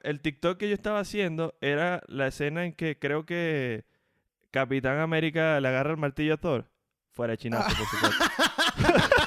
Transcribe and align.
el 0.00 0.20
TikTok 0.20 0.58
que 0.58 0.68
yo 0.68 0.74
estaba 0.74 1.00
haciendo 1.00 1.54
era 1.60 2.02
la 2.06 2.28
escena 2.28 2.64
en 2.64 2.72
que 2.72 2.98
creo 2.98 3.26
que 3.26 3.84
Capitán 4.50 4.98
América 4.98 5.60
le 5.60 5.68
agarra 5.68 5.92
el 5.92 5.96
martillo 5.96 6.34
a 6.34 6.36
Thor. 6.38 6.70
Fuera 7.12 7.32
de 7.32 7.38
chinazo, 7.38 7.76
por 7.76 7.86
supuesto. 7.86 8.24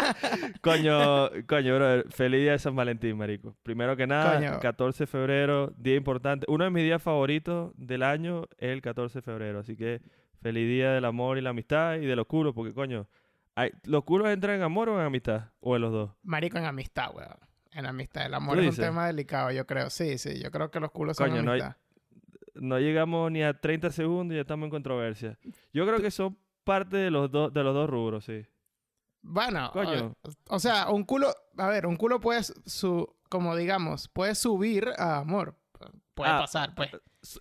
coño, 0.60 1.30
coño, 1.46 1.76
bro, 1.76 2.02
feliz 2.10 2.40
día 2.40 2.52
de 2.52 2.58
San 2.58 2.74
Valentín, 2.76 3.16
marico. 3.16 3.56
Primero 3.62 3.96
que 3.96 4.06
nada, 4.06 4.36
Coño. 4.38 4.60
14 4.60 5.04
de 5.04 5.06
febrero, 5.06 5.72
día 5.76 5.96
importante. 5.96 6.46
Uno 6.48 6.64
de 6.64 6.70
mis 6.70 6.82
días 6.84 7.02
favoritos 7.02 7.72
del 7.76 8.02
año 8.02 8.44
es 8.58 8.70
el 8.70 8.82
14 8.82 9.18
de 9.18 9.22
febrero, 9.22 9.60
así 9.60 9.76
que 9.76 10.00
feliz 10.40 10.68
día 10.68 10.92
del 10.92 11.04
amor 11.04 11.38
y 11.38 11.40
la 11.40 11.50
amistad 11.50 11.96
y 11.96 12.06
de 12.06 12.16
los 12.16 12.26
culos, 12.26 12.54
porque 12.54 12.72
coño, 12.74 13.08
hay- 13.54 13.70
¿los 13.84 14.04
culos 14.04 14.28
entran 14.28 14.56
en 14.56 14.62
amor 14.62 14.88
o 14.88 14.98
en 15.00 15.06
amistad? 15.06 15.50
¿O 15.60 15.76
en 15.76 15.82
los 15.82 15.92
dos? 15.92 16.10
Marico, 16.22 16.58
en 16.58 16.64
amistad, 16.64 17.10
weón. 17.14 17.36
En 17.72 17.84
amistad. 17.86 18.26
El 18.26 18.34
amor 18.34 18.56
¿Tú 18.56 18.62
es 18.62 18.78
un 18.78 18.84
tema 18.84 19.06
delicado, 19.06 19.50
yo 19.50 19.66
creo. 19.66 19.90
Sí, 19.90 20.16
sí. 20.18 20.40
Yo 20.42 20.50
creo 20.50 20.70
que 20.70 20.80
los 20.80 20.90
culos 20.90 21.16
son 21.16 21.28
Coño, 21.30 21.42
no 21.42 21.52
hay- 21.52 21.60
amistad. 21.60 21.80
No 22.54 22.78
llegamos 22.78 23.30
ni 23.30 23.42
a 23.42 23.52
30 23.60 23.90
segundos 23.90 24.32
y 24.32 24.36
ya 24.36 24.40
estamos 24.40 24.64
en 24.66 24.70
controversia. 24.70 25.38
Yo 25.74 25.86
creo 25.86 26.00
que 26.00 26.10
son 26.10 26.38
parte 26.64 26.96
de 26.96 27.10
los, 27.10 27.30
dos 27.30 27.52
de 27.52 27.62
los 27.62 27.74
dos 27.74 27.88
rubros, 27.90 28.24
sí. 28.24 28.46
Bueno, 29.28 29.70
Coño. 29.72 30.14
o, 30.22 30.54
o 30.54 30.58
sea, 30.60 30.88
un 30.90 31.04
culo... 31.04 31.34
A 31.58 31.68
ver, 31.68 31.86
un 31.86 31.96
culo 31.96 32.20
puede 32.20 32.42
su... 32.44 33.14
Como 33.28 33.56
digamos, 33.56 34.08
puede 34.08 34.34
subir 34.36 34.88
a 34.98 35.18
amor. 35.18 35.56
Puede 36.14 36.30
Ah, 36.30 36.38
pasar, 36.40 36.74
pues. 36.76 36.90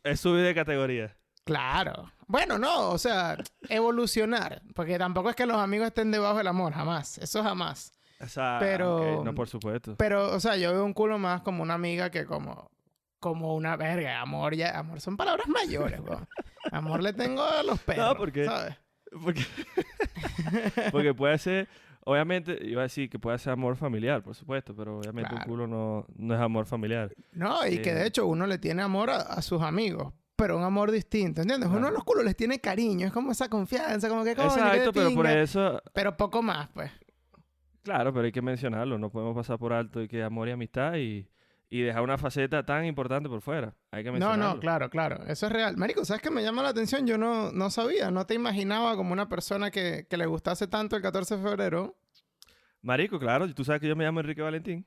Es 0.04 0.20
subir 0.20 0.44
de 0.44 0.56
categoría. 0.56 1.16
Claro. 1.44 2.12
Bueno, 2.28 2.58
no, 2.58 2.90
o 2.90 2.98
sea, 2.98 3.38
evolucionar. 3.70 4.64
Porque 4.74 4.98
tampoco 4.98 5.30
es 5.30 5.36
que 5.36 5.46
los 5.46 5.58
amigos 5.58 5.88
estén 5.88 6.10
debajo 6.10 6.40
del 6.40 6.48
amor, 6.48 6.74
jamás. 6.74 7.20
Eso 7.20 7.44
jamás. 7.44 7.92
O 8.20 8.28
sea, 8.28 8.58
Pero- 8.60 9.22
no, 9.24 9.36
por 9.36 9.48
supuesto. 9.48 9.96
Pero, 9.98 10.34
o 10.34 10.40
sea, 10.40 10.56
yo 10.58 10.72
veo 10.74 10.84
un 10.84 10.94
culo 10.94 11.20
más 11.20 11.42
como 11.42 11.62
una 11.62 11.76
amiga 11.76 12.10
que 12.10 12.26
como, 12.26 12.72
como 13.20 13.54
una 13.56 13.76
verga. 13.76 14.20
Amor 14.22 14.56
ya, 14.56 14.80
amor 14.80 15.02
son 15.02 15.16
palabras 15.18 15.48
mayores, 15.48 16.00
weón. 16.00 16.28
Amor 16.72 17.04
le 17.04 17.14
tengo 17.14 17.44
a 17.44 17.62
los 17.62 17.80
perros. 17.82 18.16
porque- 18.18 18.46
¿sabes? 18.46 18.76
Porque, 19.24 19.46
porque 20.92 21.14
puede 21.14 21.38
ser, 21.38 21.70
obviamente, 22.06 22.58
iba 22.66 22.82
a 22.82 22.84
decir 22.84 23.10
que 23.10 23.20
puede 23.20 23.38
ser 23.38 23.54
amor 23.54 23.76
familiar, 23.76 24.24
por 24.24 24.34
supuesto, 24.34 24.74
pero 24.76 24.98
obviamente 25.00 25.30
Claro. 25.32 25.44
un 25.46 25.50
culo 25.52 25.68
no, 25.68 26.06
no 26.16 26.34
es 26.34 26.40
amor 26.40 26.66
familiar. 26.66 27.14
No, 27.34 27.68
y 27.68 27.80
que 27.82 27.90
Eh. 27.92 27.96
de 27.96 28.08
hecho 28.08 28.26
uno 28.26 28.48
le 28.48 28.58
tiene 28.58 28.82
amor 28.82 29.10
a, 29.10 29.18
a 29.22 29.42
sus 29.42 29.62
amigos. 29.62 30.14
Pero 30.38 30.58
un 30.58 30.64
amor 30.64 30.92
distinto, 30.92 31.42
¿entiendes? 31.42 31.70
Uno 31.70 31.78
Claro. 31.80 31.94
a 31.96 31.98
los 31.98 32.04
culos 32.04 32.26
les 32.26 32.36
tiene 32.36 32.60
cariño. 32.60 33.08
Es 33.08 33.14
como 33.14 33.32
esa 33.32 33.48
confianza, 33.50 34.10
como 34.10 34.24
que 34.26 34.32
Exacto, 34.32 34.92
pero 34.94 35.14
por 35.14 35.28
eso, 35.28 35.82
Pero 35.94 36.18
poco 36.18 36.42
más, 36.42 36.68
pues. 36.74 36.92
claro, 37.84 38.12
pero 38.14 38.26
hay 38.26 38.32
que 38.32 38.42
mencionarlo, 38.42 38.98
no 38.98 39.10
podemos 39.10 39.36
pasar 39.36 39.58
por 39.60 39.72
alto 39.74 40.02
y 40.02 40.08
que 40.08 40.24
amor 40.24 40.48
y 40.48 40.52
amistad 40.52 40.96
y, 40.96 41.28
y 41.80 41.82
dejar 41.84 42.02
una 42.04 42.18
faceta 42.18 42.66
tan 42.66 42.86
importante 42.86 43.28
por 43.30 43.42
fuera. 43.42 43.74
Hay 43.92 44.04
que 44.04 44.10
No, 44.10 44.14
mencionarlo. 44.14 44.54
no, 44.56 44.60
claro, 44.60 44.90
claro. 44.90 45.24
Eso 45.28 45.48
es 45.48 45.52
real. 45.52 45.78
Marico, 45.78 46.06
¿sabes 46.06 46.22
qué 46.22 46.30
me 46.32 46.42
llama 46.44 46.64
la 46.64 46.70
atención? 46.70 47.06
Yo 47.08 47.18
no, 47.18 47.52
no 47.52 47.70
sabía, 47.70 48.12
no 48.12 48.26
te 48.26 48.34
imaginaba 48.34 48.96
como 48.96 49.14
una 49.14 49.28
persona 49.30 49.72
que, 49.72 50.06
que 50.10 50.18
le 50.18 50.26
gustase 50.26 50.68
tanto 50.68 50.96
el 50.96 51.02
14 51.02 51.38
de 51.38 51.44
febrero. 51.44 51.96
Marico, 52.82 53.20
claro, 53.20 53.52
tú 53.54 53.64
sabes 53.64 53.82
que 53.82 53.88
yo 53.88 53.96
me 53.96 54.04
llamo 54.04 54.20
Enrique 54.20 54.42
Valentín. 54.42 54.86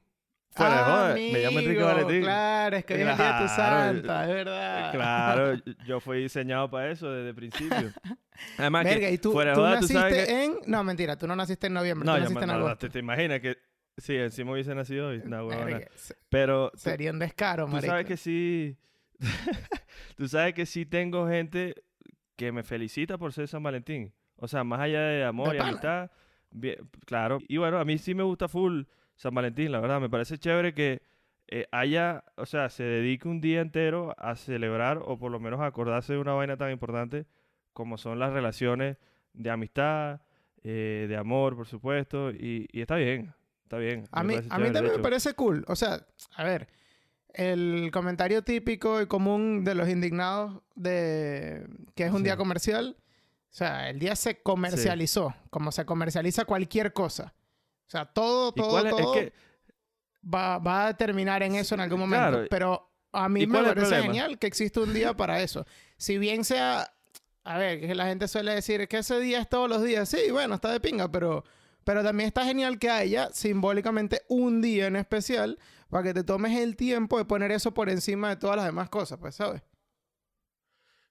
Fuera 0.51 0.77
de 0.79 0.83
joda, 0.85 1.15
me 1.15 1.43
llamo 1.43 1.59
Enrique 1.61 1.83
Valentín. 1.83 2.23
Claro, 2.23 2.77
es 2.77 2.85
que 2.85 2.95
hoy 2.95 3.01
es 3.01 3.07
día 3.07 3.13
de 3.17 3.17
tu 3.47 3.55
Claro, 3.55 3.93
santa, 3.95 4.23
es 4.23 4.29
verdad. 4.29 4.93
Claro, 4.93 5.63
yo 5.87 6.01
fui 6.01 6.23
diseñado 6.23 6.71
para 6.71 6.91
eso 6.91 7.11
desde 7.13 7.29
el 7.31 7.35
principio. 7.35 7.93
Además, 8.57 8.85
que 8.87 8.91
Verga, 8.95 9.11
y 9.11 9.19
tú, 9.19 9.33
fuera 9.33 9.53
tú 9.53 9.61
joda, 9.61 9.71
tú 9.75 9.75
naciste 9.83 9.95
sabes 10.01 10.27
que... 10.27 10.45
en... 10.45 10.59
No, 10.67 10.83
mentira, 10.85 11.19
tú 11.19 11.27
no 11.27 11.37
naciste 11.37 11.67
en 11.67 11.75
noviembre, 11.75 12.07
No, 12.07 12.15
tú 12.15 12.21
naciste 12.21 12.39
me- 12.39 12.45
en 12.45 12.49
no, 12.49 12.59
no, 12.61 12.67
agosto. 12.67 12.87
te, 12.87 12.91
te 12.93 12.99
imaginas 13.01 13.41
que... 13.41 13.59
Sí, 13.99 14.17
encima 14.17 14.53
hubiese 14.53 14.75
nacido 14.75 15.09
hoy. 15.09 15.23
No, 15.25 15.47
huevona. 15.47 15.81
Pero 16.29 16.71
tú- 16.71 16.79
sería 16.79 17.11
un 17.11 17.19
descaro, 17.19 17.67
tú 17.67 17.73
marico. 17.73 17.91
sabes 17.91 18.07
que 18.07 18.17
sí... 18.17 18.77
tú 20.17 20.29
sabes 20.29 20.55
que 20.55 20.67
sí 20.67 20.87
tengo 20.87 21.27
gente 21.29 21.75
que 22.37 22.53
me 22.53 22.63
felicita 22.63 23.19
por 23.19 23.33
ser 23.33 23.49
San 23.49 23.63
Valentín. 23.63 24.13
O 24.37 24.47
sea, 24.47 24.63
más 24.65 24.81
allá 24.81 25.01
de 25.03 25.25
amor 25.25 25.55
y 25.57 25.59
amistad. 25.59 26.11
bien- 26.51 26.89
claro. 27.07 27.39
Y 27.49 27.57
bueno, 27.57 27.79
a 27.79 27.85
mí 27.85 27.99
sí 27.99 28.15
me 28.15 28.23
gusta 28.23 28.49
full 28.49 28.83
San 29.17 29.35
Valentín, 29.35 29.73
la 29.73 29.81
verdad. 29.81 30.01
Me 30.01 30.09
parece 30.09 30.39
chévere 30.39 30.73
que 30.75 31.03
eh, 31.49 31.67
haya... 31.73 32.25
O 32.37 32.47
sea, 32.47 32.69
se 32.69 32.85
dedique 32.85 33.27
un 33.27 33.41
día 33.41 33.61
entero 33.61 34.15
a 34.19 34.37
celebrar 34.37 35.01
o 35.05 35.19
por 35.19 35.33
lo 35.33 35.41
menos 35.41 35.61
a 35.61 35.67
acordarse 35.67 36.13
de 36.13 36.21
una 36.21 36.33
vaina 36.35 36.57
tan 36.57 36.71
importante 36.71 37.27
como 37.73 37.99
son 37.99 38.19
las 38.21 38.33
relaciones 38.33 38.97
de 39.33 39.51
amistad, 39.51 40.21
eh, 40.63 41.07
de 41.09 41.17
amor, 41.17 41.57
por 41.57 41.67
supuesto. 41.67 42.31
Y, 42.31 42.69
y 42.73 42.81
está 42.81 42.97
bien. 42.97 43.35
Está 43.69 43.77
bien. 43.77 44.09
A 44.13 44.23
mí, 44.25 44.35
a 44.49 44.59
mí 44.59 44.73
también 44.73 44.97
me 44.97 45.03
parece 45.03 45.35
cool. 45.35 45.63
O 45.69 45.77
sea, 45.77 46.07
a 46.37 46.43
ver, 46.43 46.69
el 47.35 47.91
comentario 47.93 48.43
típico 48.43 49.03
y 49.03 49.07
común 49.07 49.63
de 49.63 49.75
los 49.75 49.91
indignados 49.91 50.63
de 50.75 51.67
que 51.95 52.05
es 52.05 52.13
un 52.13 52.23
día 52.23 52.33
Sí. 52.33 52.39
comercial. 52.39 52.97
O 52.99 53.55
sea, 53.55 53.91
el 53.91 53.99
día 53.99 54.17
se 54.17 54.41
comercializó, 54.43 55.35
como 55.51 55.71
se 55.71 55.85
comercializa 55.85 56.47
cualquier 56.47 56.95
cosa. 56.95 57.35
O 57.87 57.91
sea, 57.91 58.07
todo, 58.07 58.53
¿Y 58.57 58.61
todo, 58.61 58.71
cuál 58.71 58.87
es? 58.87 58.97
Todo 58.97 59.13
que- 59.13 59.33
va, 60.25 60.57
va 60.59 60.87
a 60.89 60.97
terminar 60.97 61.43
en 61.43 61.55
eso 61.55 61.75
en 61.75 61.83
algún 61.83 62.01
momento. 62.01 62.27
claro. 62.31 62.47
Pero 62.49 62.91
a 63.13 63.29
mí 63.29 63.43
¿Y 63.43 63.47
me 63.47 63.63
parece 63.63 64.01
genial 64.03 64.39
que 64.39 64.47
existe 64.47 64.81
un 64.81 64.95
día 64.95 65.15
para 65.15 65.43
eso. 65.43 65.67
Si 65.99 66.17
bien 66.17 66.43
sea, 66.45 66.91
a 67.45 67.59
ver, 67.59 67.81
que 67.81 67.95
la 67.95 68.07
gente 68.07 68.29
suele 68.29 68.55
decir 68.55 68.89
que 68.89 68.99
ese 68.99 69.21
día 69.21 69.41
es 69.41 69.49
todos 69.51 69.69
los 69.69 69.83
días. 69.83 70.09
Sí, 70.09 70.31
bueno, 70.31 70.55
está 70.55 70.73
de 70.73 70.81
pinga, 70.81 71.11
pero, 71.13 71.45
pero 71.85 72.03
también 72.03 72.27
está 72.29 72.45
genial 72.45 72.79
que 72.79 72.91
haya 72.91 73.31
simbólicamente 73.31 74.23
un 74.29 74.61
día 74.61 74.87
en 74.87 74.97
especial 74.97 75.59
para 75.89 76.03
que 76.05 76.15
te 76.15 76.25
tomes 76.25 76.57
el 76.59 76.77
tiempo 76.77 77.19
de 77.19 77.25
poner 77.25 77.51
eso 77.51 77.73
por 77.73 77.89
encima 77.89 78.29
de 78.31 78.37
todas 78.37 78.57
las 78.57 78.67
demás 78.67 78.89
cosas, 78.91 79.19
pues, 79.19 79.35
¿sabes? 79.35 79.63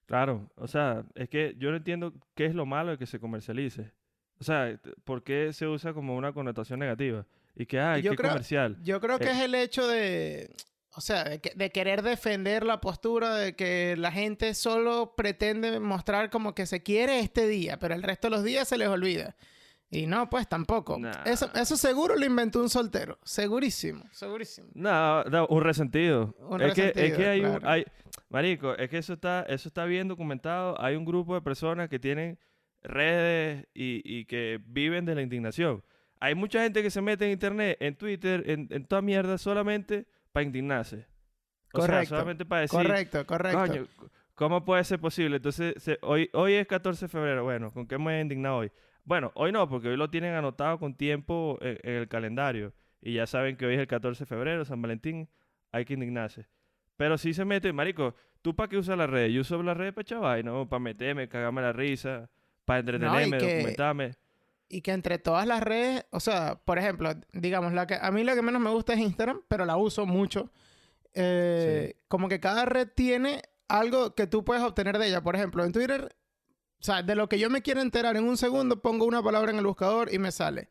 Claro, 0.06 0.50
o 0.56 0.66
sea, 0.66 1.04
es 1.14 1.28
que 1.28 1.54
yo 1.58 1.70
no 1.70 1.76
entiendo 1.76 2.14
qué 2.34 2.46
es 2.46 2.54
lo 2.54 2.64
malo 2.64 2.92
de 2.92 2.98
que 2.98 3.06
se 3.06 3.20
comercialice. 3.20 3.92
O 4.40 4.44
sea, 4.44 4.80
¿por 5.04 5.22
qué 5.22 5.52
se 5.52 5.66
usa 5.66 5.92
como 5.92 6.16
una 6.16 6.32
connotación 6.32 6.78
negativa? 6.78 7.26
Y 7.54 7.66
que, 7.66 7.76
Yo 8.02 8.12
qué 8.12 8.16
creo- 8.16 8.30
comercial. 8.30 8.78
Yo 8.82 9.00
creo 9.00 9.18
que 9.18 9.26
Eh. 9.26 9.32
es 9.32 9.40
el 9.40 9.54
hecho 9.54 9.86
de, 9.86 10.54
o 10.94 11.00
sea, 11.00 11.24
de, 11.24 11.40
que- 11.40 11.52
de 11.56 11.70
querer 11.70 12.02
defender 12.02 12.64
la 12.64 12.80
postura 12.80 13.34
de 13.34 13.54
que 13.56 13.96
la 13.98 14.12
gente 14.12 14.54
solo 14.54 15.14
pretende 15.16 15.78
mostrar 15.80 16.30
como 16.30 16.54
que 16.54 16.64
se 16.66 16.82
quiere 16.82 17.18
este 17.20 17.46
día, 17.48 17.78
pero 17.78 17.94
el 17.94 18.02
resto 18.02 18.28
de 18.28 18.36
los 18.36 18.44
días 18.44 18.68
se 18.68 18.78
les 18.78 18.88
olvida. 18.88 19.36
Y 19.90 20.06
no, 20.06 20.28
pues 20.28 20.46
tampoco. 20.48 20.98
Nah. 20.98 21.22
Eso, 21.24 21.50
eso 21.54 21.76
seguro 21.76 22.14
lo 22.16 22.26
inventó 22.26 22.60
un 22.60 22.68
soltero. 22.68 23.18
Segurísimo, 23.24 24.04
segurísimo. 24.12 24.68
No, 24.74 25.24
no, 25.24 25.46
un 25.46 25.62
resentido. 25.62 26.34
Un 26.40 26.60
es, 26.60 26.74
que, 26.74 26.88
es 26.88 26.94
resentido, 26.94 27.16
que 27.18 27.26
hay 27.26 27.44
un... 27.44 27.60
Hay, 27.66 27.84
marico, 28.28 28.74
es 28.74 28.90
que 28.90 28.98
eso 28.98 29.14
está, 29.14 29.44
eso 29.48 29.68
está 29.68 29.86
bien 29.86 30.06
documentado. 30.08 30.78
Hay 30.80 30.94
un 30.94 31.06
grupo 31.06 31.34
de 31.34 31.40
personas 31.40 31.88
que 31.88 31.98
tienen 31.98 32.38
redes 32.82 33.66
y, 33.74 34.02
y 34.04 34.24
que 34.26 34.60
viven 34.66 35.04
de 35.04 35.14
la 35.14 35.22
indignación. 35.22 35.82
Hay 36.20 36.34
mucha 36.34 36.62
gente 36.62 36.82
que 36.82 36.90
se 36.90 37.00
mete 37.00 37.24
en 37.26 37.32
internet, 37.32 37.76
en 37.80 37.94
Twitter, 37.96 38.42
en, 38.50 38.68
en 38.70 38.84
toda 38.84 39.00
mierda 39.02 39.38
solamente 39.38 40.06
para 40.32 40.44
indignarse. 40.44 41.06
O 41.72 41.80
sea, 41.80 41.86
Correcto, 41.86 42.14
solamente 42.14 42.44
para 42.44 42.60
decir... 42.62 42.78
correcto, 42.78 43.26
correcto. 43.26 43.58
Coño, 43.58 43.86
¿cómo 44.34 44.64
puede 44.64 44.84
ser 44.84 45.00
posible? 45.00 45.36
Entonces, 45.36 45.74
se- 45.82 45.98
hoy, 46.02 46.28
hoy 46.32 46.54
es 46.54 46.66
14 46.66 47.06
de 47.06 47.08
febrero. 47.08 47.44
Bueno, 47.44 47.72
¿con 47.72 47.86
qué 47.86 47.98
me 47.98 48.18
he 48.18 48.20
indignado 48.20 48.58
hoy? 48.58 48.72
Bueno, 49.08 49.32
hoy 49.34 49.52
no, 49.52 49.66
porque 49.70 49.88
hoy 49.88 49.96
lo 49.96 50.10
tienen 50.10 50.34
anotado 50.34 50.78
con 50.78 50.94
tiempo 50.94 51.58
en, 51.62 51.78
en 51.82 51.94
el 51.94 52.08
calendario. 52.08 52.74
Y 53.00 53.14
ya 53.14 53.26
saben 53.26 53.56
que 53.56 53.64
hoy 53.64 53.72
es 53.74 53.80
el 53.80 53.86
14 53.86 54.24
de 54.24 54.26
febrero, 54.26 54.64
San 54.66 54.82
Valentín, 54.82 55.30
hay 55.72 55.86
que 55.86 55.94
indignarse. 55.94 56.46
Pero 56.98 57.16
si 57.16 57.32
se 57.32 57.46
mete, 57.46 57.72
marico, 57.72 58.14
¿tú 58.42 58.54
para 58.54 58.68
qué 58.68 58.76
usas 58.76 58.98
las 58.98 59.08
redes? 59.08 59.32
Yo 59.32 59.40
uso 59.40 59.62
las 59.62 59.78
redes 59.78 59.94
para 59.94 60.04
chaval, 60.04 60.44
¿no? 60.44 60.68
Para 60.68 60.80
meterme, 60.80 61.26
cagarme 61.26 61.62
la 61.62 61.72
risa, 61.72 62.28
para 62.66 62.80
entretenerme, 62.80 63.38
que- 63.38 63.54
documentarme. 63.56 64.10
Y 64.68 64.82
que 64.82 64.90
entre 64.92 65.18
todas 65.18 65.46
las 65.46 65.62
redes, 65.62 66.04
o 66.10 66.20
sea, 66.20 66.56
por 66.62 66.78
ejemplo, 66.78 67.10
digamos, 67.32 67.72
la 67.72 67.86
que, 67.86 67.94
a 67.98 68.10
mí 68.10 68.22
la 68.24 68.34
que 68.34 68.42
menos 68.42 68.60
me 68.60 68.68
gusta 68.68 68.92
es 68.92 68.98
Instagram, 68.98 69.40
pero 69.48 69.64
la 69.64 69.78
uso 69.78 70.04
mucho. 70.04 70.50
Eh, 71.14 71.94
Como 72.08 72.28
que 72.28 72.40
cada 72.40 72.66
red 72.66 72.88
tiene 72.94 73.40
algo 73.68 74.14
que 74.14 74.26
tú 74.26 74.44
puedes 74.44 74.62
obtener 74.62 74.98
de 74.98 75.06
ella. 75.08 75.22
Por 75.22 75.36
ejemplo, 75.36 75.64
en 75.64 75.72
Twitter, 75.72 76.14
o 76.80 76.84
sea, 76.84 77.02
de 77.02 77.14
lo 77.14 77.28
que 77.28 77.38
yo 77.38 77.50
me 77.50 77.62
quiero 77.62 77.80
enterar 77.80 78.16
en 78.16 78.24
un 78.24 78.36
segundo, 78.36 78.80
pongo 78.80 79.04
una 79.04 79.22
palabra 79.22 79.50
en 79.50 79.58
el 79.58 79.66
buscador 79.66 80.12
y 80.12 80.18
me 80.18 80.30
sale. 80.32 80.68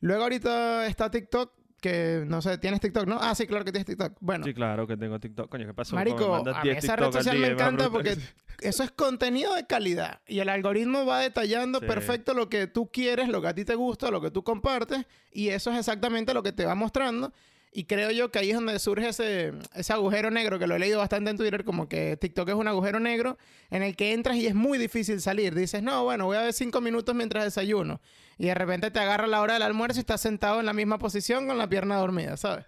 Luego 0.00 0.22
ahorita 0.24 0.86
está 0.86 1.10
TikTok, 1.10 1.52
que, 1.80 2.24
no 2.26 2.40
sé, 2.40 2.56
tienes 2.56 2.80
TikTok, 2.80 3.06
¿no? 3.06 3.18
Ah, 3.20 3.34
sí, 3.34 3.46
claro 3.46 3.62
que 3.64 3.70
tienes 3.72 3.84
TikTok. 3.84 4.16
Bueno, 4.20 4.44
Sí, 4.46 4.54
claro 4.54 4.86
que 4.86 4.96
tengo 4.96 5.20
TikTok. 5.20 5.50
Coño, 5.50 5.66
¿qué 5.66 5.74
pasó? 5.74 5.94
Marico, 5.94 6.34
a 6.34 6.62
10 6.62 6.64
mí 6.64 6.70
esa 6.78 6.96
red 6.96 7.04
al 7.06 7.12
social 7.12 7.38
me 7.38 7.48
encanta 7.48 7.90
porque 7.90 8.16
eso 8.60 8.82
es 8.82 8.90
contenido 8.90 9.54
de 9.54 9.66
calidad 9.66 10.22
y 10.26 10.38
el 10.38 10.48
algoritmo 10.48 11.04
va 11.04 11.20
detallando 11.20 11.80
Sí. 11.80 11.86
perfecto 11.86 12.32
lo 12.32 12.48
que 12.48 12.66
tú 12.66 12.90
quieres, 12.90 13.28
lo 13.28 13.42
que 13.42 13.48
a 13.48 13.54
ti 13.54 13.66
te 13.66 13.74
gusta, 13.74 14.10
lo 14.10 14.22
que 14.22 14.30
tú 14.30 14.42
compartes 14.42 15.04
y 15.30 15.48
eso 15.50 15.70
es 15.72 15.78
exactamente 15.78 16.32
lo 16.32 16.42
que 16.42 16.52
te 16.52 16.64
va 16.64 16.74
mostrando. 16.74 17.34
Y 17.76 17.86
creo 17.86 18.12
yo 18.12 18.30
que 18.30 18.38
ahí 18.38 18.50
es 18.50 18.54
donde 18.54 18.78
surge 18.78 19.08
ese, 19.08 19.52
ese 19.74 19.92
agujero 19.92 20.30
negro, 20.30 20.60
que 20.60 20.68
lo 20.68 20.76
he 20.76 20.78
leído 20.78 21.00
bastante 21.00 21.30
en 21.30 21.36
Twitter, 21.36 21.64
como 21.64 21.88
que 21.88 22.16
TikTok 22.16 22.50
es 22.50 22.54
un 22.54 22.68
agujero 22.68 23.00
negro 23.00 23.36
en 23.68 23.82
el 23.82 23.96
que 23.96 24.12
entras 24.12 24.36
y 24.36 24.46
es 24.46 24.54
muy 24.54 24.78
difícil 24.78 25.20
salir. 25.20 25.56
Dices, 25.56 25.82
no, 25.82 26.04
bueno, 26.04 26.26
voy 26.26 26.36
a 26.36 26.42
ver 26.42 26.52
cinco 26.52 26.80
minutos 26.80 27.16
mientras 27.16 27.42
desayuno. 27.42 28.00
Y 28.38 28.46
de 28.46 28.54
repente 28.54 28.92
te 28.92 29.00
agarra 29.00 29.26
la 29.26 29.40
hora 29.40 29.54
del 29.54 29.64
almuerzo 29.64 29.98
y 29.98 30.02
estás 30.02 30.20
sentado 30.20 30.60
en 30.60 30.66
la 30.66 30.72
misma 30.72 31.00
posición 31.00 31.48
con 31.48 31.58
la 31.58 31.68
pierna 31.68 31.96
dormida, 31.96 32.36
¿sabes? 32.36 32.64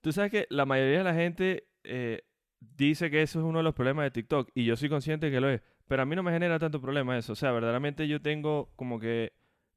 Tú 0.00 0.12
sabes 0.12 0.30
que 0.30 0.46
la 0.48 0.64
mayoría 0.64 0.98
de 0.98 1.04
la 1.04 1.14
gente 1.14 1.66
eh, 1.82 2.22
dice 2.60 3.10
que 3.10 3.20
eso 3.20 3.40
es 3.40 3.44
uno 3.44 3.58
de 3.58 3.64
los 3.64 3.74
problemas 3.74 4.04
de 4.04 4.12
TikTok 4.12 4.48
y 4.54 4.64
yo 4.64 4.76
soy 4.76 4.88
consciente 4.88 5.28
que 5.32 5.40
lo 5.40 5.50
es, 5.50 5.60
pero 5.88 6.02
a 6.02 6.06
mí 6.06 6.14
no 6.14 6.22
me 6.22 6.30
genera 6.30 6.60
tanto 6.60 6.80
problema 6.80 7.18
eso. 7.18 7.32
O 7.32 7.36
sea, 7.36 7.50
verdaderamente 7.50 8.06
yo 8.06 8.22
tengo 8.22 8.70
como 8.76 9.00
que 9.00 9.32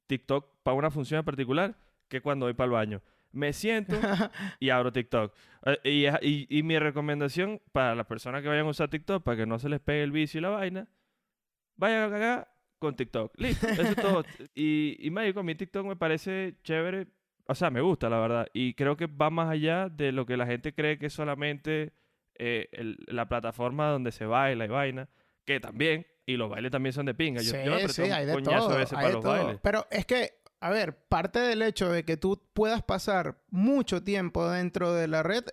TikTok 0.06 0.62
para 0.62 0.76
una 0.76 0.92
función 0.92 1.18
en 1.18 1.24
particular 1.24 1.76
que 2.06 2.20
cuando 2.20 2.46
voy 2.46 2.54
para 2.54 2.66
el 2.66 2.72
baño. 2.72 3.02
Me 3.32 3.52
siento 3.52 3.94
y 4.60 4.70
abro 4.70 4.92
TikTok. 4.92 5.34
Eh, 5.66 5.78
y, 6.22 6.26
y- 6.26 6.46
y 6.58 6.62
mi 6.62 6.78
recomendación 6.78 7.60
para 7.72 7.94
las 7.94 8.06
personas 8.06 8.42
que 8.42 8.48
vayan 8.48 8.66
a 8.66 8.70
usar 8.70 8.88
TikTok, 8.88 9.22
para 9.22 9.36
que 9.36 9.46
no 9.46 9.58
se 9.58 9.68
les 9.68 9.80
pegue 9.80 10.02
el 10.02 10.12
vicio 10.12 10.38
y 10.38 10.42
la 10.42 10.50
vaina, 10.50 10.88
vayan 11.76 12.04
a 12.04 12.10
cagar 12.10 12.48
con 12.78 12.94
TikTok. 12.96 13.32
Listo, 13.38 13.68
eso 13.68 13.82
es 13.82 13.96
todo. 13.96 14.24
Y, 14.54 14.96
y 15.00 15.10
marico, 15.10 15.40
a 15.40 15.42
mí 15.42 15.54
TikTok 15.54 15.86
me 15.86 15.96
parece 15.96 16.54
chévere. 16.62 17.08
O 17.46 17.54
sea, 17.54 17.70
me 17.70 17.80
gusta, 17.80 18.08
la 18.10 18.18
verdad. 18.20 18.46
Y 18.52 18.74
creo 18.74 18.96
que 18.96 19.06
va 19.06 19.30
más 19.30 19.48
allá 19.50 19.88
de 19.88 20.12
lo 20.12 20.26
que 20.26 20.36
la 20.36 20.46
gente 20.46 20.74
cree 20.74 20.98
que 20.98 21.06
es 21.06 21.12
solamente 21.12 21.92
eh, 22.38 22.68
el- 22.72 22.98
la 23.06 23.28
plataforma 23.28 23.88
donde 23.88 24.12
se 24.12 24.26
baila 24.26 24.64
y 24.64 24.68
vaina. 24.68 25.08
Que 25.44 25.58
también. 25.60 26.06
Y 26.26 26.36
los 26.36 26.50
bailes 26.50 26.70
también 26.70 26.92
son 26.92 27.06
de 27.06 27.14
pinga. 27.14 27.40
Yo, 27.40 27.52
Sí, 27.52 27.56
yo 27.64 27.72
me 27.72 27.88
sí, 27.88 28.02
hay 28.02 28.26
de 28.26 28.34
coñazo 28.34 28.66
todo. 28.66 28.74
a 28.74 28.78
veces 28.78 28.92
hay 28.92 28.96
para 28.98 29.08
de 29.08 29.12
los 29.14 29.22
todo. 29.24 29.32
bailes. 29.32 29.60
Pero 29.62 29.86
es 29.90 30.04
que, 30.04 30.37
a 30.60 30.70
ver, 30.70 30.96
parte 31.08 31.38
del 31.38 31.62
hecho 31.62 31.88
de 31.90 32.04
que 32.04 32.16
tú 32.16 32.42
puedas 32.52 32.82
pasar 32.82 33.38
mucho 33.50 34.02
tiempo 34.02 34.48
dentro 34.50 34.92
de 34.94 35.06
la 35.08 35.22
red 35.22 35.44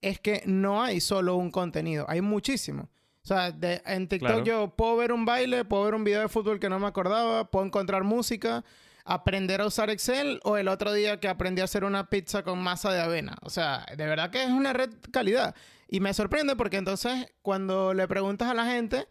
es 0.00 0.20
que 0.20 0.42
no 0.46 0.82
hay 0.82 1.00
solo 1.00 1.36
un 1.36 1.50
contenido, 1.50 2.04
hay 2.08 2.20
muchísimo. 2.20 2.90
O 3.22 3.26
sea, 3.26 3.50
de- 3.52 3.82
en 3.86 4.06
TikTok 4.06 4.28
Claro. 4.28 4.44
yo 4.44 4.68
puedo 4.76 4.96
ver 4.96 5.12
un 5.12 5.24
baile, 5.24 5.64
puedo 5.64 5.84
ver 5.84 5.94
un 5.94 6.04
video 6.04 6.20
de 6.20 6.28
fútbol 6.28 6.60
que 6.60 6.68
no 6.68 6.78
me 6.78 6.86
acordaba, 6.86 7.50
puedo 7.50 7.64
encontrar 7.64 8.04
música, 8.04 8.64
aprender 9.06 9.60
a 9.62 9.66
usar 9.66 9.88
Excel 9.90 10.40
o 10.44 10.56
el 10.58 10.68
otro 10.68 10.92
día 10.92 11.20
que 11.20 11.28
aprendí 11.28 11.60
a 11.62 11.64
hacer 11.64 11.84
una 11.84 12.08
pizza 12.10 12.42
con 12.42 12.58
masa 12.62 12.92
de 12.92 13.00
avena. 13.00 13.36
O 13.42 13.48
sea, 13.50 13.86
de 13.96 14.06
verdad 14.06 14.30
que 14.30 14.42
es 14.44 14.50
una 14.50 14.72
red 14.74 14.90
calidad. 15.10 15.54
Y 15.88 16.00
me 16.00 16.12
sorprende 16.14 16.54
porque 16.54 16.76
entonces 16.76 17.26
cuando 17.42 17.94
le 17.94 18.06
preguntas 18.08 18.48
a 18.48 18.54
la 18.54 18.66
gente 18.66 19.08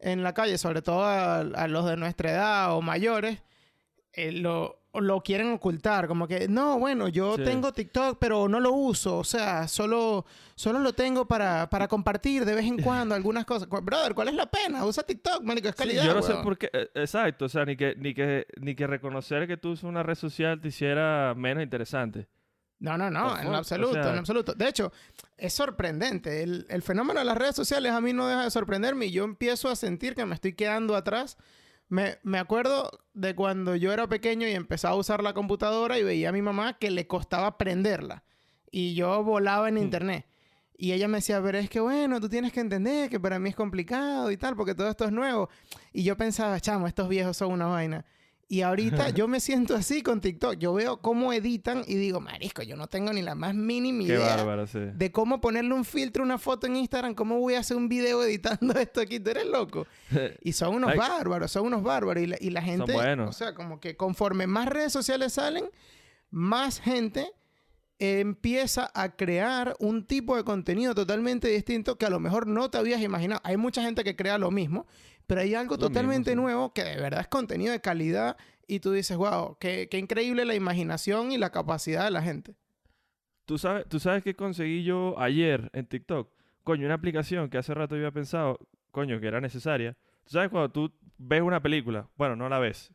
en 0.00 0.22
la 0.24 0.34
calle, 0.34 0.58
sobre 0.58 0.82
todo 0.82 1.04
a, 1.04 1.38
a 1.38 1.68
los 1.68 1.86
de 1.86 1.96
nuestra 1.96 2.32
edad 2.32 2.74
o 2.74 2.82
mayores, 2.82 3.42
eh, 4.12 4.32
lo, 4.32 4.81
lo 4.94 5.20
quieren 5.22 5.52
ocultar. 5.52 6.06
Como 6.06 6.28
que, 6.28 6.48
no, 6.48 6.78
bueno, 6.78 7.08
yo 7.08 7.36
Sí. 7.36 7.44
tengo 7.44 7.72
TikTok, 7.72 8.18
pero 8.18 8.48
no 8.48 8.60
lo 8.60 8.72
uso. 8.72 9.18
O 9.18 9.24
sea, 9.24 9.66
solo, 9.68 10.26
solo 10.54 10.78
lo 10.80 10.92
tengo 10.92 11.26
para, 11.26 11.70
para 11.70 11.88
compartir 11.88 12.44
de 12.44 12.54
vez 12.54 12.66
en 12.66 12.76
cuando 12.82 13.14
algunas 13.14 13.44
cosas. 13.44 13.68
Brother, 13.68 14.14
¿cuál 14.14 14.28
es 14.28 14.34
la 14.34 14.46
pena? 14.46 14.84
Usa 14.84 15.02
TikTok, 15.02 15.42
marico, 15.42 15.68
es 15.68 15.74
Sí, 15.76 15.82
calidad. 15.82 16.04
yo 16.04 16.14
no 16.14 16.22
sé 16.22 16.34
por 16.42 16.58
qué, 16.58 16.68
eh, 16.72 16.90
exacto, 16.94 17.46
o 17.46 17.48
sea, 17.48 17.64
ni 17.64 17.76
que, 17.76 17.94
ni 17.96 18.12
que, 18.14 18.46
ni 18.60 18.74
que 18.74 18.86
reconocer 18.86 19.46
que 19.46 19.56
tú 19.56 19.70
usas 19.70 19.84
una 19.84 20.02
red 20.02 20.14
social 20.14 20.60
te 20.60 20.68
hiciera 20.68 21.34
menos 21.36 21.62
interesante. 21.62 22.28
No, 22.78 22.98
no, 22.98 23.08
no, 23.10 23.38
en 23.38 23.46
o 23.46 23.54
absoluto, 23.56 23.92
sea- 23.94 24.12
en 24.12 24.18
absoluto. 24.18 24.54
De 24.54 24.68
hecho, 24.68 24.92
es 25.38 25.52
sorprendente. 25.52 26.42
El, 26.42 26.66
el 26.68 26.82
fenómeno 26.82 27.20
de 27.20 27.24
las 27.24 27.38
redes 27.38 27.54
sociales 27.54 27.92
a 27.92 28.00
mí 28.00 28.12
no 28.12 28.26
deja 28.26 28.42
de 28.42 28.50
sorprenderme 28.50 29.06
y 29.06 29.12
yo 29.12 29.22
empiezo 29.24 29.68
a 29.68 29.76
sentir 29.76 30.16
que 30.16 30.26
me 30.26 30.34
estoy 30.34 30.52
quedando 30.54 30.96
atrás. 30.96 31.38
Me, 31.92 32.16
me 32.22 32.38
acuerdo 32.38 32.90
de 33.12 33.34
cuando 33.34 33.76
yo 33.76 33.92
era 33.92 34.06
pequeño 34.06 34.48
y 34.48 34.52
empezaba 34.52 34.94
a 34.94 34.96
usar 34.96 35.22
la 35.22 35.34
computadora 35.34 35.98
y 35.98 36.02
veía 36.02 36.30
a 36.30 36.32
mi 36.32 36.40
mamá 36.40 36.78
que 36.78 36.90
le 36.90 37.06
costaba 37.06 37.58
prenderla. 37.58 38.24
Y 38.70 38.94
yo 38.94 39.22
volaba 39.22 39.68
en 39.68 39.74
Hmm. 39.74 39.82
internet. 39.82 40.26
Y 40.78 40.92
ella 40.92 41.06
me 41.06 41.18
decía, 41.18 41.42
pero 41.42 41.58
es 41.58 41.68
que 41.68 41.80
bueno, 41.80 42.18
tú 42.18 42.30
tienes 42.30 42.50
que 42.50 42.60
entender 42.60 43.10
que 43.10 43.20
para 43.20 43.38
mí 43.38 43.50
es 43.50 43.54
complicado 43.54 44.30
y 44.30 44.38
tal, 44.38 44.56
porque 44.56 44.74
todo 44.74 44.88
esto 44.88 45.04
es 45.04 45.12
nuevo. 45.12 45.50
Y 45.92 46.02
yo 46.02 46.16
pensaba, 46.16 46.58
chamo, 46.60 46.86
estos 46.86 47.10
viejos 47.10 47.36
son 47.36 47.52
una 47.52 47.66
vaina. 47.66 48.06
Y 48.52 48.60
ahorita 48.60 49.08
yo 49.14 49.28
me 49.28 49.40
siento 49.40 49.74
así 49.74 50.02
con 50.02 50.20
TikTok. 50.20 50.58
Yo 50.58 50.74
veo 50.74 50.98
cómo 50.98 51.32
editan 51.32 51.84
y 51.86 51.94
digo, 51.94 52.20
marisco, 52.20 52.62
yo 52.62 52.76
no 52.76 52.86
tengo 52.86 53.10
ni 53.10 53.22
la 53.22 53.34
más 53.34 53.54
mínima 53.54 54.00
Qué 54.00 54.12
idea 54.12 54.36
bárbaro, 54.36 54.66
sí. 54.66 54.78
de 54.92 55.10
cómo 55.10 55.40
ponerle 55.40 55.72
un 55.72 55.86
filtro, 55.86 56.22
a 56.22 56.26
una 56.26 56.36
foto 56.36 56.66
en 56.66 56.76
Instagram. 56.76 57.14
¿Cómo 57.14 57.38
voy 57.40 57.54
a 57.54 57.60
hacer 57.60 57.78
un 57.78 57.88
video 57.88 58.22
editando 58.22 58.74
esto 58.78 59.00
aquí? 59.00 59.20
Tú 59.20 59.30
eres 59.30 59.46
loco. 59.46 59.86
Y 60.42 60.52
son 60.52 60.74
unos 60.74 60.94
bárbaros, 60.94 61.50
son 61.50 61.64
unos 61.64 61.82
bárbaros. 61.82 62.22
Y 62.22 62.26
la, 62.26 62.36
y 62.38 62.50
la 62.50 62.60
gente, 62.60 62.94
o 63.20 63.32
sea, 63.32 63.54
como 63.54 63.80
que 63.80 63.96
conforme 63.96 64.46
más 64.46 64.68
redes 64.68 64.92
sociales 64.92 65.32
salen, 65.32 65.64
más 66.30 66.78
gente 66.78 67.32
empieza 67.98 68.90
a 68.94 69.16
crear 69.16 69.76
un 69.78 70.04
tipo 70.04 70.36
de 70.36 70.44
contenido 70.44 70.94
totalmente 70.94 71.48
distinto 71.48 71.96
que 71.96 72.04
a 72.04 72.10
lo 72.10 72.18
mejor 72.18 72.46
no 72.46 72.68
te 72.68 72.76
habías 72.76 73.00
imaginado. 73.00 73.40
Hay 73.44 73.56
mucha 73.56 73.82
gente 73.82 74.02
que 74.02 74.16
crea 74.16 74.38
lo 74.38 74.50
mismo, 74.50 74.86
pero 75.26 75.40
hay 75.40 75.54
algo 75.54 75.74
Lo 75.74 75.78
mismo, 75.78 75.88
totalmente 75.88 76.30
sí. 76.30 76.36
nuevo 76.36 76.72
que 76.72 76.84
de 76.84 76.96
verdad 76.96 77.20
es 77.20 77.28
contenido 77.28 77.72
de 77.72 77.80
calidad 77.80 78.36
y 78.66 78.80
tú 78.80 78.92
dices, 78.92 79.16
wow, 79.16 79.56
qué, 79.58 79.88
qué 79.90 79.98
increíble 79.98 80.44
la 80.44 80.54
imaginación 80.54 81.32
y 81.32 81.38
la 81.38 81.50
capacidad 81.50 82.04
de 82.04 82.10
la 82.10 82.22
gente. 82.22 82.54
¿Tú 83.44 83.58
sabes, 83.58 83.86
¿Tú 83.88 83.98
sabes 83.98 84.22
qué 84.22 84.34
conseguí 84.34 84.84
yo 84.84 85.18
ayer 85.18 85.68
en 85.72 85.86
TikTok? 85.86 86.30
Coño, 86.64 86.86
una 86.86 86.94
aplicación 86.94 87.50
que 87.50 87.58
hace 87.58 87.74
rato 87.74 87.96
yo 87.96 88.02
había 88.02 88.12
pensado, 88.12 88.58
coño, 88.92 89.20
que 89.20 89.26
era 89.26 89.40
necesaria. 89.40 89.94
¿Tú 90.24 90.30
sabes 90.30 90.48
cuando 90.48 90.70
tú 90.70 90.92
ves 91.18 91.42
una 91.42 91.60
película? 91.60 92.08
Bueno, 92.16 92.36
no 92.36 92.48
la 92.48 92.58
ves. 92.60 92.92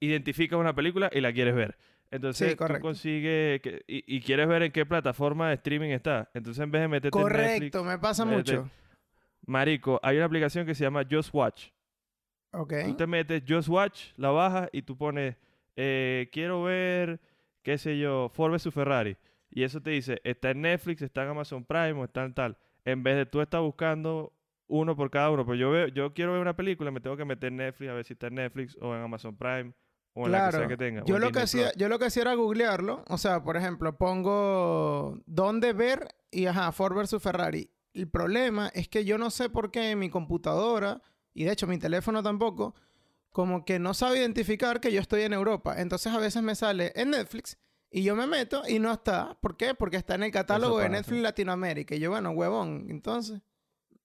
Identificas 0.00 0.58
una 0.58 0.74
película 0.74 1.08
y 1.12 1.20
la 1.20 1.32
quieres 1.32 1.54
ver. 1.54 1.78
Entonces 2.10 2.50
Sí, 2.52 2.56
tú 2.56 2.80
consigues 2.80 3.60
que- 3.62 3.84
y, 3.86 4.16
y 4.16 4.20
quieres 4.20 4.46
ver 4.48 4.62
en 4.64 4.72
qué 4.72 4.84
plataforma 4.84 5.48
de 5.48 5.54
streaming 5.54 5.90
está. 5.90 6.30
Entonces 6.34 6.62
en 6.62 6.70
vez 6.70 6.82
de 6.82 6.88
meterte 6.88 7.16
en 7.18 7.22
Correcto, 7.22 7.78
Netflix, 7.78 7.84
me 7.84 7.98
pasa 7.98 8.24
mucho. 8.24 8.68
Marico, 9.46 9.98
hay 10.02 10.16
una 10.16 10.26
aplicación 10.26 10.66
que 10.66 10.74
se 10.74 10.84
llama 10.84 11.04
Just 11.10 11.32
Watch. 11.32 11.70
Ok. 12.52 12.74
Tú 12.84 12.94
te 12.96 13.06
metes 13.06 13.42
Just 13.46 13.68
Watch, 13.68 14.12
la 14.16 14.30
bajas 14.30 14.68
y 14.72 14.82
tú 14.82 14.96
pones, 14.96 15.36
eh, 15.76 16.28
quiero 16.32 16.62
ver, 16.62 17.20
qué 17.62 17.78
sé 17.78 17.98
yo, 17.98 18.28
Ford 18.28 18.52
vs 18.52 18.72
Ferrari. 18.72 19.16
Y 19.50 19.62
eso 19.62 19.80
te 19.80 19.90
dice, 19.90 20.20
está 20.24 20.50
en 20.50 20.62
Netflix, 20.62 21.02
está 21.02 21.22
en 21.22 21.30
Amazon 21.30 21.64
Prime 21.64 21.92
o 21.94 22.04
está 22.04 22.24
en 22.24 22.34
tal. 22.34 22.58
En 22.84 23.02
vez 23.02 23.16
de 23.16 23.26
tú 23.26 23.40
estar 23.40 23.60
buscando 23.60 24.32
uno 24.68 24.96
por 24.96 25.10
cada 25.10 25.30
uno. 25.30 25.44
Pero 25.44 25.56
yo 25.56 25.70
veo, 25.70 25.88
yo 25.88 26.12
quiero 26.12 26.32
ver 26.32 26.40
una 26.40 26.56
película, 26.56 26.90
me 26.90 27.00
tengo 27.00 27.16
que 27.16 27.24
meter 27.24 27.48
en 27.48 27.56
Netflix 27.56 27.90
a 27.90 27.94
ver 27.94 28.04
si 28.04 28.12
está 28.14 28.28
en 28.28 28.34
Netflix 28.34 28.76
o 28.80 28.94
en 28.94 29.02
Amazon 29.02 29.36
Prime 29.36 29.72
o 30.14 30.26
en 30.26 30.32
la 30.32 30.46
que 30.46 30.56
sea 30.56 30.68
que 30.68 30.76
tenga. 30.76 31.04
Yo 31.04 31.18
lo 31.18 31.30
que, 31.30 31.40
hacía, 31.40 31.72
yo 31.76 31.88
lo 31.88 31.98
que 31.98 32.06
hacía 32.06 32.22
era 32.22 32.34
googlearlo. 32.34 33.04
O 33.08 33.18
sea, 33.18 33.42
por 33.42 33.56
ejemplo, 33.56 33.96
pongo 33.96 35.20
dónde 35.26 35.72
ver 35.72 36.14
y 36.30 36.46
ajá, 36.46 36.72
Ford 36.72 36.96
versus 36.96 37.22
Ferrari. 37.22 37.70
El 37.96 38.08
problema 38.08 38.70
es 38.74 38.88
que 38.88 39.06
yo 39.06 39.16
no 39.16 39.30
sé 39.30 39.48
por 39.48 39.70
qué 39.70 39.96
mi 39.96 40.10
computadora, 40.10 41.00
y 41.32 41.44
de 41.44 41.52
hecho 41.52 41.66
mi 41.66 41.78
teléfono 41.78 42.22
tampoco, 42.22 42.74
como 43.32 43.64
que 43.64 43.78
no 43.78 43.94
sabe 43.94 44.18
identificar 44.18 44.80
que 44.80 44.92
yo 44.92 45.00
estoy 45.00 45.22
en 45.22 45.32
Europa. 45.32 45.80
Entonces 45.80 46.12
a 46.12 46.18
veces 46.18 46.42
me 46.42 46.54
sale 46.54 46.92
en 46.94 47.10
Netflix 47.10 47.58
y 47.90 48.02
yo 48.02 48.14
me 48.14 48.26
meto 48.26 48.62
y 48.68 48.78
no 48.78 48.92
está. 48.92 49.38
¿Por 49.40 49.56
qué? 49.56 49.74
Porque 49.74 49.96
está 49.96 50.14
en 50.14 50.24
el 50.24 50.30
catálogo 50.30 50.78
de. 50.78 50.90
Netflix 50.90 51.22
Latinoamérica. 51.22 51.94
Y 51.94 52.00
yo, 52.00 52.10
bueno, 52.10 52.32
huevón, 52.32 52.86
entonces. 52.90 53.40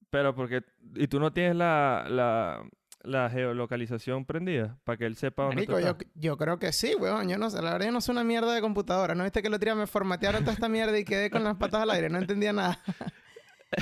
Pero 0.10 0.34
porque, 0.34 0.64
y 0.96 1.08
tú 1.08 1.20
no 1.20 1.34
tienes 1.34 1.58
la, 1.58 2.06
la, 2.10 2.64
la 3.02 3.30
geolocalización 3.30 4.26
prendida 4.26 4.78
para 4.86 4.98
que 4.98 5.06
él 5.06 5.18
sepa 5.18 5.44
dónde 5.44 5.68
Marico, 5.68 5.80
yo, 5.82 5.98
yo 6.16 6.38
creo 6.38 6.60
que 6.60 6.72
sí, 6.72 6.96
weón. 6.96 7.28
Yo 7.28 7.38
no 7.38 7.50
sé. 7.50 7.62
La 7.62 7.74
verdad, 7.74 7.88
yo 7.88 7.92
no 7.92 8.00
soy 8.00 8.14
una 8.14 8.24
mierda 8.24 8.54
de 8.54 8.62
computadora. 8.62 9.16
¿No 9.16 9.24
viste 9.24 9.42
que 9.42 9.50
el 9.50 9.54
otro 9.54 9.66
día 9.66 9.76
me 9.76 9.88
formatearon 9.88 10.44
toda 10.44 10.54
esta 10.54 10.70
mierda 10.70 10.98
y 10.98 11.04
quedé 11.04 11.30
con 11.30 11.44
las 11.44 11.58
patas 11.58 11.82
al 11.82 11.90
aire? 11.90 12.10
No 12.10 12.20
entendía 12.20 12.54
nada. 12.54 12.80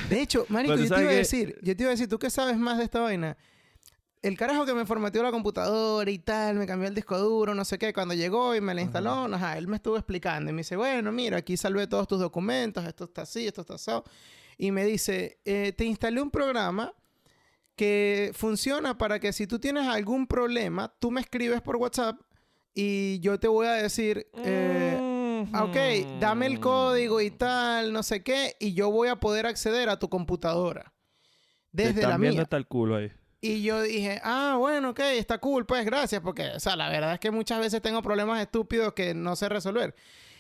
De 0.10 0.22
hecho, 0.22 0.46
marico, 0.50 0.76
yo 0.76 0.82
te 0.82 0.88
iba 0.88 0.98
a 0.98 1.02
que- 1.02 1.16
decir... 1.16 1.60
Yo 1.62 1.76
te 1.76 1.84
iba 1.84 1.90
a 1.90 1.94
decir, 1.94 2.08
¿tú 2.08 2.20
qué 2.20 2.30
sabes 2.30 2.58
más 2.58 2.78
de 2.78 2.84
esta 2.84 3.00
vaina? 3.00 3.38
El 4.22 4.38
carajo 4.38 4.66
que 4.66 4.74
me 4.74 4.86
formateó 4.86 5.24
la 5.24 5.32
computadora 5.32 6.12
y 6.12 6.20
tal, 6.20 6.58
me 6.58 6.68
cambió 6.68 6.90
el 6.90 6.94
disco 6.96 7.18
duro, 7.18 7.56
no 7.56 7.64
sé 7.64 7.78
qué. 7.78 7.94
Cuando 7.94 8.14
llegó 8.14 8.54
y 8.54 8.60
me 8.60 8.74
la 8.74 8.82
instaló, 8.82 9.34
ajá, 9.34 9.58
él 9.58 9.68
me 9.68 9.78
estuvo 9.78 9.96
explicando. 9.96 10.50
Y 10.52 10.54
me 10.54 10.60
dice, 10.60 10.76
bueno, 10.76 11.12
mira, 11.14 11.38
aquí 11.38 11.56
salvé 11.56 11.88
todos 11.88 12.08
tus 12.08 12.20
documentos. 12.20 12.86
Esto 12.86 13.06
está 13.06 13.22
así, 13.22 13.48
esto 13.48 13.62
está 13.62 13.76
así. 13.76 13.92
Y 14.58 14.72
me 14.72 14.84
dice, 14.84 15.40
eh, 15.46 15.72
te 15.72 15.86
instalé 15.86 16.22
un 16.22 16.32
programa 16.32 16.94
que 17.78 18.32
funciona 18.36 18.98
para 18.98 19.20
que 19.22 19.32
si 19.32 19.48
tú 19.48 19.58
tienes 19.58 19.88
algún 19.88 20.28
problema, 20.28 20.94
tú 21.00 21.12
me 21.12 21.22
escribes 21.22 21.62
por 21.62 21.78
WhatsApp 21.78 22.20
y 22.76 23.20
yo 23.22 23.40
te 23.40 23.48
voy 23.48 23.68
a 23.68 23.72
decir, 23.74 24.28
eh, 24.44 24.99
ok, 25.42 26.20
dame 26.20 26.46
el 26.48 26.60
código 26.60 27.22
y 27.22 27.32
tal, 27.32 27.94
no 27.94 28.04
sé 28.04 28.24
qué, 28.24 28.56
y 28.60 28.74
yo 28.74 28.92
voy 28.92 29.08
a 29.08 29.18
poder 29.18 29.46
acceder 29.46 29.90
a 29.90 30.00
tu 30.00 30.10
computadora 30.10 30.94
Te 31.76 31.84
desde 31.84 32.02
están 32.02 32.10
la 32.12 32.18
mía. 32.18 32.42
hasta 32.42 32.58
el 32.58 32.68
culo 32.68 32.96
ahí. 32.98 33.12
Y 33.42 33.64
yo 33.64 33.82
dije, 33.82 34.20
ah, 34.24 34.56
bueno, 34.60 34.90
ok, 34.90 35.00
está 35.00 35.38
cool, 35.38 35.66
pues 35.66 35.86
gracias, 35.86 36.22
porque, 36.22 36.50
o 36.56 36.60
sea, 36.60 36.76
la 36.76 36.90
verdad 36.90 37.14
es 37.14 37.20
que 37.20 37.32
muchas 37.32 37.60
veces 37.60 37.82
tengo 37.82 38.02
problemas 38.02 38.42
estúpidos 38.42 38.94
que 38.94 39.14
no 39.14 39.36
sé 39.36 39.48
resolver. 39.48 39.96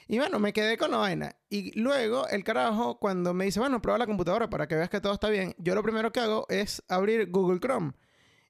Y 0.07 0.17
bueno, 0.17 0.39
me 0.39 0.53
quedé 0.53 0.75
con 0.77 0.89
la 0.91 0.97
vaina. 0.97 1.35
Y 1.51 1.79
luego 1.79 2.27
el 2.29 2.43
carajo, 2.43 2.97
cuando 2.99 3.33
me 3.33 3.45
dice, 3.45 3.59
bueno, 3.59 3.79
prueba 3.81 3.99
la 3.99 4.07
computadora 4.07 4.49
para 4.49 4.67
que 4.67 4.75
veas 4.75 4.89
que 4.89 4.99
todo 4.99 5.13
está 5.13 5.29
bien, 5.29 5.53
yo 5.59 5.75
lo 5.75 5.83
primero 5.83 6.11
que 6.11 6.19
hago 6.19 6.45
es 6.49 6.83
abrir 6.89 7.29
Google 7.29 7.59
Chrome. 7.59 7.93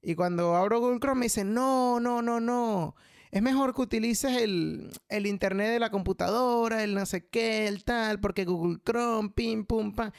Y 0.01 0.15
cuando 0.15 0.56
abro 0.56 0.79
Google 0.79 1.00
Chrome 1.00 1.20
me 1.20 1.25
dice, 1.25 1.44
no, 1.44 2.00
no, 2.00 2.22
no, 2.22 2.39
no. 2.39 2.96
Es 3.32 3.42
mejor 3.42 3.76
que 3.76 3.82
utilices 3.82 4.42
el, 4.42 4.92
el 5.08 5.28
internet 5.28 5.70
de 5.72 5.80
la 5.80 5.92
computadora, 5.92 6.84
el 6.84 6.96
no 6.96 7.06
sé 7.06 7.28
qué, 7.28 7.68
el 7.68 7.84
tal, 7.84 8.20
porque 8.20 8.46
Google 8.46 8.80
Chrome, 8.84 9.30
pim, 9.30 9.66
pum, 9.66 9.94
pam. 9.94 10.12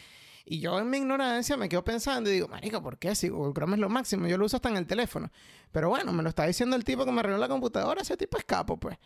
Y 0.44 0.60
yo 0.60 0.78
en 0.78 0.90
mi 0.90 0.98
ignorancia 0.98 1.56
me 1.56 1.68
quedo 1.68 1.84
pensando 1.84 2.30
y 2.30 2.34
digo, 2.34 2.48
marica, 2.48 2.80
¿por 2.80 2.98
qué? 2.98 3.14
Si 3.14 3.28
Google 3.28 3.52
Chrome 3.52 3.74
es 3.74 3.80
lo 3.80 3.88
máximo, 3.88 4.26
yo 4.26 4.36
lo 4.38 4.46
uso 4.46 4.56
hasta 4.56 4.68
en 4.68 4.76
el 4.76 4.86
teléfono. 4.86 5.30
Pero 5.72 5.88
bueno, 5.88 6.12
me 6.12 6.22
lo 6.22 6.28
está 6.28 6.46
diciendo 6.46 6.76
el 6.76 6.84
tipo 6.84 7.04
que 7.04 7.12
me 7.12 7.20
arregló 7.20 7.38
la 7.38 7.48
computadora, 7.48 8.02
ese 8.02 8.16
tipo 8.16 8.36
es 8.38 8.44
capo, 8.44 8.78
pues. 8.78 8.96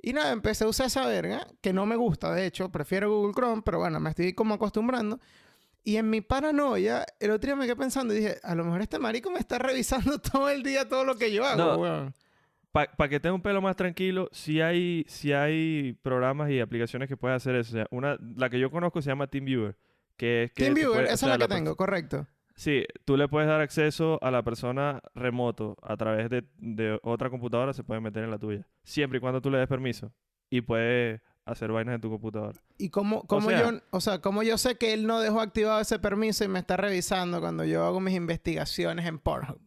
Y 0.00 0.12
nada, 0.12 0.30
empecé 0.30 0.64
a 0.64 0.68
usar 0.68 0.86
esa 0.86 1.06
verga, 1.06 1.46
que 1.60 1.72
no 1.72 1.84
me 1.86 1.96
gusta, 1.96 2.32
de 2.32 2.46
hecho, 2.46 2.70
prefiero 2.70 3.10
Google 3.10 3.34
Chrome, 3.34 3.62
pero 3.64 3.78
bueno, 3.78 3.98
me 3.98 4.10
estoy 4.10 4.32
como 4.34 4.54
acostumbrando. 4.54 5.18
Y 5.84 5.96
en 5.96 6.10
mi 6.10 6.20
paranoia, 6.20 7.04
el 7.18 7.30
otro 7.32 7.48
día 7.48 7.56
me 7.56 7.64
quedé 7.64 7.76
pensando 7.76 8.12
y 8.14 8.18
dije, 8.18 8.38
a 8.42 8.54
lo 8.54 8.64
mejor 8.64 8.82
este 8.82 8.98
marico 8.98 9.30
me 9.30 9.38
está 9.40 9.58
revisando 9.58 10.18
todo 10.20 10.48
el 10.48 10.62
día 10.62 10.88
todo 10.88 11.04
lo 11.04 11.16
que 11.16 11.32
yo 11.32 11.44
hago, 11.44 11.56
No. 11.64 11.76
weón. 11.78 12.14
Para 12.72 13.08
que 13.08 13.18
tenga 13.18 13.34
un 13.34 13.42
pelo 13.42 13.60
más 13.62 13.76
tranquilo, 13.76 14.28
sí 14.30 14.60
hay, 14.60 15.04
sí 15.08 15.32
hay 15.32 15.94
programas 16.02 16.50
y 16.50 16.60
aplicaciones 16.60 17.08
que 17.08 17.16
puedes 17.16 17.36
hacer 17.36 17.54
eso. 17.56 17.70
O 17.70 17.76
sea, 17.78 17.86
una, 17.90 18.16
la 18.36 18.50
que 18.50 18.60
yo 18.60 18.70
conozco 18.70 19.00
se 19.02 19.08
llama 19.10 19.26
TeamViewer. 19.26 19.76
Que 20.16 20.44
es 20.44 20.52
que 20.52 20.56
te 20.56 20.64
TeamViewer, 20.66 20.92
puede- 20.98 21.10
o 21.10 21.14
esa 21.14 21.26
sea, 21.26 21.34
es 21.34 21.40
la 21.40 21.46
que 21.48 21.54
tengo, 21.54 21.76
correcto. 21.76 22.26
Sí, 22.54 22.84
tú 23.04 23.16
le 23.16 23.28
puedes 23.28 23.48
dar 23.48 23.60
acceso 23.60 24.18
a 24.20 24.30
la 24.32 24.42
persona 24.42 25.00
remoto 25.14 25.76
a 25.82 25.96
través 25.96 26.28
de, 26.28 26.44
de 26.58 26.98
otra 27.02 27.30
computadora, 27.30 27.72
se 27.72 27.84
puede 27.84 28.00
meter 28.00 28.24
en 28.24 28.30
la 28.32 28.38
tuya. 28.38 28.66
Siempre 28.82 29.18
y 29.18 29.20
cuando 29.20 29.40
tú 29.40 29.48
le 29.50 29.58
des 29.58 29.68
permiso. 29.68 30.12
Y 30.50 30.60
puede 30.62 31.22
hacer 31.44 31.70
vainas 31.72 31.94
en 31.94 32.00
tu 32.00 32.10
computadora. 32.10 32.58
¿Y 32.76 32.90
cómo, 32.90 33.22
cómo 33.28 33.48
sea- 33.48 33.70
yo, 33.70 33.80
o 33.90 34.00
sea, 34.00 34.20
cómo 34.20 34.42
yo 34.42 34.58
sé 34.58 34.76
que 34.76 34.92
él 34.92 35.06
no 35.06 35.20
dejó 35.20 35.40
activado 35.40 35.80
ese 35.80 35.98
permiso 36.00 36.44
y 36.44 36.48
me 36.48 36.58
está 36.58 36.76
revisando 36.76 37.40
cuando 37.40 37.64
yo 37.64 37.84
hago 37.84 38.00
mis 38.00 38.14
investigaciones 38.14 39.06
en 39.06 39.18
Pornhub? 39.20 39.60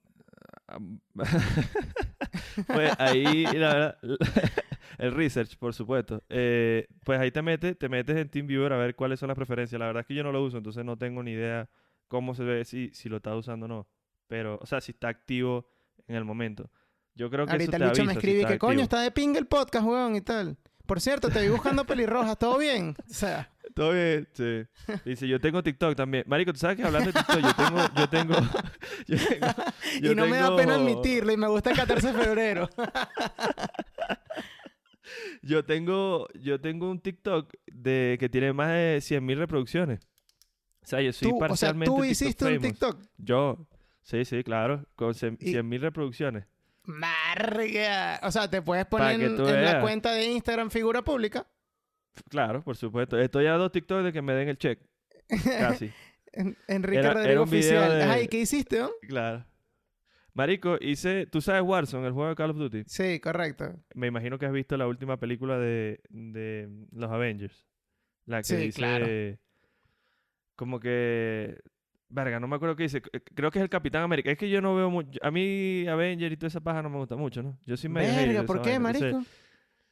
Pues 2.68 2.94
ahí, 3.00 3.46
la 3.46 3.74
verdad, 3.74 3.98
el 4.98 5.14
research, 5.14 5.58
por 5.58 5.74
supuesto. 5.74 6.24
Eh, 6.30 6.88
pues 7.04 7.20
ahí 7.20 7.32
te 7.32 7.42
metes, 7.42 7.78
te 7.78 7.90
metes 7.90 8.16
en 8.18 8.30
TeamViewer 8.30 8.74
a 8.74 8.78
ver 8.78 8.96
cuáles 8.96 9.20
son 9.20 9.28
las 9.28 9.36
preferencias. 9.36 9.80
La 9.80 9.88
verdad 9.88 10.02
es 10.02 10.08
que 10.08 10.16
yo 10.16 10.24
no 10.24 10.32
lo 10.32 10.44
uso, 10.44 10.58
entonces 10.58 10.84
no 10.84 10.98
tengo 10.98 11.24
ni 11.24 11.32
idea 11.32 11.70
cómo 12.08 12.36
se 12.36 12.44
ve 12.44 12.66
si, 12.66 12.92
si 12.94 13.10
lo 13.10 13.18
está 13.18 13.36
usando 13.36 13.66
o 13.66 13.70
no. 13.70 13.88
Pero, 14.28 14.60
o 14.62 14.66
sea, 14.66 14.82
si 14.82 14.92
está 14.92 15.08
activo 15.08 15.68
en 16.08 16.16
el 16.16 16.26
momento. 16.26 16.70
Yo 17.16 17.30
creo 17.30 17.46
que 17.46 17.52
Ahorita 17.54 17.78
eso 17.78 17.86
el 17.86 17.92
bicho 17.92 18.06
me 18.06 18.12
avisa 18.14 18.48
si 18.48 18.54
que 18.54 18.60
coño 18.60 18.82
está 18.82 19.02
de 19.02 19.12
pinga 19.12 19.40
el 19.40 19.46
podcast, 19.46 19.86
weón, 19.86 20.16
y 20.16 20.22
tal. 20.22 20.58
Por 20.86 21.00
cierto, 21.02 21.30
te 21.30 21.42
vi 21.42 21.50
buscando 21.50 21.86
pelirrojas, 21.86 22.38
¿todo 22.38 22.58
bien? 22.58 22.96
O 23.10 23.14
sea, 23.14 23.50
Todo 23.74 23.94
bien, 23.94 24.28
sí. 24.34 24.64
Dice, 25.06 25.28
yo 25.28 25.40
tengo 25.40 25.64
TikTok 25.64 25.96
también. 25.96 26.24
Marico, 26.28 26.52
tú 26.54 26.60
sabes 26.60 26.78
que 26.78 26.84
hablando 26.84 27.12
de 27.12 27.20
TikTok, 27.20 27.40
yo 27.42 27.54
tengo, 27.56 27.80
yo 27.96 28.10
tengo, 28.10 28.34
yo 29.08 29.18
tengo- 29.18 29.48
yo 30.02 30.12
y 30.12 30.16
no 30.16 30.28
me 30.28 30.38
da 30.38 30.56
pena 30.56 30.76
admitirlo 30.76 31.32
y 31.32 31.38
me 31.38 31.48
gusta 31.48 31.72
el 31.72 31.78
14 31.78 32.14
de 32.14 32.24
febrero. 32.24 32.70
Yo 35.42 35.66
tengo, 35.66 36.28
yo 36.40 36.62
tengo 36.62 36.90
un 36.90 37.00
TikTok 37.00 37.52
de 37.68 38.18
que 38.20 38.30
tiene 38.30 38.54
más 38.54 38.70
de 38.70 38.98
100.000 39.02 39.38
reproducciones. 39.38 40.00
O 40.84 40.88
sea, 40.88 41.02
yo 41.02 41.12
soy 41.14 41.30
tú, 41.30 41.36
o 41.36 41.40
sea, 41.40 41.48
parcialmente 41.50 41.86
tú 41.92 41.96
TikTok 42.02 42.12
hiciste 42.12 42.46
un 42.46 42.52
famous. 42.52 42.68
TikTok. 42.70 43.02
Yo, 43.18 43.68
sí, 44.04 44.24
sí, 44.26 44.44
claro, 44.44 44.86
con 44.96 45.14
cien- 45.14 45.38
Y- 45.40 45.54
100.000 45.54 45.80
reproducciones. 45.82 46.46
Marga. 46.84 48.20
O 48.24 48.32
sea, 48.32 48.50
te 48.50 48.62
puedes 48.62 48.86
poner 48.86 49.20
en, 49.22 49.64
la 49.64 49.82
cuenta 49.82 50.12
de 50.14 50.26
Instagram 50.26 50.70
figura 50.70 51.02
pública. 51.04 51.48
Claro, 52.30 52.62
por 52.64 52.76
supuesto. 52.78 53.18
Estoy 53.20 53.46
a 53.48 53.54
dos 53.54 53.72
TikTok 53.72 54.04
de 54.04 54.14
que 54.14 54.22
me 54.22 54.34
den 54.34 54.50
el 54.50 54.58
check. 54.58 54.80
Casi, 55.44 55.92
En- 56.34 56.56
Enrique 56.68 57.00
Era- 57.00 57.14
Rodrigo 57.14 57.32
era 57.32 57.42
Oficial. 57.42 57.92
de- 57.98 58.04
Ay, 58.04 58.28
¿qué 58.28 58.40
hiciste, 58.42 58.80
no? 58.80 58.90
claro. 59.08 59.46
Marico, 60.34 60.78
hice, 60.80 61.26
tú 61.26 61.42
sabes 61.42 61.62
Warzone, 61.62 62.08
el 62.08 62.14
juego 62.14 62.30
de 62.30 62.36
Call 62.36 62.52
of 62.52 62.58
Duty. 62.58 62.84
Sí, 62.88 63.20
correcto. 63.20 63.74
Me 63.96 64.08
imagino 64.08 64.40
que 64.40 64.46
has 64.46 64.54
visto 64.54 64.78
la 64.78 64.88
última 64.88 65.18
película 65.20 65.58
de, 65.60 66.00
de 66.10 66.70
los 66.94 67.12
Avengers. 67.12 67.68
La 68.26 68.38
que 68.38 68.44
Sí, 68.46 68.56
dice. 68.56 68.78
claro. 68.78 69.08
Como 70.56 70.80
que. 70.80 71.60
Verga, 72.08 72.40
no 72.40 72.48
me 72.48 72.56
acuerdo 72.56 72.76
qué 72.78 72.84
dice. 72.84 73.02
C- 73.02 73.22
Creo 73.36 73.52
que 73.52 73.60
es 73.60 73.64
el 73.64 73.70
Capitán 73.70 74.04
América. 74.04 74.32
Es 74.32 74.38
que 74.38 74.50
yo 74.50 74.62
no 74.62 74.74
veo 74.76 74.90
mucho. 74.90 75.20
A 75.22 75.32
mí, 75.32 75.86
Avengers 75.88 76.32
y 76.34 76.38
toda 76.38 76.48
esa 76.48 76.62
paja 76.62 76.82
no 76.82 76.90
me 76.90 76.98
gusta 76.98 77.16
mucho, 77.16 77.42
¿no? 77.44 77.58
Yo 77.66 77.76
hater 77.76 77.92
de 77.92 78.26
Verga, 78.28 78.44
¿por 78.44 78.62
qué, 78.62 78.80
vaina, 78.80 78.90
entonces- 78.90 79.14
marico? 79.14 79.30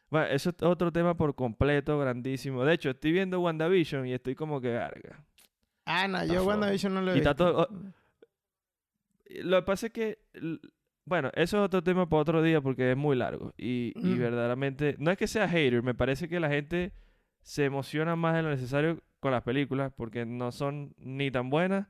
Bueno, 0.09 0.27
eso 0.27 0.49
es 0.49 0.55
otro 0.63 0.91
tema 0.91 1.15
por 1.15 1.35
completo, 1.35 1.99
grandísimo. 1.99 2.63
De 2.65 2.73
hecho, 2.73 2.89
estoy 2.89 3.11
viendo 3.11 3.39
WandaVision 3.41 4.07
y 4.07 4.13
estoy 4.13 4.35
como 4.35 4.59
que. 4.59 4.69
Verga. 4.69 5.23
Ah, 5.85 6.07
no, 6.07 6.25
yo. 6.25 6.43
WandaVision 6.45 6.93
no 6.93 7.01
lo 7.01 7.11
he 7.11 7.15
visto. 7.15 7.35
todo- 7.35 7.67
Lo 9.43 9.57
que 9.57 9.65
pasa 9.65 9.87
es 9.87 9.93
que. 9.93 10.19
Bueno, 11.05 11.31
eso 11.33 11.57
es 11.57 11.63
otro 11.63 11.83
tema 11.83 12.07
para 12.07 12.21
otro 12.21 12.41
día 12.43 12.61
porque 12.61 12.91
es 12.91 12.97
muy 12.97 13.15
largo. 13.15 13.53
Y, 13.57 13.93
y 13.95 14.15
verdaderamente. 14.17 14.95
No 14.99 15.11
es 15.11 15.17
que 15.17 15.27
sea 15.27 15.47
hater, 15.47 15.81
me 15.83 15.93
parece 15.95 16.27
que 16.27 16.39
la 16.39 16.49
gente 16.49 16.91
se 17.41 17.65
emociona 17.65 18.15
más 18.15 18.35
de 18.35 18.43
lo 18.43 18.49
necesario 18.49 19.01
con 19.19 19.31
las 19.31 19.43
películas 19.43 19.91
porque 19.95 20.25
no 20.25 20.51
son 20.51 20.93
ni 20.97 21.31
tan 21.31 21.49
buenas. 21.49 21.87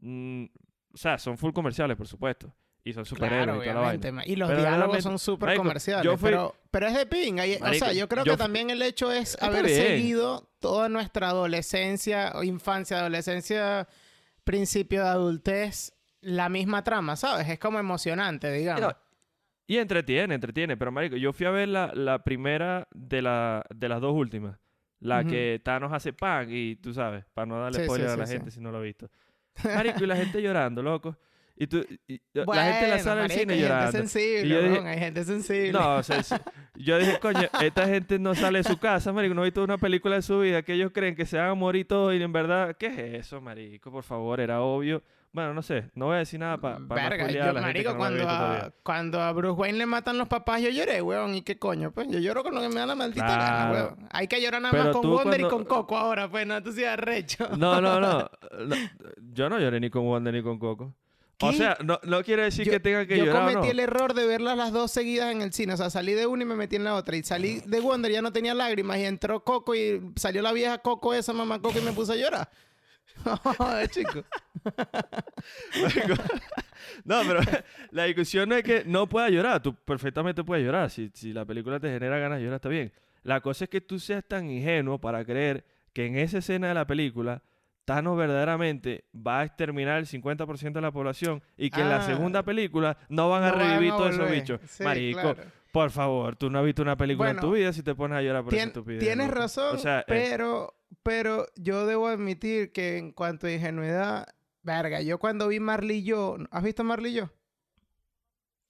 mm, 0.00 0.44
o 0.92 0.96
sea, 0.96 1.18
son 1.18 1.38
full 1.38 1.52
comerciales, 1.52 1.96
por 1.96 2.08
supuesto. 2.08 2.52
Y 2.82 2.92
son 2.94 3.04
superhéroes 3.04 3.44
Claro, 3.44 3.62
y 3.62 3.64
toda 3.64 3.74
la 3.74 3.80
obviamente. 3.80 4.10
vaina. 4.10 4.22
ma- 4.22 4.26
Y 4.26 4.36
los 4.36 4.48
Pero 4.48 4.60
diálogos 4.62 5.02
son 5.02 5.18
súper 5.18 5.56
comerciales. 5.56 6.06
fui- 6.18 6.30
pero, 6.30 6.56
pero 6.70 6.86
es 6.86 6.94
de 6.96 7.06
pinga. 7.06 7.46
y- 7.46 7.56
o 7.56 7.74
sea, 7.74 7.92
yo 7.92 8.08
creo 8.08 8.24
yo 8.24 8.32
que 8.32 8.36
fui- 8.36 8.44
también 8.44 8.70
el 8.70 8.80
hecho 8.82 9.12
es 9.12 9.34
Está 9.34 9.46
haber 9.46 9.66
bien. 9.66 9.76
seguido 9.86 10.48
toda 10.60 10.88
nuestra 10.88 11.28
adolescencia, 11.28 12.32
infancia, 12.42 12.98
adolescencia, 13.00 13.86
principio 14.44 15.02
de 15.02 15.08
adultez, 15.10 15.92
la 16.22 16.48
misma 16.48 16.82
trama, 16.84 17.16
¿sabes? 17.16 17.48
Es 17.48 17.58
como 17.58 17.78
emocionante, 17.78 18.50
digamos. 18.52 18.94
Y 19.66 19.76
entretiene, 19.76 20.34
entretiene. 20.34 20.76
Pero, 20.76 20.90
marico, 20.90 21.16
yo 21.16 21.32
fui 21.32 21.46
a 21.46 21.50
ver 21.50 21.68
la, 21.68 21.92
la 21.94 22.24
primera 22.24 22.88
de, 22.92 23.22
la, 23.22 23.64
de 23.74 23.88
las 23.88 24.00
dos 24.00 24.14
últimas. 24.14 24.58
La 25.00 25.24
que 25.24 25.60
Thanos 25.64 25.92
hace 25.92 26.12
pan 26.12 26.48
y 26.50 26.76
tú 26.76 26.92
sabes, 26.92 27.24
para 27.32 27.46
no 27.46 27.58
darle 27.60 27.76
Sí, 27.78 27.82
sí, 27.82 27.86
spoiler 27.86 28.08
a 28.08 28.16
la 28.16 28.26
sí. 28.26 28.32
gente 28.34 28.50
si 28.50 28.60
no 28.60 28.70
lo 28.70 28.78
ha 28.78 28.82
visto. 28.82 29.08
Marico, 29.64 30.02
y 30.04 30.06
la 30.06 30.16
gente 30.16 30.42
llorando, 30.42 30.82
loco. 30.82 31.16
Y 31.62 31.66
tú, 31.66 31.84
y- 32.08 32.20
la 32.32 32.64
gente 32.64 32.84
en 32.84 32.90
la 32.90 32.98
sala 33.00 33.20
del 33.22 33.30
cine 33.32 33.52
hay 33.52 33.60
llorando. 33.60 33.92
gente 33.92 33.98
sensible, 34.08 34.46
Y 34.46 34.48
yo 34.48 34.62
dije- 34.62 34.88
hay 34.88 34.98
gente 34.98 35.24
sensible. 35.24 35.72
No, 35.72 35.96
o 35.96 36.02
sea, 36.02 36.22
yo 36.74 36.98
dije, 36.98 37.18
coño, 37.20 37.48
esta 37.60 37.86
gente 37.86 38.18
no 38.18 38.34
sale 38.34 38.62
de 38.62 38.64
su 38.64 38.78
casa, 38.78 39.12
marico, 39.12 39.34
no 39.34 39.42
ha 39.42 39.44
visto 39.44 39.62
una 39.62 39.76
película 39.76 40.14
de 40.16 40.22
su 40.22 40.40
vida 40.40 40.62
que 40.62 40.72
ellos 40.72 40.90
creen 40.94 41.14
que 41.14 41.26
se 41.26 41.36
van 41.36 41.50
a 41.50 41.54
morir 41.54 41.86
todos 41.86 42.14
y 42.14 42.22
en 42.22 42.32
verdad, 42.32 42.74
¿qué 42.78 42.86
es 42.86 43.26
eso, 43.26 43.42
marico? 43.42 43.92
Por 43.92 44.04
favor, 44.04 44.40
era 44.40 44.62
obvio. 44.62 45.02
Bueno, 45.32 45.52
no 45.54 45.60
sé, 45.62 45.90
no 45.94 46.06
voy 46.06 46.16
a 46.16 46.18
decir 46.20 46.40
nada 46.40 46.56
para 46.56 46.78
Verga, 46.80 47.30
yo, 47.30 47.52
marico, 47.60 47.94
cuando, 47.96 48.28
a, 48.28 48.72
cuando 48.82 49.20
a 49.20 49.30
Bruce 49.32 49.52
Wayne 49.60 49.78
le 49.78 49.86
matan 49.86 50.16
los 50.18 50.26
papás, 50.26 50.60
yo 50.62 50.70
lloré, 50.70 51.02
weón. 51.02 51.34
¿Y 51.36 51.42
qué 51.42 51.56
coño? 51.58 51.92
Pues 51.92 52.08
yo 52.08 52.18
lloro 52.18 52.42
con 52.42 52.52
lo 52.54 52.60
que 52.62 52.68
me 52.68 52.76
da 52.76 52.86
la 52.86 52.96
maldita 52.96 53.28
gana, 53.28 53.70
Claro. 53.70 53.72
weón. 53.96 54.08
Hay 54.10 54.26
que 54.26 54.40
llorar 54.42 54.60
nada 54.62 54.72
Pero 54.72 54.84
más 54.86 54.92
con 54.96 55.08
Wonder 55.08 55.40
y 55.42 55.44
con 55.44 55.64
Coco 55.66 55.96
ahora, 55.96 56.28
pues, 56.28 56.46
no, 56.48 56.60
tú 56.62 56.72
sí 56.72 56.82
arrecho. 56.84 57.48
No, 57.56 57.80
no, 57.80 58.00
no, 58.00 58.28
no. 58.66 58.76
Yo 59.32 59.48
no 59.48 59.60
lloré 59.60 59.78
ni 59.78 59.88
con 59.90 60.04
Wanda 60.08 60.32
ni 60.32 60.42
con 60.42 60.58
Coco. 60.58 60.94
O 61.42 61.52
sea, 61.52 61.76
no, 61.82 61.98
no 62.02 62.22
quiere 62.22 62.42
decir 62.42 62.66
yo, 62.66 62.72
que 62.72 62.80
tenga 62.80 63.06
que 63.06 63.16
yo 63.16 63.26
llorar 63.26 63.42
o 63.42 63.46
cometí 63.46 63.66
no. 63.66 63.72
el 63.72 63.80
error 63.80 64.14
de 64.14 64.26
verlas 64.26 64.56
las 64.56 64.72
dos 64.72 64.90
seguidas 64.90 65.32
en 65.32 65.42
el 65.42 65.52
cine. 65.52 65.74
O 65.74 65.76
sea, 65.76 65.90
salí 65.90 66.12
de 66.12 66.26
una 66.26 66.42
y 66.42 66.46
me 66.46 66.54
metí 66.54 66.76
en 66.76 66.84
la 66.84 66.94
otra. 66.94 67.16
Y 67.16 67.22
salí 67.22 67.60
de 67.60 67.80
Wonder, 67.80 68.12
ya 68.12 68.22
no 68.22 68.32
tenía 68.32 68.54
lágrimas. 68.54 68.98
Y 68.98 69.04
entró 69.04 69.42
Coco 69.42 69.74
y 69.74 70.00
salió 70.16 70.42
la 70.42 70.52
vieja 70.52 70.78
Coco, 70.78 71.14
esa 71.14 71.32
mamá 71.32 71.60
Coco, 71.60 71.78
y 71.78 71.82
me 71.82 71.92
puse 71.92 72.12
a 72.12 72.16
llorar. 72.16 72.50
Joder, 73.24 73.88
chico. 73.90 74.24
No, 77.04 77.22
pero 77.26 77.40
la 77.90 78.04
discusión 78.04 78.48
no 78.48 78.56
es 78.56 78.62
que 78.62 78.84
no 78.84 79.08
puedas 79.08 79.30
llorar. 79.30 79.62
Tú 79.62 79.74
perfectamente 79.74 80.44
puedes 80.44 80.64
llorar. 80.64 80.90
Si, 80.90 81.10
si 81.14 81.32
la 81.32 81.44
película 81.44 81.80
te 81.80 81.88
genera 81.88 82.18
ganas 82.18 82.38
de 82.38 82.44
llorar, 82.44 82.56
está 82.56 82.68
bien. 82.68 82.92
La 83.22 83.40
cosa 83.40 83.64
es 83.64 83.70
que 83.70 83.80
tú 83.80 83.98
seas 83.98 84.24
tan 84.24 84.50
ingenuo 84.50 84.98
para 84.98 85.24
creer 85.24 85.64
que 85.92 86.06
en 86.06 86.16
esa 86.16 86.38
escena 86.38 86.68
de 86.68 86.74
la 86.74 86.86
película 86.86 87.42
Thanos 87.84 88.16
verdaderamente 88.16 89.04
va 89.14 89.40
a 89.40 89.44
exterminar 89.44 89.98
el 89.98 90.06
50% 90.06 90.72
de 90.72 90.80
la 90.80 90.92
población 90.92 91.42
y 91.56 91.70
que 91.70 91.80
en 91.80 91.88
la 91.88 91.96
Ah. 91.96 92.02
segunda 92.06 92.42
película 92.44 92.96
no 93.08 93.28
van 93.30 93.42
a 93.44 93.50
No 93.50 93.56
revivir 93.58 93.90
todos 93.92 94.14
esos 94.14 94.30
bichos. 94.30 94.60
Sí, 94.68 94.82
Marico, 94.84 95.20
claro. 95.34 95.42
por 95.72 95.90
favor, 95.90 96.36
tú 96.36 96.50
no 96.50 96.58
has 96.60 96.64
visto 96.64 96.82
una 96.82 96.96
película 96.96 97.30
en 97.30 97.38
tu 97.40 97.52
vida 97.52 97.72
si 97.72 97.82
te 97.82 97.94
pones 97.94 98.18
a 98.18 98.22
llorar 98.22 98.44
por 98.44 98.54
esa 98.54 98.64
estupidez. 98.64 99.00
tienes 99.00 99.30
razón, 99.30 99.74
O 99.76 99.78
sea, 99.78 100.04
pero, 100.06 100.74
pero 101.02 101.46
yo 101.56 101.86
debo 101.86 102.06
admitir 102.08 102.70
que 102.72 102.98
en 102.98 103.12
cuanto 103.12 103.46
a 103.48 103.52
ingenuidad, 103.52 104.26
verga, 104.62 105.00
yo 105.00 105.18
cuando 105.18 105.48
vi 105.48 105.58
Marley 105.58 105.98
y 105.98 106.04
yo, 106.04 106.36
¿has 106.50 106.62
visto 106.62 106.84
Marley 106.84 107.12
y 107.12 107.14
yo? 107.16 107.30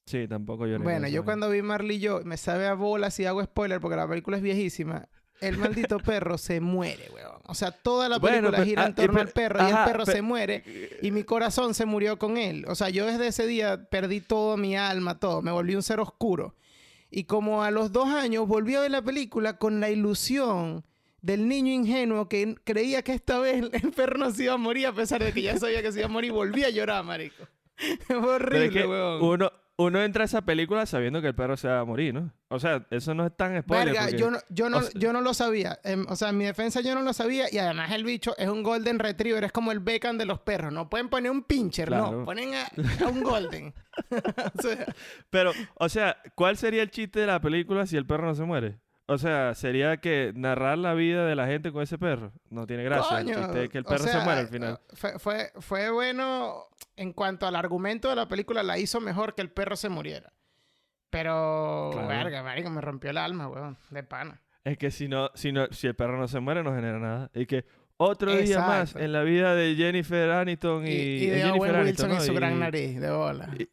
sí, 0.06 0.26
tampoco 0.26 0.66
lloré. 0.66 0.82
Bueno, 0.82 1.06
yo 1.08 1.24
cuando 1.24 1.48
vi 1.50 1.62
Marley 1.62 1.96
y 1.96 2.00
yo, 2.00 2.20
me 2.24 2.36
sabe 2.36 2.66
a 2.66 2.74
bolas 2.74 3.18
y 3.20 3.26
hago 3.26 3.42
spoiler 3.44 3.80
porque 3.80 3.96
la 3.96 4.08
película 4.08 4.36
es 4.38 4.42
viejísima. 4.42 5.08
El 5.40 5.56
maldito 5.58 5.98
perro 5.98 6.36
se 6.38 6.60
muere, 6.60 7.08
weón. 7.14 7.40
O 7.46 7.54
sea, 7.54 7.70
toda 7.72 8.08
la 8.08 8.18
Bueno, 8.18 8.36
película 8.50 8.56
pero- 8.58 8.64
gira 8.66 8.82
ah, 8.82 8.86
en 8.86 8.94
torno 8.94 9.12
pero- 9.14 9.22
al 9.26 9.28
perro 9.32 9.60
y 9.62 9.70
el 9.70 9.84
perro 9.84 10.04
pe- 10.04 10.12
se 10.12 10.22
muere 10.22 10.98
y 11.02 11.10
mi 11.10 11.24
corazón 11.24 11.74
se 11.74 11.84
murió 11.86 12.18
con 12.18 12.36
él. 12.36 12.64
O 12.68 12.74
sea, 12.74 12.90
yo 12.90 13.06
desde 13.06 13.26
ese 13.28 13.46
día 13.46 13.88
perdí 13.90 14.20
todo 14.20 14.56
mi 14.56 14.76
alma, 14.76 15.18
todo. 15.18 15.42
Me 15.42 15.50
volví 15.50 15.74
un 15.74 15.82
ser 15.82 15.98
oscuro. 16.00 16.54
Y 17.10 17.24
como 17.24 17.64
a 17.64 17.70
los 17.70 17.90
dos 17.90 18.08
años 18.08 18.46
volví 18.46 18.74
a 18.76 18.80
ver 18.80 18.90
la 18.92 19.02
película 19.02 19.56
con 19.58 19.80
la 19.80 19.90
ilusión 19.90 20.84
del 21.22 21.48
niño 21.48 21.72
ingenuo 21.72 22.28
que 22.28 22.54
creía 22.64 23.02
que 23.02 23.12
esta 23.12 23.38
vez 23.40 23.64
el 23.72 23.90
perro 23.92 24.16
no 24.18 24.30
se 24.30 24.44
iba 24.44 24.54
a 24.54 24.58
morir 24.58 24.86
a 24.86 24.92
pesar 24.94 25.22
de 25.22 25.32
que 25.32 25.42
ya 25.42 25.58
sabía 25.58 25.82
que 25.82 25.90
se 25.92 25.98
iba 25.98 26.06
a 26.06 26.10
morir 26.10 26.30
y 26.30 26.34
volvía 26.34 26.68
a 26.68 26.70
llorar, 26.70 27.02
marico. 27.04 27.44
Fue 28.06 28.16
es 28.16 28.24
horrible, 28.24 28.70
que 28.70 28.86
weón. 28.86 29.22
uno, 29.22 29.52
uno 29.82 30.02
entra 30.02 30.22
a 30.22 30.26
esa 30.26 30.42
película 30.42 30.84
sabiendo 30.86 31.20
que 31.22 31.28
el 31.28 31.34
perro 31.34 31.56
se 31.56 31.68
va 31.68 31.80
a 31.80 31.84
morir, 31.84 32.12
¿no? 32.14 32.32
O 32.48 32.58
sea, 32.58 32.86
eso 32.90 33.14
no 33.14 33.26
es 33.26 33.36
tan 33.36 33.60
spoiler. 33.62 33.86
Verga, 33.88 34.02
porque- 34.02 34.18
yo 34.18 34.30
no, 34.30 34.38
yo, 34.48 34.68
no, 34.70 34.78
o 34.78 34.82
sea- 34.82 34.90
yo 35.00 35.12
no 35.12 35.20
lo 35.20 35.32
sabía. 35.34 35.78
Em, 35.84 36.04
o 36.08 36.16
sea, 36.16 36.28
en 36.30 36.38
mi 36.38 36.44
defensa 36.44 36.80
yo 36.80 36.94
no 36.94 37.02
lo 37.02 37.12
sabía. 37.12 37.46
Y 37.52 37.58
además 37.58 37.90
el 37.92 38.04
bicho 38.04 38.34
es 38.38 38.48
un 38.48 38.62
Golden 38.62 38.98
Retriever. 38.98 39.44
Es 39.44 39.52
como 39.52 39.72
el 39.72 39.80
Beckham 39.80 40.18
de 40.18 40.26
los 40.26 40.40
perros. 40.40 40.72
No 40.72 40.88
pueden 40.90 41.08
poner 41.08 41.30
un 41.30 41.42
pincher, 41.42 41.88
Claro. 41.88 42.10
no. 42.12 42.24
Ponen 42.24 42.54
a, 42.54 42.66
a 43.04 43.08
un 43.08 43.22
Golden. 43.22 43.72
o 44.58 44.62
sea, 44.62 44.86
Pero, 45.30 45.52
o 45.74 45.88
sea, 45.88 46.16
¿cuál 46.34 46.56
sería 46.56 46.82
el 46.82 46.90
chiste 46.90 47.20
de 47.20 47.26
la 47.26 47.40
película 47.40 47.86
si 47.86 47.96
el 47.96 48.06
perro 48.06 48.26
no 48.26 48.34
se 48.34 48.44
muere? 48.44 48.78
O 49.12 49.18
sea, 49.18 49.54
sería 49.54 49.96
que 49.96 50.32
narrar 50.36 50.78
la 50.78 50.94
vida 50.94 51.26
de 51.26 51.34
la 51.34 51.46
gente 51.48 51.72
con 51.72 51.82
ese 51.82 51.98
perro. 51.98 52.32
No 52.48 52.66
tiene 52.66 52.84
gracia. 52.84 53.18
el 53.18 53.24
coño, 53.26 53.38
chiste 53.40 53.64
es 53.64 53.68
que 53.70 53.78
el 53.78 53.84
o 53.84 53.88
perro 53.88 54.04
se 54.04 54.20
muere 54.20 54.40
al 54.40 54.48
final. 54.48 54.80
Fue, 54.94 55.18
fue, 55.18 55.50
fue 55.58 55.90
bueno 55.90 56.66
en 56.96 57.12
cuanto 57.12 57.46
al 57.48 57.56
argumento 57.56 58.08
de 58.08 58.14
la 58.16 58.28
película. 58.28 58.62
La 58.62 58.78
hizo 58.78 59.00
mejor 59.00 59.34
que 59.34 59.42
el 59.42 59.50
perro 59.50 59.74
se 59.74 59.88
muriera. 59.88 60.32
Pero, 61.10 61.90
Claro. 61.92 62.06
verga, 62.08 62.42
marico, 62.42 62.70
me 62.70 62.80
rompió 62.80 63.10
el 63.10 63.18
alma, 63.18 63.48
weón. 63.48 63.76
De 63.90 64.02
pana. 64.04 64.40
Es 64.62 64.78
que 64.78 64.90
si 64.92 65.08
no, 65.08 65.30
si 65.34 65.50
no, 65.52 65.66
si 65.72 65.86
el 65.88 65.96
perro 65.96 66.16
no 66.18 66.28
se 66.28 66.38
muere, 66.38 66.62
no 66.62 66.72
genera 66.74 66.98
nada. 67.00 67.30
Y 67.34 67.46
que 67.46 67.64
otro 67.96 68.32
día 68.36 68.60
más 68.60 68.94
en 68.94 69.12
la 69.12 69.22
vida 69.22 69.54
de 69.54 69.74
Jennifer 69.74 70.30
Aniston 70.30 70.86
y, 70.86 70.90
Y, 70.90 71.26
de 71.26 71.36
Jennifer 71.38 71.60
Owen 71.60 71.74
Aniston, 71.74 72.10
Wilson 72.10 72.24
y 72.24 72.26
su 72.28 72.34
gran 72.34 72.60
nariz, 72.60 73.00
de 73.00 73.10
bola. 73.10 73.48
y- 73.58 73.68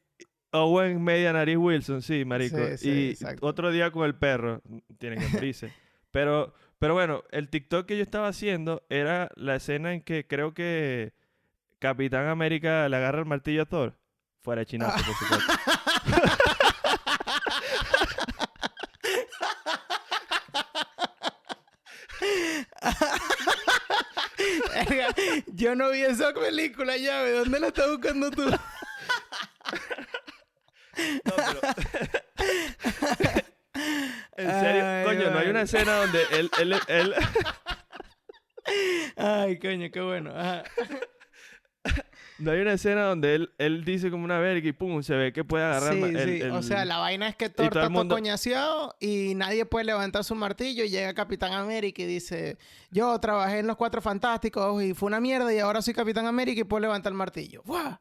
Owen 0.63 1.03
media 1.03 1.33
nariz 1.33 1.57
Wilson, 1.57 2.01
sí, 2.01 2.25
marico. 2.25 2.57
Sí, 2.57 2.77
sí, 2.77 2.89
y 2.89 3.09
exacto. 3.11 3.45
otro 3.45 3.71
día 3.71 3.91
con 3.91 4.05
el 4.05 4.15
perro, 4.15 4.61
tiene 4.97 5.17
que 5.17 5.27
morirse. 5.27 5.71
pero, 6.11 6.53
pero 6.79 6.93
bueno, 6.93 7.23
el 7.31 7.49
TikTok 7.49 7.85
que 7.85 7.97
yo 7.97 8.03
estaba 8.03 8.27
haciendo 8.27 8.83
era 8.89 9.29
la 9.35 9.55
escena 9.55 9.93
en 9.93 10.01
que 10.01 10.25
creo 10.27 10.53
que 10.53 11.13
Capitán 11.79 12.27
América 12.27 12.87
le 12.89 12.97
agarra 12.97 13.19
el 13.19 13.25
martillo 13.25 13.63
a 13.63 13.65
Thor. 13.65 13.97
Fuera 14.41 14.65
chinazo, 14.65 15.03
por 15.05 15.15
supuesto. 15.15 15.53
Yo 25.53 25.75
no 25.75 25.89
vi 25.89 26.01
esa 26.01 26.33
película, 26.33 26.97
llave. 26.97 27.31
¿Dónde 27.31 27.59
la 27.59 27.67
estás 27.67 27.89
buscando 27.89 28.31
tú? 28.31 28.43
Pero- 31.61 31.73
en 34.37 34.49
serio, 34.61 34.85
Ay, 34.85 35.05
coño, 35.05 35.31
no 35.31 35.39
hay 35.39 35.49
una 35.49 35.61
escena 35.61 35.95
donde 35.97 36.19
él, 36.31 36.49
él, 36.59 36.73
él- 36.87 37.13
Ay, 39.17 39.59
coño, 39.59 39.89
qué 39.91 40.01
bueno. 40.01 40.31
Ajá. 40.35 40.63
no 42.39 42.51
hay 42.51 42.59
una 42.59 42.73
escena 42.73 43.03
donde 43.03 43.35
él, 43.35 43.53
él 43.57 43.85
dice 43.85 44.11
como 44.11 44.25
una 44.25 44.39
verga 44.39 44.67
y 44.67 44.73
pum, 44.73 45.01
se 45.03 45.15
ve 45.15 45.31
que 45.33 45.43
puede 45.43 45.63
agarrar 45.63 45.93
Sí, 45.93 46.01
el- 46.03 46.41
sí. 46.41 46.49
O 46.49 46.61
sea, 46.61 46.83
la 46.85 46.97
vaina 46.97 47.29
es 47.29 47.35
que 47.35 47.49
Thor 47.49 47.67
está 47.67 47.81
todo 47.81 47.89
mundo- 47.91 48.15
coñaseado 48.15 48.95
y 48.99 49.33
nadie 49.35 49.65
puede 49.65 49.85
levantar 49.85 50.23
su 50.23 50.35
martillo 50.35 50.83
y 50.83 50.89
llega 50.89 51.13
Capitán 51.13 51.53
América 51.53 52.01
y 52.01 52.05
dice, 52.05 52.57
yo 52.91 53.17
trabajé 53.19 53.59
en 53.59 53.67
los 53.67 53.77
Cuatro 53.77 54.01
Fantásticos 54.01 54.83
y 54.83 54.93
fue 54.93 55.07
una 55.07 55.19
mierda 55.21 55.53
y 55.53 55.59
ahora 55.59 55.81
soy 55.81 55.93
Capitán 55.93 56.25
América 56.27 56.61
y 56.61 56.65
puedo 56.65 56.81
levantar 56.81 57.11
el 57.11 57.17
martillo. 57.17 57.61
¡Buah! 57.63 57.97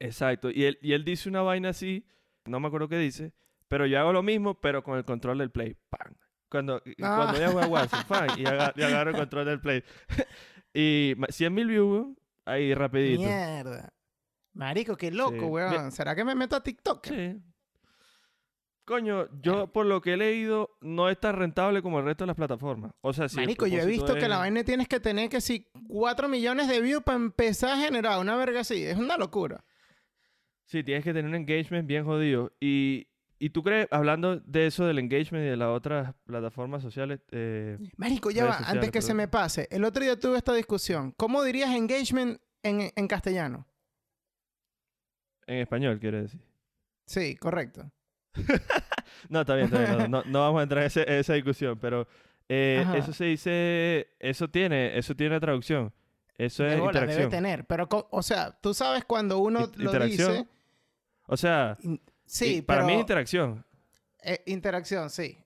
Exacto. 0.00 0.50
Y 0.50 0.64
él, 0.64 0.78
y 0.80 0.92
él 0.94 1.04
dice 1.04 1.28
una 1.28 1.42
vaina 1.42 1.70
así, 1.70 2.06
no 2.46 2.60
me 2.60 2.68
acuerdo 2.68 2.88
qué 2.88 2.98
dice, 2.98 3.32
pero 3.68 3.86
yo 3.86 3.98
hago 4.00 4.12
lo 4.12 4.22
mismo, 4.22 4.54
pero 4.60 4.82
con 4.82 4.96
el 4.98 5.04
control 5.04 5.38
del 5.38 5.50
play. 5.50 5.76
¡Pam! 5.90 6.14
Cuando, 6.50 6.82
Ah. 7.02 7.16
cuando 7.16 7.36
ella 7.36 7.50
juega 7.52 7.66
Warzone, 7.68 8.04
¡pam! 8.08 8.28
Y, 8.38 8.46
aga- 8.46 8.72
y 8.76 8.82
agarro 8.82 9.10
el 9.10 9.16
control 9.16 9.44
del 9.46 9.60
play. 9.60 9.82
y 10.74 11.14
ma- 11.18 11.26
100 11.28 11.54
mil 11.54 11.66
views, 11.68 12.06
ahí 12.46 12.72
rapidito. 12.74 13.22
Mierda. 13.22 13.92
Marico, 14.54 14.96
qué 14.96 15.10
loco, 15.10 15.32
Sí. 15.38 15.44
weón. 15.44 15.92
¿Será 15.92 16.14
que 16.16 16.24
me 16.24 16.34
meto 16.34 16.56
a 16.56 16.62
TikTok? 16.62 17.06
Sí. 17.06 17.36
Coño, 18.84 19.28
yo 19.42 19.66
por 19.70 19.84
lo 19.84 20.00
que 20.00 20.14
he 20.14 20.16
leído, 20.16 20.70
no 20.80 21.10
es 21.10 21.20
tan 21.20 21.36
rentable 21.36 21.82
como 21.82 21.98
el 21.98 22.06
resto 22.06 22.24
de 22.24 22.28
las 22.28 22.36
plataformas. 22.36 22.92
O 23.02 23.12
sea, 23.12 23.28
si 23.28 23.36
Marico, 23.36 23.66
yo 23.66 23.80
he 23.82 23.86
visto 23.86 24.14
que 24.14 24.28
la 24.28 24.38
vaina 24.38 24.64
tienes 24.64 24.88
que 24.88 24.98
tener 24.98 25.28
que 25.28 25.42
si 25.42 25.68
4 25.88 26.26
millones 26.26 26.68
de 26.68 26.80
views 26.80 27.02
para 27.02 27.18
empezar 27.18 27.72
a 27.72 27.76
generar 27.76 28.18
una 28.18 28.34
verga 28.36 28.60
así. 28.60 28.82
Es 28.82 28.96
una 28.96 29.18
locura. 29.18 29.62
Sí, 30.68 30.84
tienes 30.84 31.02
que 31.02 31.12
tener 31.12 31.28
un 31.28 31.34
engagement 31.34 31.86
bien 31.88 32.04
jodido. 32.04 32.52
Y, 32.60 33.08
y 33.38 33.50
tú 33.50 33.62
crees, 33.62 33.88
hablando 33.90 34.38
de 34.40 34.66
eso 34.66 34.84
del 34.86 34.98
engagement 34.98 35.44
y 35.44 35.48
de 35.48 35.56
las 35.56 35.68
otras 35.68 36.14
plataformas 36.24 36.82
sociales, 36.82 37.20
eh, 37.32 37.78
Marico, 37.96 38.30
ya 38.30 38.44
va, 38.44 38.58
antes 38.58 38.90
que 38.90 39.00
se 39.02 39.14
me 39.14 39.28
pase. 39.28 39.66
El 39.70 39.84
otro 39.84 40.02
día 40.04 40.18
tuve 40.20 40.36
esta 40.36 40.52
discusión. 40.54 41.12
¿Cómo 41.16 41.42
dirías 41.42 41.74
engagement 41.74 42.40
en, 42.62 42.90
en 42.94 43.08
castellano? 43.08 43.66
en 45.46 45.58
español, 45.60 45.98
quiere 45.98 46.22
decir. 46.22 46.40
Sí, 47.06 47.34
correcto. 47.36 47.90
No, 49.30 49.40
está 49.40 49.54
bien, 49.56 49.66
está 49.66 49.78
bien. 49.96 50.10
No, 50.10 50.22
no- 50.22 50.30
no 50.30 50.40
vamos 50.40 50.60
a 50.60 50.62
entrar 50.62 50.82
en, 50.82 50.86
ese- 50.86 51.02
en 51.10 51.14
esa 51.18 51.32
discusión, 51.34 51.78
pero 51.80 52.06
eh, 52.48 52.84
eso 52.94 53.12
se 53.12 53.24
dice, 53.24 54.08
eso 54.20 54.48
tiene, 54.48 54.96
eso 54.98 55.14
tiene 55.16 55.40
traducción. 55.40 55.92
Eso 56.36 56.64
es 56.64 56.78
bola, 56.78 56.92
debe 57.00 57.12
interacción. 57.12 57.30
tener. 57.30 57.64
Pero, 57.66 57.88
o 58.10 58.22
sea, 58.22 58.52
tú 58.60 58.74
sabes 58.74 59.04
cuando 59.04 59.38
uno 59.38 59.70
lo 59.76 59.92
dice... 59.92 60.46
O 61.28 61.36
sea, 61.36 61.76
in- 61.82 62.00
Sí, 62.26 62.60
para 62.60 62.80
pero... 62.80 62.86
mí 62.88 62.94
es 62.94 63.00
interacción. 63.00 63.64
eh, 64.22 64.42
interacción, 64.46 65.08
sí. 65.10 65.38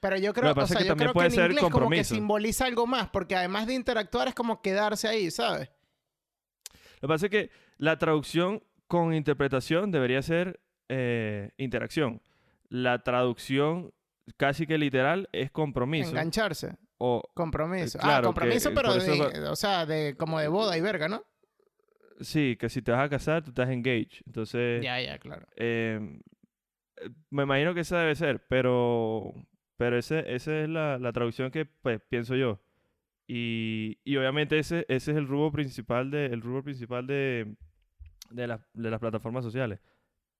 Pero 0.00 0.16
yo 0.16 0.32
creo, 0.34 0.52
que 0.54 0.60
o 0.60 0.66
sea, 0.66 0.76
que 0.78 0.84
yo 0.84 0.88
también 0.88 1.06
creo 1.08 1.14
puede 1.14 1.28
que 1.28 1.34
en 1.34 1.40
ser 1.40 1.50
inglés 1.50 1.60
como 1.60 1.68
que 1.70 1.80
compromiso. 1.80 2.14
simboliza 2.14 2.66
algo 2.66 2.86
más, 2.86 3.08
porque 3.10 3.36
además 3.36 3.66
de 3.66 3.74
interactuar 3.74 4.28
es 4.28 4.34
como 4.34 4.60
quedarse 4.62 5.06
ahí, 5.08 5.30
¿sabes? 5.30 5.70
Lo 7.00 7.00
que 7.02 7.08
pasa 7.08 7.26
es 7.26 7.30
que 7.30 7.50
la 7.78 7.98
traducción 7.98 8.62
con 8.88 9.14
interpretación 9.14 9.90
debería 9.90 10.20
ser 10.22 10.60
eh, 10.88 11.50
interacción. 11.56 12.20
La 12.68 13.02
traducción 13.02 13.92
casi 14.36 14.66
que 14.66 14.76
literal 14.78 15.28
es 15.32 15.50
compromiso. 15.50 16.10
Engancharse. 16.10 16.76
O, 16.98 17.22
Compromiso. 17.34 17.98
Eh, 17.98 18.00
claro, 18.00 18.16
ah, 18.16 18.20
que, 18.20 18.26
compromiso, 18.26 18.68
eh, 18.70 18.72
pero 18.74 18.94
eso 18.94 19.52
o 19.52 19.56
sea, 19.56 19.84
de 19.86 20.16
como 20.16 20.38
de 20.38 20.48
boda 20.48 20.76
y 20.76 20.80
verga, 20.80 21.08
¿no? 21.08 21.24
Sí, 22.20 22.56
que 22.58 22.68
si 22.68 22.82
te 22.82 22.92
vas 22.92 23.04
a 23.04 23.08
casar, 23.08 23.42
tú 23.42 23.50
estás 23.50 23.70
engaged. 23.70 24.22
Entonces, 24.26 24.82
Ya, 24.82 25.00
ya, 25.00 25.18
claro. 25.18 25.46
eh, 25.56 26.20
eh, 26.96 27.10
me 27.30 27.42
imagino 27.44 27.74
que 27.74 27.80
esa 27.80 27.98
debe 28.00 28.14
ser, 28.14 28.44
pero, 28.48 29.32
pero 29.76 29.98
ese, 29.98 30.34
esa 30.34 30.60
es 30.62 30.68
la, 30.68 30.98
la 30.98 31.12
traducción 31.12 31.50
que 31.50 31.64
pues, 31.66 32.00
pienso 32.08 32.36
yo. 32.36 32.60
Y, 33.26 33.98
y 34.04 34.16
obviamente 34.16 34.58
ese, 34.58 34.84
ese 34.88 35.12
es 35.12 35.16
el 35.16 35.26
rubro 35.26 35.50
principal 35.50 36.10
de, 36.10 36.26
el 36.26 36.42
rubro 36.42 36.62
principal 36.62 37.06
de, 37.06 37.56
de, 38.30 38.46
las- 38.46 38.60
de 38.74 38.90
las 38.90 39.00
plataformas 39.00 39.44
sociales. 39.44 39.80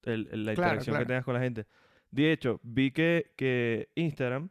El- 0.02 0.28
el- 0.32 0.44
la 0.44 0.54
Claro, 0.54 0.68
interacción 0.72 0.92
claro. 0.94 1.04
que 1.04 1.08
tengas 1.08 1.24
con 1.24 1.34
la 1.34 1.40
gente. 1.40 1.66
De 2.10 2.30
hecho, 2.32 2.60
vi 2.62 2.90
que, 2.90 3.32
que 3.36 3.88
Instagram 3.94 4.50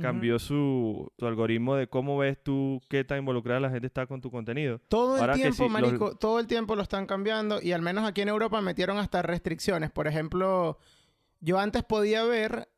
cambió 0.00 0.38
su, 0.38 1.10
su 1.18 1.26
algoritmo 1.26 1.74
de 1.76 1.88
cómo 1.88 2.16
ves 2.18 2.42
tú 2.42 2.80
qué 2.88 3.04
tan 3.04 3.18
involucrada 3.18 3.60
la 3.60 3.70
gente 3.70 3.86
está 3.86 4.06
con 4.06 4.20
tu 4.20 4.30
contenido. 4.30 4.80
Todo 4.88 5.16
el 5.16 5.20
Ahora 5.22 5.34
tiempo, 5.34 5.54
sí, 5.56 5.62
los- 5.62 5.70
marico, 5.72 6.16
todo 6.16 6.38
el 6.40 6.46
tiempo 6.46 6.76
lo 6.76 6.82
están 6.82 7.06
cambiando 7.06 7.60
y 7.62 7.72
al 7.72 7.82
menos 7.82 8.04
aquí 8.04 8.20
en 8.20 8.28
Europa 8.28 8.60
metieron 8.60 8.98
hasta 8.98 9.22
restricciones. 9.22 9.90
Por 9.90 10.06
ejemplo, 10.06 10.78
yo 11.40 11.58
antes 11.58 11.82
podía 11.84 12.24
ver 12.24 12.68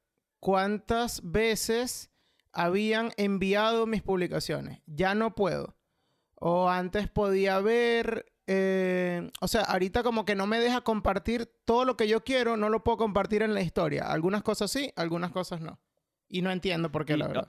cuántas 0.41 1.21
veces 1.31 2.11
habían 2.53 3.11
enviado 3.17 3.87
mis 3.87 4.03
publicaciones. 4.03 4.81
Ya 4.87 5.15
no 5.15 5.35
puedo. 5.35 5.77
O 6.35 6.69
antes 6.71 7.09
podía 7.09 7.59
ver... 7.61 8.27
eh, 8.47 9.31
o 9.41 9.49
sea, 9.49 9.63
ahorita 9.63 10.03
como 10.03 10.25
que 10.25 10.35
no 10.35 10.47
me 10.47 10.59
deja 10.61 10.81
compartir 10.81 11.51
todo 11.65 11.85
lo 11.85 11.97
que 11.97 12.09
yo 12.09 12.23
quiero, 12.25 12.57
no 12.57 12.69
lo 12.69 12.83
puedo 12.85 12.97
compartir 12.97 13.43
en 13.43 13.53
la 13.55 13.61
historia. 13.61 14.11
Algunas 14.11 14.43
cosas 14.43 14.71
sí, 14.71 14.93
algunas 14.97 15.33
cosas 15.33 15.61
no. 15.61 15.79
Y 16.29 16.43
no 16.43 16.51
entiendo 16.51 16.91
por 16.91 17.05
qué, 17.05 17.15
Y 17.15 17.17
la 17.17 17.29
verdad. 17.29 17.49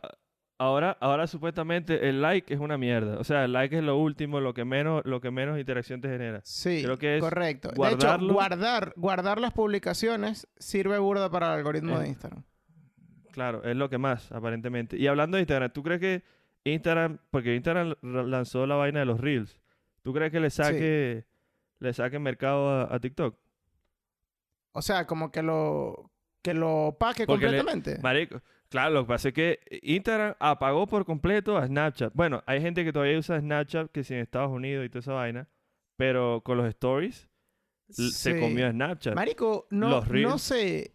Ahora, 0.61 0.97
ahora 0.99 1.25
supuestamente 1.27 2.09
el 2.09 2.21
like 2.21 2.53
es 2.53 2.59
una 2.59 2.77
mierda. 2.77 3.17
O 3.17 3.23
sea, 3.23 3.45
el 3.45 3.53
like 3.53 3.77
es 3.77 3.83
lo 3.83 3.97
último, 3.97 4.41
lo 4.41 4.53
que 4.53 4.65
menos, 4.65 5.01
lo 5.05 5.21
que 5.21 5.31
menos 5.31 5.57
interacción 5.57 6.01
te 6.01 6.09
genera. 6.09 6.41
Sí, 6.43 6.81
Creo 6.83 6.97
que 6.97 7.15
es 7.15 7.21
correcto. 7.21 7.69
De 7.69 7.91
hecho, 7.93 8.17
guardar, 8.27 8.93
guardar 8.97 9.39
las 9.39 9.53
publicaciones 9.53 10.47
sirve 10.57 10.97
burda 10.99 11.29
para 11.29 11.47
el 11.53 11.59
algoritmo 11.59 11.97
Eh. 11.97 12.01
de 12.03 12.07
Instagram. 12.09 12.43
Claro, 13.31 13.63
es 13.63 13.75
lo 13.77 13.89
que 13.89 13.97
más, 13.97 14.31
aparentemente. 14.33 14.97
Y 14.97 15.07
hablando 15.07 15.37
de 15.37 15.41
Instagram, 15.43 15.71
¿tú 15.71 15.81
crees 15.81 16.01
que 16.01 16.23
Instagram, 16.65 17.19
porque 17.31 17.55
Instagram 17.55 17.95
lanzó 18.01 18.65
la 18.67 18.75
vaina 18.75 18.99
de 18.99 19.05
los 19.05 19.21
Reels, 19.21 19.61
¿tú 20.01 20.13
crees 20.13 20.29
que 20.29 20.41
le 20.41 20.49
saque, 20.49 21.25
le 21.79 21.93
saque 21.93 22.19
mercado 22.19 22.69
a, 22.69 22.93
a 22.93 22.99
TikTok? 22.99 23.37
O 24.73 24.81
sea, 24.81 25.07
como 25.07 25.31
que 25.31 25.41
lo 25.41 26.11
que 26.41 26.53
lo 26.53 26.87
opaque 26.87 27.25
Porque 27.25 27.47
le- 27.49 27.57
completamente. 27.59 28.01
Marico, 28.01 28.41
claro, 28.69 28.91
lo 28.93 29.03
que 29.03 29.07
pasa 29.07 29.27
es 29.29 29.33
que 29.33 29.59
Instagram 29.83 30.35
apagó 30.39 30.87
por 30.87 31.05
completo 31.05 31.57
a 31.57 31.67
Snapchat. 31.67 32.13
Bueno, 32.13 32.43
hay 32.45 32.61
gente 32.61 32.83
que 32.83 32.93
todavía 32.93 33.17
usa 33.19 33.39
Snapchat, 33.39 33.91
que 33.91 34.03
si 34.03 34.13
en 34.13 34.21
Estados 34.21 34.51
Unidos 34.51 34.85
y 34.85 34.89
toda 34.89 34.99
esa 35.01 35.13
vaina, 35.13 35.47
pero 35.97 36.41
con 36.43 36.57
los 36.57 36.67
stories 36.67 37.27
l- 37.97 38.11
se 38.11 38.33
Sí. 38.33 38.39
comió 38.39 38.67
a 38.67 38.71
Snapchat. 38.71 39.15
Marico, 39.15 39.67
no, 39.71 40.01
no 40.05 40.37
sé. 40.37 40.93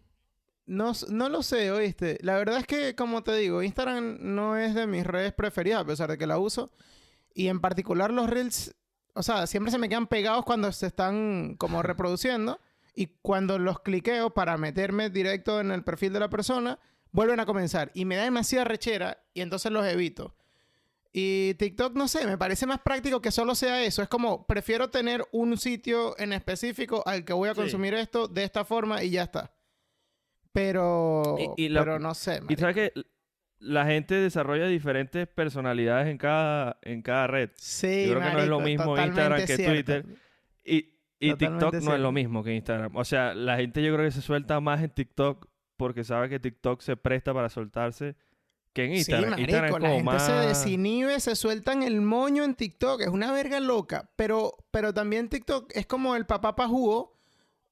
No, 0.67 0.93
no 1.11 1.29
lo 1.29 1.43
sé, 1.43 1.71
oíste. 1.71 2.17
La 2.23 2.37
verdad 2.39 2.57
es 2.59 2.67
que, 2.67 2.95
como 2.95 3.23
te 3.23 3.35
digo, 3.37 3.63
Instagram 3.63 4.17
no 4.21 4.57
es 4.57 4.75
de 4.75 4.87
mis 4.87 5.07
redes 5.07 5.35
preferidas, 5.35 5.83
a 5.83 5.87
pesar 5.87 6.09
de 6.11 6.17
que 6.17 6.27
la 6.27 6.39
uso. 6.39 6.73
Y 7.35 7.49
en 7.49 7.61
particular 7.61 8.11
los 8.11 8.31
Reels, 8.31 8.75
o 9.13 9.23
sea, 9.23 9.47
siempre 9.47 9.71
se 9.71 9.77
me 9.79 9.91
quedan 9.91 10.07
pegados 10.07 10.45
cuando 10.47 10.73
se 10.73 10.87
están 10.87 11.57
como 11.59 11.83
reproduciendo. 11.83 12.61
Y 12.95 13.09
cuando 13.21 13.59
los 13.59 13.81
cliqueo 13.81 14.31
para 14.33 14.57
meterme 14.57 15.11
directo 15.11 15.61
en 15.61 15.71
el 15.71 15.83
perfil 15.85 16.13
de 16.15 16.21
la 16.21 16.31
persona, 16.31 16.79
vuelven 17.15 17.39
a 17.41 17.47
comenzar. 17.47 17.91
Y 17.95 18.05
me 18.05 18.17
da 18.17 18.25
demasiada 18.25 18.65
rechera 18.67 19.23
y 19.33 19.41
entonces 19.41 19.71
los 19.73 19.87
evito. 19.87 20.35
Y 21.13 21.55
TikTok, 21.55 21.95
no 21.95 22.09
sé, 22.09 22.27
me 22.27 22.37
parece 22.37 22.67
más 22.67 22.81
práctico 22.81 23.23
que 23.23 23.31
solo 23.31 23.55
sea 23.55 23.85
eso. 23.85 24.03
Es 24.03 24.09
como, 24.09 24.47
prefiero 24.49 24.91
tener 24.91 25.25
un 25.31 25.57
sitio 25.57 26.19
en 26.19 26.33
específico 26.33 27.05
al 27.07 27.25
que 27.25 27.33
voy 27.33 27.49
a 27.49 27.55
Sí. 27.55 27.61
consumir 27.61 27.95
esto 27.95 28.27
de 28.27 28.43
esta 28.43 28.65
forma 28.65 29.03
y 29.05 29.11
ya 29.11 29.23
está. 29.23 29.53
Pero, 30.53 31.37
Y- 31.57 31.65
y 31.67 31.69
la- 31.69 31.81
pero 31.85 31.99
no 31.99 32.15
sé. 32.15 32.41
Y 32.49 32.57
sabes 32.57 32.75
que 32.75 32.93
la 33.59 33.87
gente 33.87 34.15
desarrolla 34.17 34.67
diferentes 34.67 35.27
personalidades 35.29 36.09
en 36.09 36.19
cada, 36.19 36.79
en 36.83 37.03
cada 37.03 37.27
red. 37.29 37.51
Sí, 37.57 38.07
Yo 38.09 38.15
creo 38.19 38.29
que 38.29 38.35
no 38.37 38.43
es 38.43 38.49
lo 38.49 38.61
mismo 38.61 38.99
Instagram 38.99 39.39
que 39.41 39.47
cierto. 39.57 39.73
Twitter. 39.73 40.07
Y, 40.65 40.95
y 41.21 41.35
TikTok 41.35 41.75
no 41.77 41.95
es 41.95 42.01
lo 42.01 42.11
mismo 42.13 42.43
que 42.45 42.55
Instagram. 42.55 42.95
O 42.97 43.05
sea, 43.05 43.35
la 43.35 43.57
gente 43.57 43.83
yo 43.83 43.93
creo 43.95 44.05
que 44.05 44.11
se 44.13 44.21
suelta 44.23 44.61
más 44.61 44.83
en 44.83 44.91
TikTok 44.91 45.47
porque 45.77 46.05
sabe 46.05 46.29
que 46.29 46.39
TikTok 46.41 46.81
se 46.81 46.97
presta 46.97 47.33
para 47.35 47.49
soltarse 47.49 48.17
que 48.73 48.85
en 48.87 48.95
Instagram. 48.95 49.35
Sí, 49.37 49.41
Instagram 49.43 49.71
marico, 49.73 49.79
la 49.79 49.89
como 49.99 50.11
gente 50.13 50.25
se 50.25 50.33
más... 50.33 50.47
desinhibe, 50.49 51.21
se 51.21 51.37
sueltan 51.37 51.83
el 51.83 52.01
moño 52.01 52.43
en 52.45 52.55
TikTok. 52.55 53.03
Es 53.03 53.09
una 53.09 53.31
verga 53.33 53.61
loca. 53.61 54.11
Pero, 54.17 54.57
pero 54.71 54.93
también 54.93 55.29
TikTok 55.29 55.71
es 55.75 55.87
como 55.87 56.17
el 56.17 56.27
papá 56.27 56.57
pa' 56.57 56.67
jugo. 56.69 57.13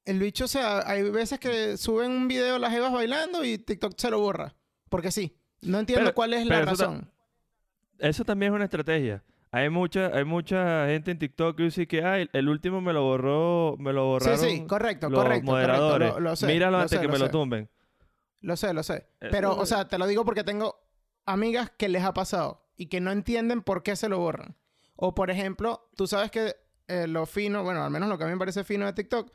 El 0.04 0.18
bicho, 0.18 0.44
o 0.44 0.48
sea, 0.48 0.82
hay 0.88 1.08
veces 1.10 1.38
que 1.38 1.76
suben 1.76 2.10
un 2.10 2.28
video 2.28 2.58
las 2.58 2.72
evas 2.74 2.92
bailando 2.92 3.44
y 3.44 3.58
TikTok 3.58 3.94
se 3.96 4.10
lo 4.10 4.20
borra. 4.20 4.54
Porque 4.88 5.10
sí. 5.10 5.36
No 5.60 5.78
entiendo 5.78 6.06
Pero- 6.06 6.14
cuál 6.14 6.34
es 6.34 6.46
la 6.46 6.56
pero 6.60 6.70
eso 6.72 6.76
ta- 6.76 6.86
razón. 6.90 7.10
Eso 7.98 8.24
también 8.24 8.52
es 8.52 8.56
una 8.56 8.64
estrategia. 8.64 9.22
Hay 9.52 9.68
mucha, 9.68 10.06
hay 10.06 10.24
mucha 10.24 10.86
gente 10.86 11.10
en 11.10 11.18
TikTok 11.18 11.56
que 11.56 11.62
dice 11.64 11.86
que 11.86 12.02
Ay, 12.02 12.28
el 12.32 12.48
último 12.48 12.80
me 12.80 12.92
lo 12.92 13.02
borró, 13.02 13.76
me 13.78 13.92
lo 13.92 14.18
Sí, 14.18 14.28
borraron 14.30 14.38
sí, 14.50 14.66
correcto, 14.66 15.10
los 15.10 15.22
correcto. 15.22 15.44
moderadores. 15.46 16.08
correcto. 16.08 16.20
Lo, 16.20 16.30
lo 16.30 16.36
sé, 16.36 16.46
Míralo 16.46 16.78
lo 16.78 16.82
antes 16.82 16.98
sé, 16.98 17.06
que 17.06 17.12
me 17.12 17.18
lo 17.18 17.30
tumben. 17.30 17.68
Lo 18.42 18.56
sé, 18.56 18.74
lo 18.74 18.82
sé. 18.82 19.06
Eso 19.20 19.30
Pero, 19.30 19.52
o 19.56 19.62
es- 19.62 19.68
sea, 19.70 19.88
te 19.88 19.96
lo 19.98 20.06
digo 20.06 20.24
porque 20.24 20.44
tengo 20.44 20.78
amigas 21.24 21.70
que 21.76 21.88
les 21.88 22.02
ha 22.04 22.12
pasado 22.12 22.66
y 22.76 22.86
que 22.86 23.00
no 23.00 23.10
entienden 23.10 23.62
por 23.62 23.82
qué 23.82 23.96
se 23.96 24.08
lo 24.08 24.18
borran. 24.18 24.56
O, 24.96 25.14
por 25.14 25.30
ejemplo, 25.30 25.88
tú 25.96 26.06
sabes 26.06 26.30
que 26.30 26.54
eh, 26.88 27.06
lo 27.06 27.24
fino, 27.26 27.62
bueno, 27.62 27.82
al 27.82 27.90
menos 27.90 28.08
lo 28.08 28.18
que 28.18 28.24
a 28.24 28.26
mí 28.26 28.32
me 28.34 28.38
parece 28.38 28.64
fino 28.64 28.84
de 28.84 28.92
TikTok, 28.92 29.30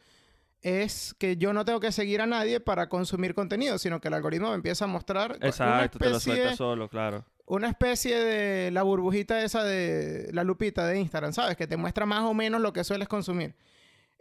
es 0.62 1.13
que 1.17 1.38
yo 1.38 1.54
no 1.54 1.63
tengo 1.65 1.80
que 1.80 1.91
seguir 1.91 2.20
a 2.22 2.26
nadie 2.26 2.60
para 2.60 2.89
consumir 2.89 3.34
contenido, 3.34 3.78
sino 3.78 4.02
que 4.02 4.10
el 4.10 4.13
algoritmo 4.15 4.50
me 4.50 4.56
empieza 4.56 4.86
a 4.86 4.88
mostrar 4.88 5.38
una 5.38 5.48
Exacto, 5.48 6.00
te 6.00 6.10
lo 6.10 6.17
especie, 6.17 6.56
solo, 6.56 6.89
claro. 6.89 7.24
una 7.46 7.70
especie 7.70 8.17
de 8.20 8.72
la 8.72 8.84
burbujita 8.84 9.41
esa 9.43 9.63
de 9.63 10.30
la 10.34 10.43
lupita 10.43 10.86
de 10.88 11.00
Instagram, 11.00 11.32
¿sabes? 11.32 11.56
Que 11.58 11.67
te 11.67 11.78
muestra 11.78 12.06
más 12.06 12.24
o 12.24 12.34
menos 12.34 12.60
lo 12.60 12.74
que 12.74 12.84
sueles 12.84 13.08
consumir. 13.08 13.56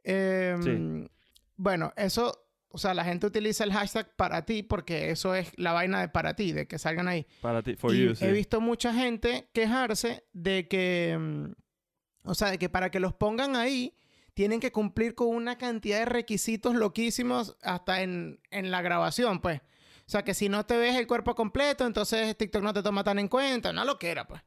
Em, 0.04 0.62
Sí. 0.62 1.10
Bueno, 1.56 1.92
eso, 1.96 2.45
o 2.76 2.78
sea, 2.78 2.92
la 2.92 3.04
gente 3.04 3.26
utiliza 3.26 3.64
el 3.64 3.72
hashtag 3.72 4.14
para 4.16 4.44
ti 4.44 4.62
porque 4.62 5.08
eso 5.08 5.34
es 5.34 5.50
la 5.56 5.72
vaina 5.72 5.98
de 5.98 6.10
para 6.10 6.36
ti, 6.36 6.52
de 6.52 6.68
que 6.68 6.78
salgan 6.78 7.08
ahí. 7.08 7.26
Para 7.40 7.62
ti, 7.62 7.74
for 7.74 7.94
y 7.94 8.04
you, 8.04 8.14
sí. 8.14 8.26
he 8.26 8.32
visto 8.32 8.60
mucha 8.60 8.92
gente 8.92 9.48
quejarse 9.54 10.26
de 10.34 10.68
que, 10.68 11.16
mm, 11.18 11.52
o 12.24 12.34
sea, 12.34 12.50
de 12.50 12.58
que 12.58 12.68
para 12.68 12.90
que 12.90 13.00
los 13.00 13.14
pongan 13.14 13.56
ahí 13.56 13.96
tienen 14.34 14.60
que 14.60 14.72
cumplir 14.72 15.14
con 15.14 15.28
una 15.28 15.56
cantidad 15.56 16.00
de 16.00 16.04
requisitos 16.04 16.74
loquísimos 16.74 17.56
hasta 17.62 18.02
en, 18.02 18.40
en 18.50 18.70
la 18.70 18.82
grabación, 18.82 19.40
pues. 19.40 19.60
O 19.60 20.10
sea, 20.10 20.22
que 20.22 20.34
si 20.34 20.50
no 20.50 20.66
te 20.66 20.76
ves 20.76 20.96
el 20.96 21.06
cuerpo 21.06 21.34
completo, 21.34 21.86
entonces 21.86 22.36
TikTok 22.36 22.62
no 22.62 22.74
te 22.74 22.82
toma 22.82 23.04
tan 23.04 23.18
en 23.18 23.28
cuenta. 23.28 23.72
No 23.72 23.86
lo 23.86 23.98
que 23.98 24.10
era, 24.10 24.28
pues. 24.28 24.42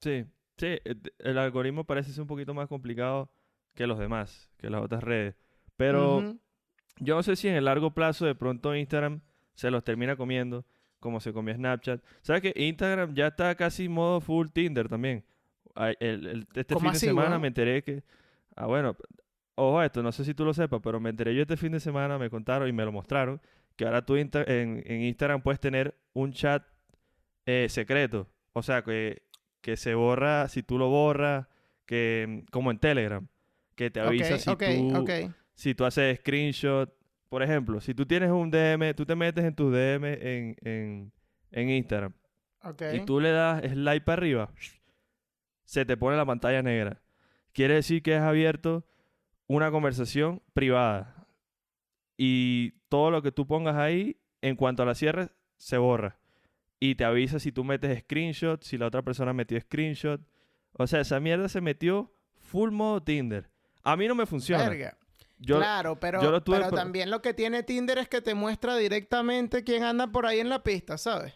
Sí, 0.00 0.24
sí, 0.56 0.66
eh, 0.84 0.94
el 1.18 1.38
algoritmo 1.38 1.82
parece 1.82 2.12
ser 2.12 2.22
un 2.22 2.28
poquito 2.28 2.54
más 2.54 2.68
complicado 2.68 3.28
que 3.74 3.88
los 3.88 3.98
demás, 3.98 4.52
que 4.56 4.70
las 4.70 4.82
otras 4.82 5.02
redes. 5.02 5.34
Pero. 5.76 6.38
Yo 6.98 7.14
no 7.16 7.22
sé 7.22 7.36
si 7.36 7.48
en 7.48 7.54
el 7.56 7.64
largo 7.64 7.92
plazo 7.92 8.26
de 8.26 8.34
pronto 8.34 8.74
Instagram 8.74 9.20
se 9.54 9.70
los 9.70 9.84
termina 9.84 10.16
comiendo, 10.16 10.64
como 11.00 11.20
se 11.20 11.32
comía 11.32 11.54
Snapchat. 11.54 12.02
¿Sabes 12.22 12.42
que 12.42 12.52
Instagram 12.56 13.14
ya 13.14 13.28
está 13.28 13.54
casi 13.54 13.88
modo 13.88 14.20
full 14.20 14.48
Tinder 14.52 14.88
también? 14.88 15.24
El- 16.00 16.26
el- 16.26 16.46
este 16.54 16.74
¿Cómo 16.74 16.80
fin 16.80 16.92
de 16.92 16.98
semana 17.08 17.38
me 17.38 17.48
enteré 17.48 17.82
que... 17.82 18.02
Ah, 18.56 18.66
bueno, 18.66 18.96
ojo 19.56 19.80
a 19.80 19.86
esto, 19.86 20.02
no 20.02 20.12
sé 20.12 20.24
si 20.24 20.34
tú 20.34 20.44
lo 20.44 20.54
sepas, 20.54 20.80
pero 20.82 21.00
me 21.00 21.10
enteré 21.10 21.34
yo 21.34 21.42
este 21.42 21.56
fin 21.56 21.72
de 21.72 21.80
semana, 21.80 22.18
me 22.18 22.30
contaron 22.30 22.68
y 22.68 22.72
me 22.72 22.84
lo 22.84 22.92
mostraron, 22.92 23.40
que 23.76 23.84
ahora 23.84 24.04
tú 24.06 24.16
en, 24.16 24.30
en 24.36 25.02
Instagram 25.02 25.42
puedes 25.42 25.60
tener 25.60 25.96
un 26.12 26.32
chat 26.32 26.64
eh, 27.46 27.66
secreto. 27.68 28.28
O 28.52 28.62
sea, 28.62 28.82
que, 28.82 29.22
que 29.60 29.76
se 29.76 29.94
borra 29.96 30.46
si 30.48 30.62
tú 30.62 30.78
lo 30.78 30.88
borras, 30.88 31.48
que 31.86 32.44
como 32.52 32.70
en 32.70 32.78
Telegram, 32.78 33.26
que 33.74 33.90
te 33.90 34.00
avisa 34.00 34.34
Ok, 34.34 34.40
si 34.40 34.50
tú. 34.50 34.94
Si 35.54 35.74
tú 35.74 35.84
haces 35.84 36.18
screenshot, 36.18 36.92
por 37.28 37.42
ejemplo, 37.42 37.80
si 37.80 37.94
tú 37.94 38.06
tienes 38.06 38.30
un 38.30 38.50
DM, 38.50 38.94
tú 38.94 39.04
te 39.04 39.14
metes 39.14 39.44
en 39.44 39.54
tus 39.54 39.72
DM 39.72 40.04
en, 40.04 40.56
en, 40.62 41.12
en 41.50 41.70
Instagram 41.70 42.12
ok. 42.62 42.82
y 42.94 43.00
tú 43.04 43.20
le 43.20 43.30
das 43.30 43.62
slide 43.62 44.00
para 44.02 44.20
arriba, 44.20 44.50
se 45.64 45.84
te 45.84 45.96
pone 45.96 46.16
la 46.16 46.26
pantalla 46.26 46.62
negra. 46.62 47.00
Quiere 47.52 47.74
decir 47.74 48.02
que 48.02 48.14
has 48.14 48.24
abierto 48.24 48.84
una 49.46 49.70
conversación 49.70 50.42
privada 50.52 51.26
y 52.16 52.72
todo 52.88 53.10
lo 53.10 53.22
que 53.22 53.32
tú 53.32 53.46
pongas 53.46 53.76
ahí, 53.76 54.20
en 54.42 54.56
cuanto 54.56 54.82
a 54.82 54.86
la 54.86 54.94
cierre, 54.94 55.30
se 55.56 55.78
borra. 55.78 56.18
Y 56.80 56.96
te 56.96 57.04
avisa 57.04 57.38
si 57.38 57.52
tú 57.52 57.64
metes 57.64 58.00
screenshot, 58.00 58.62
si 58.62 58.76
la 58.76 58.86
otra 58.86 59.02
persona 59.02 59.32
metió 59.32 59.60
screenshot. 59.60 60.20
O 60.72 60.86
sea, 60.86 61.00
esa 61.00 61.20
mierda 61.20 61.48
se 61.48 61.60
metió 61.60 62.12
full 62.36 62.70
modo 62.70 63.02
Tinder. 63.02 63.48
A 63.82 63.96
mí 63.96 64.06
no 64.06 64.14
me 64.14 64.26
funciona. 64.26 64.68
Verga. 64.68 64.98
Yo, 65.38 65.58
claro, 65.58 65.98
pero, 65.98 66.22
yo 66.22 66.30
lo 66.30 66.42
tuve 66.42 66.58
pero 66.58 66.70
por- 66.70 66.78
también 66.78 67.10
lo 67.10 67.20
que 67.20 67.34
tiene 67.34 67.62
Tinder 67.62 67.98
es 67.98 68.08
que 68.08 68.20
te 68.20 68.34
muestra 68.34 68.76
directamente 68.76 69.64
quién 69.64 69.82
anda 69.82 70.06
por 70.06 70.26
ahí 70.26 70.40
en 70.40 70.48
la 70.48 70.62
pista, 70.62 70.96
¿sabes? 70.96 71.34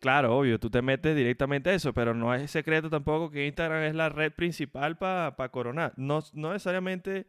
Claro, 0.00 0.36
obvio, 0.36 0.58
tú 0.58 0.68
te 0.68 0.82
metes 0.82 1.14
directamente 1.14 1.70
a 1.70 1.74
eso, 1.74 1.92
pero 1.94 2.12
no 2.12 2.34
es 2.34 2.50
secreto 2.50 2.90
tampoco 2.90 3.30
que 3.30 3.46
Instagram 3.46 3.84
es 3.84 3.94
la 3.94 4.08
red 4.08 4.32
principal 4.32 4.98
para 4.98 5.48
coronar. 5.50 5.92
No, 5.96 6.20
no 6.32 6.52
necesariamente 6.52 7.28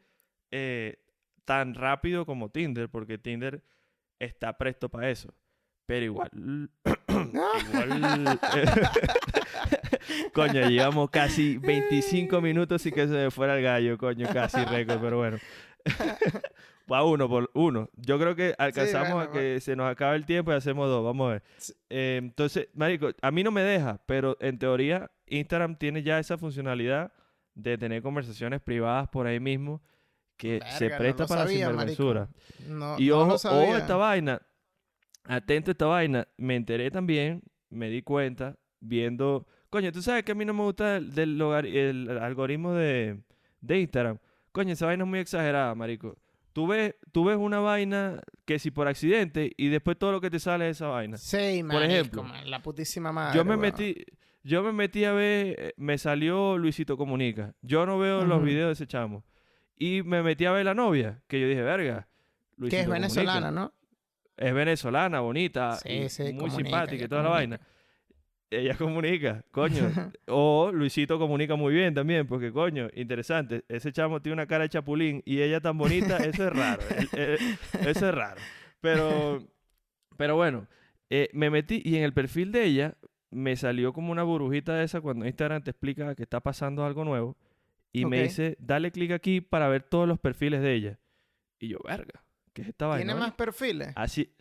eh, 0.49 0.97
tan 1.45 1.75
rápido 1.75 2.25
como 2.25 2.49
Tinder, 2.49 2.89
porque 2.89 3.19
Tinder 3.19 3.63
está 4.19 4.57
presto 4.57 4.89
para 4.89 5.09
eso. 5.11 5.33
Pero 5.85 6.05
igual. 6.05 6.31
Igual. 7.31 8.39
eh, 8.55 10.29
coño, 10.33 10.69
llevamos 10.69 11.09
casi 11.09 11.57
25 11.57 12.41
minutos 12.41 12.85
y 12.85 12.91
que 12.91 13.07
se 13.07 13.13
me 13.13 13.31
fuera 13.31 13.57
el 13.57 13.63
gallo, 13.63 13.97
coño, 13.97 14.27
casi 14.31 14.63
récord, 14.65 14.99
pero 15.01 15.17
bueno. 15.17 15.37
Va 16.91 17.03
uno 17.05 17.29
por 17.29 17.49
uno. 17.53 17.89
Yo 17.95 18.19
creo 18.19 18.35
que 18.35 18.53
alcanzamos 18.57 19.13
bueno, 19.13 19.29
a 19.29 19.31
que 19.31 19.61
se 19.61 19.75
nos 19.75 19.89
acabe 19.89 20.17
el 20.17 20.25
tiempo 20.25 20.51
y 20.51 20.55
hacemos 20.55 20.89
dos. 20.89 21.03
Vamos 21.03 21.29
a 21.29 21.31
ver. 21.33 21.43
Eh, 21.89 22.19
entonces, 22.21 22.67
marico, 22.73 23.11
a 23.21 23.31
mí 23.31 23.41
no 23.41 23.51
me 23.51 23.61
deja, 23.61 24.01
pero 24.05 24.35
en 24.41 24.59
teoría 24.59 25.09
Instagram 25.27 25.77
tiene 25.77 26.03
ya 26.03 26.19
esa 26.19 26.37
funcionalidad 26.37 27.13
de 27.55 27.77
tener 27.77 28.01
conversaciones 28.01 28.59
privadas 28.61 29.07
por 29.09 29.27
ahí 29.27 29.39
mismo 29.39 29.81
que 30.35 30.59
se 30.77 30.85
Verga, 30.85 30.97
presta 30.97 31.27
para 31.27 31.43
sabía, 31.43 31.67
sinvergüenzura. 31.67 32.27
No, 32.67 32.95
Y 32.99 33.07
no 33.07 33.19
ojo, 33.19 33.35
ojo 33.35 33.77
esta 33.77 33.95
vaina, 33.95 34.41
atento 35.25 35.71
a 35.71 35.73
esta 35.73 35.85
vaina, 35.85 36.27
me 36.37 36.55
enteré 36.55 36.91
también, 36.91 37.41
me 37.69 37.89
di 37.89 38.01
cuenta, 38.01 38.57
viendo, 38.79 39.47
coño, 39.69 39.91
tú 39.91 40.01
sabes 40.01 40.23
que 40.23 40.33
a 40.33 40.35
mí 40.35 40.45
no 40.45 40.53
me 40.53 40.63
gusta 40.63 40.97
el, 40.97 41.13
del 41.13 41.37
logar- 41.37 41.65
el 41.65 42.09
algoritmo 42.19 42.73
de, 42.73 43.19
de 43.61 43.79
Instagram. 43.79 44.17
Coño, 44.51 44.73
esa 44.73 44.85
vaina 44.85 45.03
es 45.03 45.09
muy 45.09 45.19
exagerada, 45.19 45.73
marico. 45.75 46.17
Tú 46.53 46.67
ves, 46.67 46.95
tú 47.11 47.25
ves 47.25 47.37
una 47.37 47.59
vaina 47.59 48.21
que 48.45 48.59
si 48.59 48.69
por 48.69 48.87
accidente 48.87 49.51
y 49.57 49.69
después 49.69 49.97
todo 49.97 50.11
lo 50.11 50.21
que 50.21 50.29
te 50.29 50.39
sale 50.39 50.69
es 50.69 50.77
esa 50.77 50.87
vaina. 50.87 51.17
Sí, 51.17 51.63
Por 51.63 51.73
marico, 51.73 51.83
ejemplo, 51.91 52.23
man, 52.23 52.49
la 52.51 52.61
putísima 52.61 53.11
madre. 53.11 53.35
Yo 53.35 53.43
me 53.43 53.57
metí, 53.57 53.95
yo 54.43 54.61
me 54.61 54.71
metí 54.71 55.03
a 55.05 55.13
ver, 55.13 55.55
eh, 55.57 55.73
me 55.77 55.97
salió 55.97 56.57
Luisito 56.59 56.95
Comunica. 56.95 57.55
Yo 57.63 57.87
no 57.87 57.97
veo 57.97 58.23
los 58.25 58.43
videos 58.43 58.67
de 58.67 58.73
ese 58.73 58.85
chamo. 58.87 59.23
Y 59.79 60.03
me 60.03 60.21
metí 60.21 60.45
a 60.45 60.51
ver 60.51 60.65
la 60.65 60.75
novia, 60.75 61.23
que 61.27 61.41
yo 61.41 61.47
dije, 61.47 61.63
verga. 61.63 62.07
Que 62.59 62.81
es 62.81 62.85
Comunica. 62.85 62.93
venezolana, 62.93 63.49
¿no? 63.49 63.73
Es 64.37 64.53
venezolana, 64.53 65.19
bonita, 65.19 65.77
Sí, 65.77 65.89
y 65.89 66.09
sí, 66.09 66.23
muy 66.23 66.33
comunica, 66.49 66.57
simpática 66.57 67.05
y 67.05 67.07
toda 67.07 67.23
la 67.23 67.29
comunica. 67.29 67.57
vaina. 67.57 67.67
Ella 68.49 68.77
comunica, 68.77 69.43
coño. 69.51 69.91
o 70.27 70.71
Luisito 70.71 71.17
comunica 71.17 71.55
muy 71.55 71.73
bien 71.73 71.93
también, 71.93 72.27
porque 72.27 72.51
coño, 72.51 72.87
interesante. 72.93 73.63
Ese 73.67 73.91
chamo 73.91 74.21
tiene 74.21 74.33
una 74.33 74.47
cara 74.47 74.63
de 74.63 74.69
chapulín 74.69 75.21
y 75.25 75.41
ella 75.41 75.59
tan 75.59 75.77
bonita, 75.77 76.17
eso 76.25 76.47
es 76.47 76.53
raro. 76.53 76.81
eso 77.11 78.09
es 78.09 78.15
raro. 78.15 78.41
Pero, 78.81 79.39
pero 80.17 80.35
bueno, 80.35 80.67
eh, 81.09 81.29
me 81.33 81.49
metí 81.49 81.81
y 81.83 81.97
en 81.97 82.03
el 82.03 82.13
perfil 82.13 82.51
de 82.51 82.65
ella 82.65 82.97
me 83.31 83.55
salió 83.55 83.93
como 83.93 84.11
una 84.11 84.23
burbujita 84.23 84.75
de 84.75 84.83
esa 84.83 85.01
cuando 85.01 85.25
Instagram 85.25 85.63
te 85.63 85.71
explica 85.71 86.13
que 86.15 86.23
está 86.23 86.39
pasando 86.39 86.85
algo 86.85 87.03
nuevo. 87.03 87.37
Y 87.91 88.05
me 88.05 88.23
dice, 88.23 88.55
dale 88.59 88.91
clic 88.91 89.11
aquí 89.11 89.39
para 89.39 89.67
ver 89.67 89.83
todos 89.83 90.07
los 90.07 90.19
perfiles 90.19 90.61
de 90.61 90.73
ella. 90.73 90.99
Y 91.59 91.67
yo, 91.67 91.77
verga, 91.85 92.23
¿Qué 92.53 92.61
es 92.61 92.67
esta 92.69 92.87
vaina? 92.87 93.05
Tiene 93.13 93.19
más 93.19 93.33
perfiles. 93.33 93.89
Así, 93.95 94.33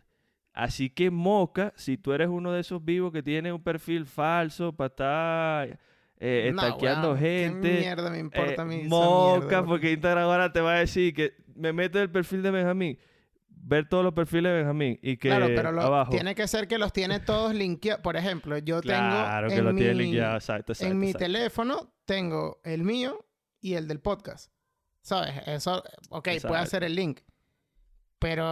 así 0.53 0.91
que 0.91 1.11
moca, 1.11 1.73
si 1.77 1.97
tú 1.97 2.13
eres 2.13 2.29
uno 2.29 2.53
de 2.53 2.61
esos 2.61 2.85
vivos 2.85 3.13
que 3.13 3.23
tiene 3.23 3.53
un 3.53 3.63
perfil 3.63 4.07
falso 4.07 4.73
para 4.75 4.89
estar 4.89 5.79
eh, 6.19 6.53
No, 6.55 7.17
gente. 7.17 7.69
¿Qué 7.71 7.79
mierda 7.81 8.11
me 8.11 8.19
importa 8.19 8.53
eh, 8.53 8.61
a 8.61 8.65
mí? 8.65 8.83
moca, 8.85 9.39
mierda, 9.47 9.65
porque 9.65 9.93
Instagram 9.93 10.25
ahora 10.25 10.53
te 10.53 10.61
va 10.61 10.75
a 10.75 10.79
decir 10.79 11.15
que 11.15 11.35
me 11.57 11.73
meto 11.73 11.99
en 11.99 12.03
el 12.03 12.11
perfil 12.11 12.43
de 12.43 12.51
Benjamín, 12.51 12.99
ver 13.49 13.89
todos 13.89 14.05
los 14.05 14.13
perfiles 14.13 14.51
de 14.53 14.59
Benjamín 14.59 14.99
y 15.03 15.17
que 15.17 15.29
Claro, 15.29 15.47
pero 15.47 15.73
lo- 15.73 15.83
abajo. 15.83 16.11
tiene 16.11 16.35
que 16.35 16.47
ser 16.49 16.69
que 16.69 16.79
los 16.79 16.93
tiene 16.93 17.19
todos 17.21 17.55
linkeados. 17.55 18.03
Por 18.03 18.17
ejemplo, 18.17 18.57
yo 18.59 18.81
claro 18.81 19.49
tengo 19.49 19.55
que 19.55 19.59
en 19.59 19.65
lo 19.65 19.73
mi, 19.73 19.81
tiene 19.81 19.95
linkeado, 19.95 20.35
exacto, 20.37 20.73
exacto. 20.73 20.93
en 20.93 20.99
mi 20.99 21.07
exacto. 21.09 21.25
teléfono 21.27 21.95
tengo 22.05 22.61
el 22.65 22.83
mío 22.85 23.25
y 23.61 23.75
el 23.75 23.89
del 23.89 24.01
podcast. 24.01 24.53
¿Sabes? 25.01 25.35
Eso, 25.47 25.83
ok, 26.11 26.29
puede 26.47 26.61
hacer 26.61 26.85
el 26.85 26.95
link. 26.95 27.21
Pero 28.23 28.45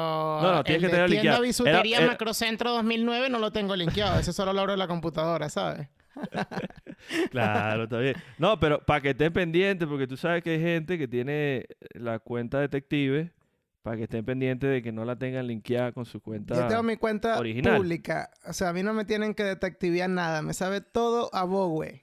No, 0.43 0.53
no, 0.57 0.65
tienes 0.65 0.83
el 0.83 0.91
que 0.91 0.95
tener 0.97 1.07
tienda 1.09 1.23
linkeado. 1.23 1.43
bisutería 1.43 1.97
Era- 1.97 2.05
era- 2.07 2.13
Macrocentro 2.15 2.71
2009 2.73 3.31
no 3.31 3.39
lo 3.39 3.53
tengo 3.53 3.75
linkeado. 3.77 4.19
Ese 4.19 4.33
solo 4.33 4.53
lo 4.53 4.61
abro 4.61 4.73
en 4.75 4.79
la 4.81 4.89
computadora, 4.89 5.49
¿sabes? 5.49 5.89
Claro, 7.31 7.85
está 7.85 7.99
bien. 7.99 8.15
No, 8.39 8.59
pero 8.61 8.85
para 8.85 9.01
que 9.01 9.11
estén 9.11 9.33
pendientes, 9.33 9.89
porque 9.89 10.07
tú 10.07 10.17
sabes 10.17 10.43
que 10.43 10.51
hay 10.51 10.61
gente 10.61 10.99
que 10.99 11.09
tiene 11.09 11.67
la 11.95 12.19
cuenta 12.19 12.61
detective, 12.61 13.33
para 13.83 13.97
que 13.97 14.03
estén 14.03 14.25
pendientes 14.25 14.69
de 14.71 14.83
que 14.83 14.93
no 14.93 15.05
la 15.05 15.17
tengan 15.17 15.47
linkeada 15.47 15.93
con 15.93 16.05
su 16.05 16.21
cuenta. 16.21 16.55
Yo 16.55 16.67
tengo 16.67 16.83
mi 16.83 16.97
cuenta 16.97 17.39
original. 17.39 17.77
pública. 17.79 18.31
O 18.47 18.53
sea, 18.53 18.69
a 18.69 18.73
mí 18.73 18.83
no 18.83 18.93
me 18.93 19.05
tienen 19.07 19.35
que 19.35 19.45
detectivear 19.45 20.11
nada. 20.11 20.43
Me 20.43 20.53
sabe 20.53 20.81
todo 20.83 21.31
a 21.35 21.45
güey. 21.45 22.03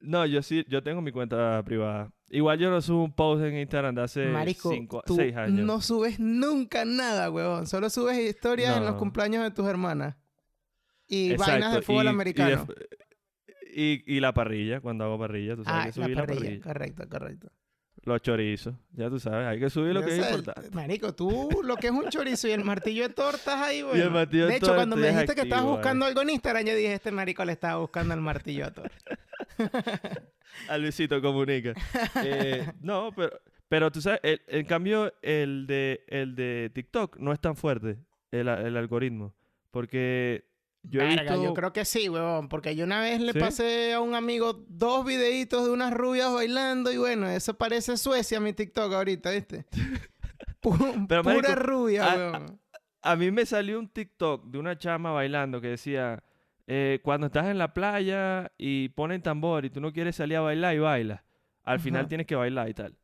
No, 0.00 0.24
yo 0.26 0.42
sí, 0.42 0.64
yo 0.68 0.82
tengo 0.82 1.00
mi 1.00 1.10
cuenta 1.12 1.62
privada. 1.64 2.12
Igual 2.34 2.58
yo 2.58 2.70
no 2.70 2.80
subo 2.80 3.04
un 3.04 3.12
post 3.12 3.44
en 3.44 3.58
Instagram 3.58 3.94
de 3.94 4.02
hace 4.02 4.26
Marico, 4.26 4.70
cinco, 4.72 5.02
tú 5.06 5.16
seis 5.16 5.36
años. 5.36 5.64
no 5.66 5.80
subes 5.82 6.18
nunca 6.18 6.84
nada, 6.86 7.30
huevón. 7.30 7.66
Solo 7.66 7.90
subes 7.90 8.18
historias 8.18 8.76
en 8.78 8.84
los 8.84 8.92
No. 8.94 8.98
cumpleaños 8.98 9.42
de 9.44 9.50
tus 9.50 9.66
hermanas. 9.66 10.16
Y 11.06 11.32
Exacto, 11.32 11.52
vainas 11.52 11.74
de 11.74 11.82
fútbol 11.82 12.06
y- 12.06 12.08
americano. 12.08 12.66
Y, 13.74 14.02
y 14.06 14.20
la 14.20 14.32
parrilla, 14.32 14.80
cuando 14.80 15.04
hago 15.04 15.18
parrilla, 15.18 15.56
tú 15.56 15.64
sabes 15.64 15.78
ah, 15.80 15.82
que 15.92 16.00
la 16.00 16.06
subí 16.06 16.14
parrilla. 16.14 16.34
la 16.34 16.40
parrilla. 16.40 16.62
Correcto, 16.64 17.08
correcto. 17.08 17.48
Los 18.04 18.20
chorizos, 18.22 18.74
ya 18.92 19.08
tú 19.10 19.20
sabes, 19.20 19.46
hay 19.46 19.60
que 19.60 19.70
subir 19.70 19.92
lo 19.94 20.00
Yo 20.00 20.06
que 20.06 20.16
es 20.18 20.24
sé, 20.24 20.30
importante. 20.30 20.70
Marico, 20.72 21.14
tú 21.14 21.50
lo 21.62 21.76
que 21.76 21.86
es 21.88 21.92
un 21.92 22.08
chorizo 22.08 22.48
y 22.48 22.52
el 22.52 22.64
martillo 22.64 23.06
de 23.06 23.14
tortas 23.14 23.60
ahí, 23.60 23.82
güey. 23.82 24.08
martillo 24.10 24.46
de 24.46 24.52
de 24.52 24.56
hecho, 24.56 24.74
cuando 24.74 24.96
me 24.96 25.06
es 25.08 25.12
dijiste 25.14 25.34
que 25.36 25.42
estabas 25.42 25.66
buscando 25.66 26.06
algo 26.06 26.20
en 26.22 26.30
Instagram, 26.30 26.64
yo 26.64 26.74
dije, 26.74 26.94
este 26.94 27.12
marico 27.12 27.44
le 27.44 27.52
estaba 27.52 27.76
buscando 27.78 28.14
el 28.14 28.20
martillo 28.20 28.64
de 28.64 28.70
tortas. 28.72 29.02
A 30.68 30.78
Luisito 30.78 31.20
comunica. 31.22 31.72
Eh, 32.22 32.70
no, 32.80 33.10
pero, 33.16 33.30
pero 33.68 33.90
tú 33.90 34.00
sabes, 34.00 34.20
el- 34.22 34.42
en 34.48 34.66
cambio, 34.66 35.12
el 35.22 35.66
de, 35.66 36.04
el 36.08 36.34
de 36.34 36.70
TikTok 36.74 37.16
no 37.18 37.32
es 37.32 37.40
tan 37.40 37.56
fuerte, 37.56 37.98
el, 38.30 38.48
el 38.48 38.76
algoritmo. 38.76 39.34
Porque 39.70 40.44
yo 40.82 41.00
he 41.00 41.04
Verga, 41.06 41.22
visto... 41.34 41.42
yo 41.44 41.54
creo 41.54 41.72
que 41.72 41.84
sí, 41.86 42.08
huevón. 42.08 42.48
Porque 42.48 42.76
yo 42.76 42.84
una 42.84 43.00
vez 43.00 43.20
le 43.20 43.32
¿Sí? 43.32 43.38
pasé 43.38 43.92
a 43.94 44.00
un 44.00 44.14
amigo 44.14 44.52
dos 44.68 45.04
videitos 45.06 45.64
de 45.64 45.70
unas 45.70 45.92
rubias 45.94 46.32
bailando 46.32 46.92
y 46.92 46.98
bueno, 46.98 47.28
eso 47.28 47.54
parece 47.56 47.96
Suecia 47.96 48.38
mi 48.40 48.52
TikTok 48.52 48.92
ahorita, 48.92 49.30
¿viste? 49.30 49.64
Pu- 50.60 51.06
Pero, 51.08 51.22
pura 51.22 51.34
marico, 51.34 51.54
rubia, 51.54 52.06
huevón. 52.14 52.60
A 53.00 53.16
mí 53.16 53.30
me 53.30 53.46
salió 53.46 53.78
un 53.78 53.88
TikTok 53.88 54.44
de 54.46 54.58
una 54.58 54.76
chama 54.78 55.10
bailando 55.12 55.60
que 55.60 55.68
decía, 55.68 56.22
eh, 56.74 57.00
cuando 57.02 57.26
estás 57.26 57.48
en 57.48 57.58
la 57.58 57.74
playa 57.74 58.50
y 58.56 58.88
ponen 58.88 59.20
tambor 59.20 59.66
y 59.66 59.68
tú 59.68 59.78
no 59.78 59.92
quieres 59.92 60.16
salir 60.16 60.38
a 60.38 60.40
bailar 60.40 60.74
y 60.74 60.78
bailas, 60.78 61.20
al 61.64 61.80
final 61.80 62.08
tienes 62.08 62.26
que 62.26 62.34
bailar 62.34 62.66
y 62.70 62.72
tal. 62.72 62.96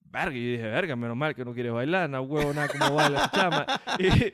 Verga, 0.00 0.34
y 0.34 0.42
yo 0.42 0.52
dije, 0.52 0.62
verga, 0.62 0.96
menos 0.96 1.14
mal 1.14 1.34
que 1.34 1.44
no 1.44 1.52
quieres 1.52 1.70
bailar, 1.70 2.08
no 2.08 2.22
huevo 2.22 2.54
nada 2.54 2.66
como 2.68 2.94
baila 2.94 3.30
chama. 3.30 3.66
Y, 3.98 4.32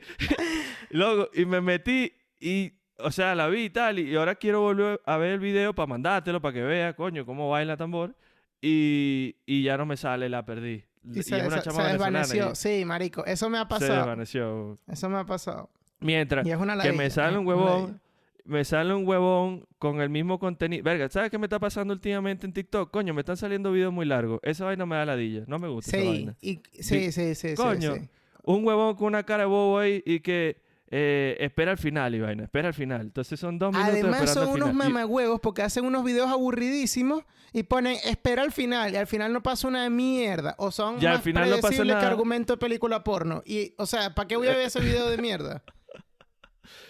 luego, 0.95 1.27
y 1.33 1.43
me 1.43 1.59
metí 1.59 2.13
y, 2.39 2.71
o 2.97 3.11
sea, 3.11 3.35
la 3.35 3.49
vi 3.49 3.65
y 3.65 3.69
tal, 3.71 3.99
y, 3.99 4.15
ahora 4.15 4.35
quiero 4.35 4.61
volver 4.61 5.01
a 5.05 5.17
ver 5.17 5.33
el 5.33 5.39
video 5.41 5.75
para 5.75 5.87
mandártelo, 5.87 6.41
para 6.41 6.53
que 6.53 6.61
vea, 6.61 6.93
coño, 6.95 7.25
cómo 7.25 7.49
baila 7.49 7.75
tambor. 7.75 8.15
Y, 8.61 9.35
y 9.45 9.63
ya 9.63 9.75
no 9.75 9.85
me 9.85 9.97
sale, 9.97 10.29
la 10.29 10.45
perdí. 10.45 10.85
Y 11.03 11.19
Y 11.19 11.23
se, 11.23 11.39
es 11.39 11.45
una 11.45 11.61
chama 11.61 11.83
se 11.83 11.91
desvaneció. 11.91 12.51
y 12.51 12.55
Sí, 12.55 12.85
marico. 12.85 13.25
Eso 13.25 13.49
me 13.49 13.57
ha 13.57 13.63
se 13.63 13.67
pasado. 13.67 13.95
desvaneció. 13.95 14.79
Eso 14.87 15.09
me 15.09 15.17
ha 15.17 15.25
pasado. 15.25 15.69
Mientras 15.99 16.45
Y 16.47 16.51
es 16.51 16.57
una 16.57 16.73
que 16.81 16.91
me 16.91 16.97
ladilla, 16.97 17.09
sale 17.09 17.33
es 17.33 17.37
un 17.39 17.47
huevón, 17.47 17.81
ladilla. 17.81 17.99
Me 18.45 18.63
sale 18.65 18.93
un 18.93 19.07
huevón 19.07 19.65
con 19.79 20.01
el 20.01 20.09
mismo 20.09 20.39
contenido. 20.39 20.83
Verga, 20.83 21.09
¿sabes 21.09 21.29
qué 21.31 21.37
me 21.37 21.45
está 21.45 21.59
pasando 21.59 21.93
últimamente 21.93 22.45
en 22.45 22.53
TikTok? 22.53 22.91
Coño, 22.91 23.13
me 23.13 23.21
están 23.21 23.37
saliendo 23.37 23.71
videos 23.71 23.93
muy 23.93 24.05
largos. 24.05 24.39
Esa 24.43 24.65
vaina 24.65 24.85
me 24.85 24.95
da 24.95 25.05
ladilla. 25.05 25.43
No 25.47 25.59
me 25.59 25.67
gusta 25.67 25.97
esa 25.97 26.01
Sí, 26.01 26.07
vaina. 26.07 26.35
y, 26.41 26.59
sí, 26.79 27.11
sí, 27.11 27.35
sí, 27.35 27.53
Coño, 27.55 27.95
sí. 27.95 28.01
Un 28.43 28.65
huevón 28.65 28.95
con 28.95 29.07
una 29.07 29.23
cara 29.23 29.43
de 29.43 29.49
bobo 29.49 29.77
ahí 29.79 30.01
y 30.05 30.19
que 30.21 30.57
eh, 30.93 31.37
espera 31.39 31.71
al 31.71 31.77
final 31.77 32.13
y 32.15 32.19
vaina. 32.19 32.43
Espera 32.43 32.67
al 32.69 32.73
final. 32.73 33.01
Entonces 33.01 33.39
son 33.39 33.57
dos 33.57 33.71
minutos 33.71 33.93
Además 33.93 34.33
son 34.33 34.49
unos 34.49 34.73
mamagüevos 34.73 35.39
porque 35.39 35.61
hacen 35.61 35.85
unos 35.85 36.03
videos 36.03 36.29
aburridísimos 36.29 37.23
y 37.53 37.63
ponen 37.63 37.97
espera 38.05 38.41
al 38.41 38.51
final 38.51 38.93
y 38.93 38.97
al 38.97 39.07
final 39.07 39.31
no 39.31 39.41
pasa 39.41 39.67
una 39.67 39.89
mierda. 39.89 40.55
O 40.57 40.71
son 40.71 40.99
Ya, 40.99 41.11
al 41.11 41.15
más 41.17 41.23
final 41.23 41.49
no 41.49 41.55
pasa 41.57 41.67
predecibles 41.67 41.95
que 41.97 42.05
argumento 42.05 42.53
de 42.53 42.57
película 42.57 43.03
porno. 43.03 43.41
Y, 43.45 43.73
o 43.77 43.85
sea, 43.85 44.13
¿para 44.13 44.27
qué 44.27 44.35
voy 44.35 44.47
a 44.47 44.51
ver 44.51 44.67
ese 44.67 44.79
video 44.81 45.09
de 45.09 45.17
mierda? 45.17 45.63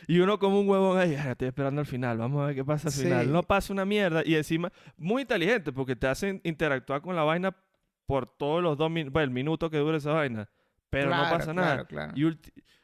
Y 0.07 0.19
uno 0.19 0.39
como 0.39 0.59
un 0.59 0.67
huevón 0.69 0.97
ahí, 0.97 1.15
"Ah, 1.15 1.31
estoy 1.31 1.47
esperando 1.49 1.81
al 1.81 1.87
final, 1.87 2.17
vamos 2.17 2.41
a 2.43 2.47
ver 2.47 2.55
qué 2.55 2.65
pasa 2.65 2.87
al 2.89 2.93
Sí. 2.93 3.03
final. 3.03 3.31
No 3.31 3.43
pasa 3.43 3.71
una 3.73 3.85
mierda 3.85 4.23
y 4.25 4.35
encima, 4.35 4.71
muy 4.97 5.23
inteligente 5.23 5.71
porque 5.71 5.95
te 5.95 6.07
hacen 6.07 6.41
interactuar 6.43 7.01
con 7.01 7.15
la 7.15 7.23
vaina 7.23 7.55
por 8.05 8.27
todos 8.29 8.61
los 8.61 8.77
dos 8.77 8.89
minutos, 8.91 9.13
bueno, 9.13 9.25
el 9.25 9.31
minuto 9.31 9.69
que 9.69 9.77
dura 9.77 9.97
esa 9.97 10.11
vaina. 10.11 10.49
Pero 10.89 11.09
no 11.09 11.23
pasa 11.23 11.53
claro, 11.53 11.53
nada. 11.53 11.85
claro. 11.85 12.13
Y, 12.15 12.37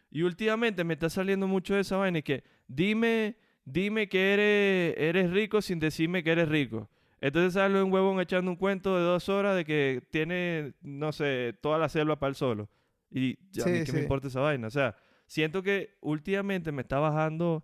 y 0.09 0.21
últimamente 0.23 0.83
me 0.85 0.93
está 0.93 1.09
saliendo 1.09 1.47
mucho 1.47 1.75
de 1.75 1.81
esa 1.81 1.97
vaina 1.97 2.19
y 2.19 2.23
que 2.23 2.43
dime, 2.67 3.35
dime 3.65 4.07
que 4.07 4.33
eres, 4.33 4.95
eres 4.97 5.31
rico 5.31 5.61
sin 5.61 5.79
decirme 5.79 6.23
que 6.23 6.31
eres 6.31 6.47
rico. 6.47 6.89
Entonces 7.19 7.53
sale 7.53 7.81
un 7.83 7.91
huevón 7.91 8.21
echando 8.21 8.49
un 8.51 8.55
cuento 8.57 8.95
de 8.95 9.03
dos 9.03 9.27
horas 9.27 9.55
de 9.57 9.65
que 9.65 10.01
tiene, 10.11 10.73
no 10.81 11.11
sé, 11.11 11.57
toda 11.61 11.77
la 11.77 11.89
selva 11.89 12.17
para 12.19 12.29
el 12.29 12.35
solo. 12.35 12.69
Y 13.11 13.37
ya, 13.51 13.63
a 13.63 13.67
mí 13.67 13.73
Sí, 13.73 13.79
qué 13.79 13.85
sí. 13.87 13.91
me 13.93 14.01
importa 14.03 14.27
esa 14.27 14.39
vaina. 14.39 14.67
O 14.67 14.71
sea, 14.71 14.95
siento 15.27 15.61
que 15.61 15.95
últimamente 16.01 16.71
me 16.71 16.81
está 16.81 16.97
bajando 16.99 17.63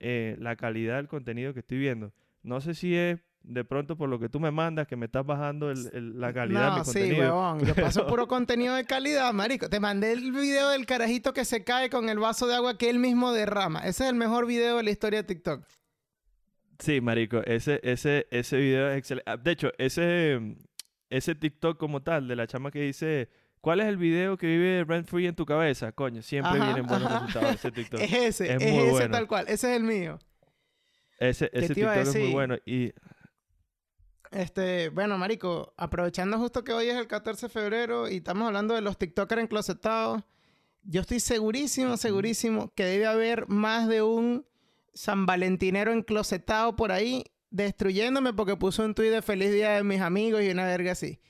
eh, 0.00 0.36
la 0.38 0.56
calidad 0.56 0.96
del 0.96 1.08
contenido 1.08 1.54
que 1.54 1.60
estoy 1.60 1.78
viendo. 1.78 2.12
No 2.42 2.60
sé 2.60 2.74
si 2.74 2.94
es 2.94 3.20
de 3.42 3.64
pronto 3.64 3.96
por 3.96 4.08
lo 4.08 4.18
que 4.18 4.28
tú 4.28 4.40
me 4.40 4.50
mandas 4.50 4.86
que 4.86 4.96
me 4.96 5.06
estás 5.06 5.24
bajando 5.24 5.70
el- 5.70 5.90
el- 5.92 6.20
la 6.20 6.32
calidad 6.32 6.64
de 6.64 6.70
No, 6.70 6.78
mi 6.78 6.84
sí, 6.84 6.92
contenido. 6.92 7.22
huevón. 7.24 7.60
Yo 7.64 7.74
paso 7.74 8.06
puro 8.18 8.26
contenido 8.26 8.74
de 8.74 8.84
calidad, 8.84 9.32
marico. 9.32 9.68
Te 9.68 9.80
mandé 9.80 10.12
el 10.12 10.32
video 10.32 10.70
del 10.70 10.86
carajito 10.86 11.32
que 11.32 11.44
se 11.44 11.62
cae 11.64 11.88
con 11.90 12.08
el 12.08 12.18
vaso 12.18 12.46
de 12.46 12.54
agua 12.54 12.76
que 12.78 12.88
él 12.90 12.98
mismo 12.98 13.32
derrama. 13.32 13.80
Ese 13.80 14.04
es 14.04 14.10
el 14.10 14.16
mejor 14.16 14.46
video 14.46 14.76
de 14.78 14.82
la 14.82 14.90
historia 14.90 15.22
de 15.22 15.28
TikTok. 15.28 15.64
Sí, 16.78 17.00
marico, 17.00 17.42
ese, 17.44 17.80
ese, 17.82 18.26
ese 18.30 18.56
video 18.56 18.90
es 18.90 18.98
excelente. 18.98 19.30
Ah, 19.30 19.36
De 19.36 19.50
hecho, 19.52 19.70
ese, 19.78 20.56
ese 21.08 21.34
TikTok 21.34 21.78
como 21.78 22.02
tal 22.02 22.26
de 22.26 22.36
la 22.36 22.46
chama 22.46 22.70
que 22.70 22.80
dice, 22.80 23.28
¿cuál 23.64 23.80
es 23.80 23.86
el 23.88 23.96
video 23.96 24.36
que 24.36 24.46
vive 24.46 24.84
rent 24.84 25.08
free 25.08 25.26
en 25.26 25.34
tu 25.34 25.46
cabeza? 25.46 25.90
Coño, 25.92 26.22
siempre 26.22 26.58
Ajá, 26.60 26.64
vienen 26.66 26.86
buenos 26.86 27.08
ajá. 27.10 27.18
resultados 27.26 27.54
ese 27.54 27.72
TikTok. 27.72 28.00
Es 28.00 28.12
ese, 28.12 28.52
Es 28.54 28.62
es, 28.62 28.72
muy 28.72 28.82
ese 28.82 28.90
bueno. 28.90 29.10
tal 29.10 29.26
cual. 29.26 29.46
Ese 29.48 29.70
es 29.70 29.76
el 29.76 29.84
mío. 29.84 30.18
Ese, 31.18 31.50
ese 31.52 31.74
TikTok 31.74 31.96
es 31.96 32.14
muy 32.14 32.32
bueno. 32.32 32.56
Y 32.66 32.92
Este, 34.30 34.88
bueno, 34.90 35.16
marico, 35.16 35.72
aprovechando 35.76 36.38
justo 36.38 36.64
que 36.64 36.72
hoy 36.72 36.88
es 36.88 36.96
el 36.96 37.06
14 37.06 37.46
de 37.46 37.50
febrero 37.52 38.08
y 38.08 38.16
estamos 38.16 38.46
hablando 38.46 38.74
de 38.74 38.80
los 38.80 38.98
TikTokers 38.98 39.42
enclosetados, 39.42 40.22
yo 40.82 41.00
estoy 41.00 41.20
segurísimo, 41.20 41.96
segurísimo 41.96 42.72
que 42.74 42.84
debe 42.84 43.06
haber 43.06 43.48
más 43.48 43.88
de 43.88 44.02
un 44.02 44.44
San 44.92 45.24
Valentinero 45.26 45.92
enclosetado 45.92 46.76
por 46.76 46.92
ahí 46.92 47.24
destruyéndome 47.50 48.34
porque 48.34 48.56
puso 48.56 48.84
un 48.84 48.94
tuit 48.94 49.10
de 49.10 49.22
feliz 49.22 49.52
día 49.52 49.70
de 49.72 49.84
mis 49.84 50.00
amigos 50.00 50.42
y 50.42 50.50
una 50.50 50.66
verga 50.66 50.92
así. 50.92 51.20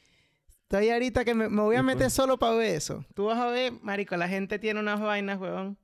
Estoy 0.65 0.89
ahorita 0.91 1.25
que 1.25 1.35
me, 1.35 1.49
me 1.49 1.63
voy 1.63 1.77
a 1.77 1.83
meter 1.83 2.11
solo 2.11 2.39
para 2.39 2.57
ver 2.57 2.75
eso. 2.75 3.05
Tú 3.15 3.27
vas 3.27 3.39
a 3.39 3.47
ver, 3.47 3.73
marico, 3.83 4.17
la 4.17 4.29
gente 4.29 4.59
tiene 4.59 4.81
unas 4.81 5.01
vainas, 5.01 5.39
huevón. 5.41 5.79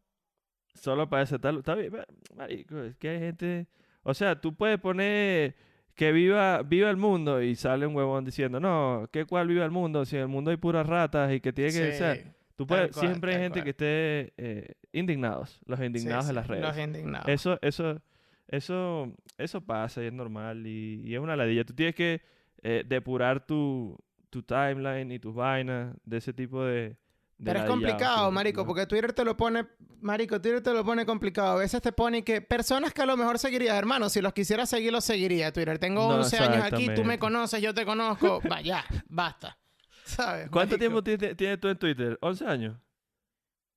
solo 0.74 1.08
para 1.08 1.22
ese 1.22 1.38
tal... 1.38 1.58
Está 1.58 1.74
bien, 1.74 1.92
marico, 2.34 2.78
es 2.82 2.96
que 2.96 3.08
hay 3.10 3.18
gente... 3.18 3.66
O 4.02 4.14
sea, 4.14 4.40
tú 4.40 4.54
puedes 4.56 4.78
poner 4.80 5.54
que 5.94 6.12
viva, 6.12 6.62
viva 6.62 6.88
el 6.88 6.96
mundo 6.96 7.42
y 7.42 7.54
sale 7.54 7.86
un 7.86 7.94
huevón 7.94 8.24
diciendo, 8.24 8.58
no, 8.58 9.08
¿qué 9.12 9.26
cuál 9.26 9.48
viva 9.48 9.64
el 9.64 9.70
mundo? 9.70 10.04
Si 10.06 10.16
en 10.16 10.22
el 10.22 10.28
mundo 10.28 10.50
hay 10.50 10.56
puras 10.56 10.86
ratas 10.86 11.30
y 11.32 11.40
que 11.40 11.52
tiene 11.52 11.72
que 11.72 11.92
Sí, 11.92 11.92
ser... 11.92 12.34
Tú 12.56 12.66
puedes, 12.66 12.90
cual, 12.92 13.06
siempre 13.06 13.34
hay 13.34 13.40
gente 13.42 13.60
cual. 13.60 13.64
que 13.64 13.70
esté 13.70 14.32
eh, 14.38 14.74
indignados, 14.92 15.60
los 15.66 15.78
sí, 15.78 15.84
indignados 15.84 16.26
de 16.26 16.32
las 16.32 16.46
redes. 16.46 16.62
Los 16.62 16.78
indignados. 16.78 17.28
Eso, 17.28 17.58
eso, 17.62 18.00
eso, 18.48 19.14
eso 19.38 19.60
pasa 19.62 20.02
y 20.02 20.06
es 20.06 20.12
normal 20.12 20.66
y, 20.66 21.02
y 21.04 21.14
es 21.14 21.20
una 21.20 21.36
ladilla. 21.36 21.64
Tú 21.64 21.74
tienes 21.74 21.94
que 21.94 22.20
eh, 22.62 22.82
depurar 22.86 23.46
tu, 23.46 23.98
tu 24.30 24.42
timeline 24.42 25.10
y 25.12 25.18
tus 25.18 25.34
vainas 25.34 25.94
de 26.04 26.16
ese 26.16 26.32
tipo 26.32 26.64
de. 26.64 26.80
de 26.80 26.96
Pero 27.44 27.60
es 27.60 27.64
complicado, 27.66 28.30
marico, 28.30 28.60
no. 28.62 28.66
porque 28.66 28.86
Twitter 28.86 29.12
te 29.12 29.24
lo 29.24 29.36
pone, 29.36 29.66
marico, 30.00 30.40
Twitter 30.40 30.62
te 30.62 30.72
lo 30.72 30.84
pone 30.84 31.04
complicado. 31.04 31.50
A 31.50 31.56
veces 31.56 31.82
te 31.82 31.92
pone 31.92 32.22
que 32.22 32.40
personas 32.40 32.92
que 32.94 33.02
a 33.02 33.06
lo 33.06 33.16
mejor 33.16 33.38
seguirías, 33.38 33.76
hermano, 33.76 34.08
si 34.08 34.20
los 34.20 34.32
quisiera 34.32 34.66
seguir, 34.66 34.92
los 34.92 35.04
seguiría 35.04 35.52
Twitter. 35.52 35.78
Tengo 35.78 36.08
No, 36.08 36.14
11 36.16 36.38
años 36.38 36.64
aquí, 36.64 36.88
tú 36.94 37.04
me 37.04 37.18
conoces, 37.18 37.60
yo 37.60 37.74
te 37.74 37.84
conozco. 37.84 38.40
Vaya, 38.48 38.84
basta. 39.08 39.58
¿Sabes? 40.04 40.48
¿Cuánto 40.50 40.76
marico? 40.76 40.78
tiempo 40.78 41.02
tiene- 41.02 41.34
tienes 41.34 41.60
tú 41.60 41.68
en 41.68 41.76
Twitter? 41.78 42.18
¿11 42.22 42.46
años? 42.46 42.76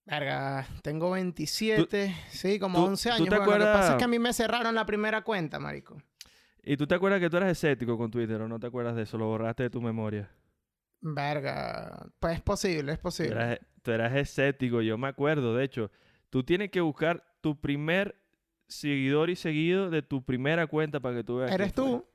Verga, 0.06 0.68
tengo 0.82 1.12
27, 1.12 2.13
sí, 2.30 2.60
como 2.60 2.78
tú- 2.80 2.86
11 2.88 3.10
tú 3.10 3.16
años. 3.16 3.30
te 3.30 3.36
Bueno, 3.38 3.46
Lo 3.52 3.54
que 3.54 3.60
pasa 3.60 3.70
acuerdas- 3.70 3.89
es 3.92 3.98
que 3.98 4.04
a 4.04 4.08
mí 4.08 4.20
me 4.20 4.34
cerraron 4.34 4.76
la 4.76 4.86
primera 4.86 5.22
cuenta, 5.24 5.60
marico. 5.60 6.02
¿Y 6.62 6.76
tú 6.76 6.86
te 6.88 6.96
acuerdas 6.96 7.20
que 7.22 7.30
tú 7.30 7.38
eras 7.38 7.52
escéptico 7.52 7.98
con 7.98 8.12
Twitter 8.12 8.42
o 8.42 8.48
no 8.48 8.60
te 8.60 8.68
acuerdas 8.68 8.96
de 8.96 9.04
eso? 9.04 9.18
Lo 9.18 9.28
borraste 9.28 9.63
de 9.63 9.70
tu 9.70 9.82
memoria. 9.82 10.30
Verga, 11.06 12.08
pues 12.20 12.36
es 12.36 12.42
posible, 12.42 12.94
es 12.94 12.98
Tú 13.00 13.04
posible. 13.04 13.32
eras, 13.36 13.60
tú 13.82 13.92
eras 13.92 14.16
escéptico, 14.16 14.82
yo 14.82 14.98
me 14.98 15.08
acuerdo. 15.10 15.56
De 15.56 15.66
hecho, 15.66 15.92
tú 16.30 16.44
tienes 16.44 16.72
que 16.72 16.80
buscar 16.82 17.24
tu 17.42 17.60
primer 17.60 18.16
seguidor 18.68 19.30
y 19.30 19.36
seguido 19.36 19.89
de 19.89 20.02
tu 20.02 20.24
primera 20.24 20.66
cuenta 20.68 21.02
para 21.02 21.18
que 21.18 21.24
tú 21.24 21.38
veas. 21.38 21.52
Eres 21.52 21.74
tú. 21.74 22.06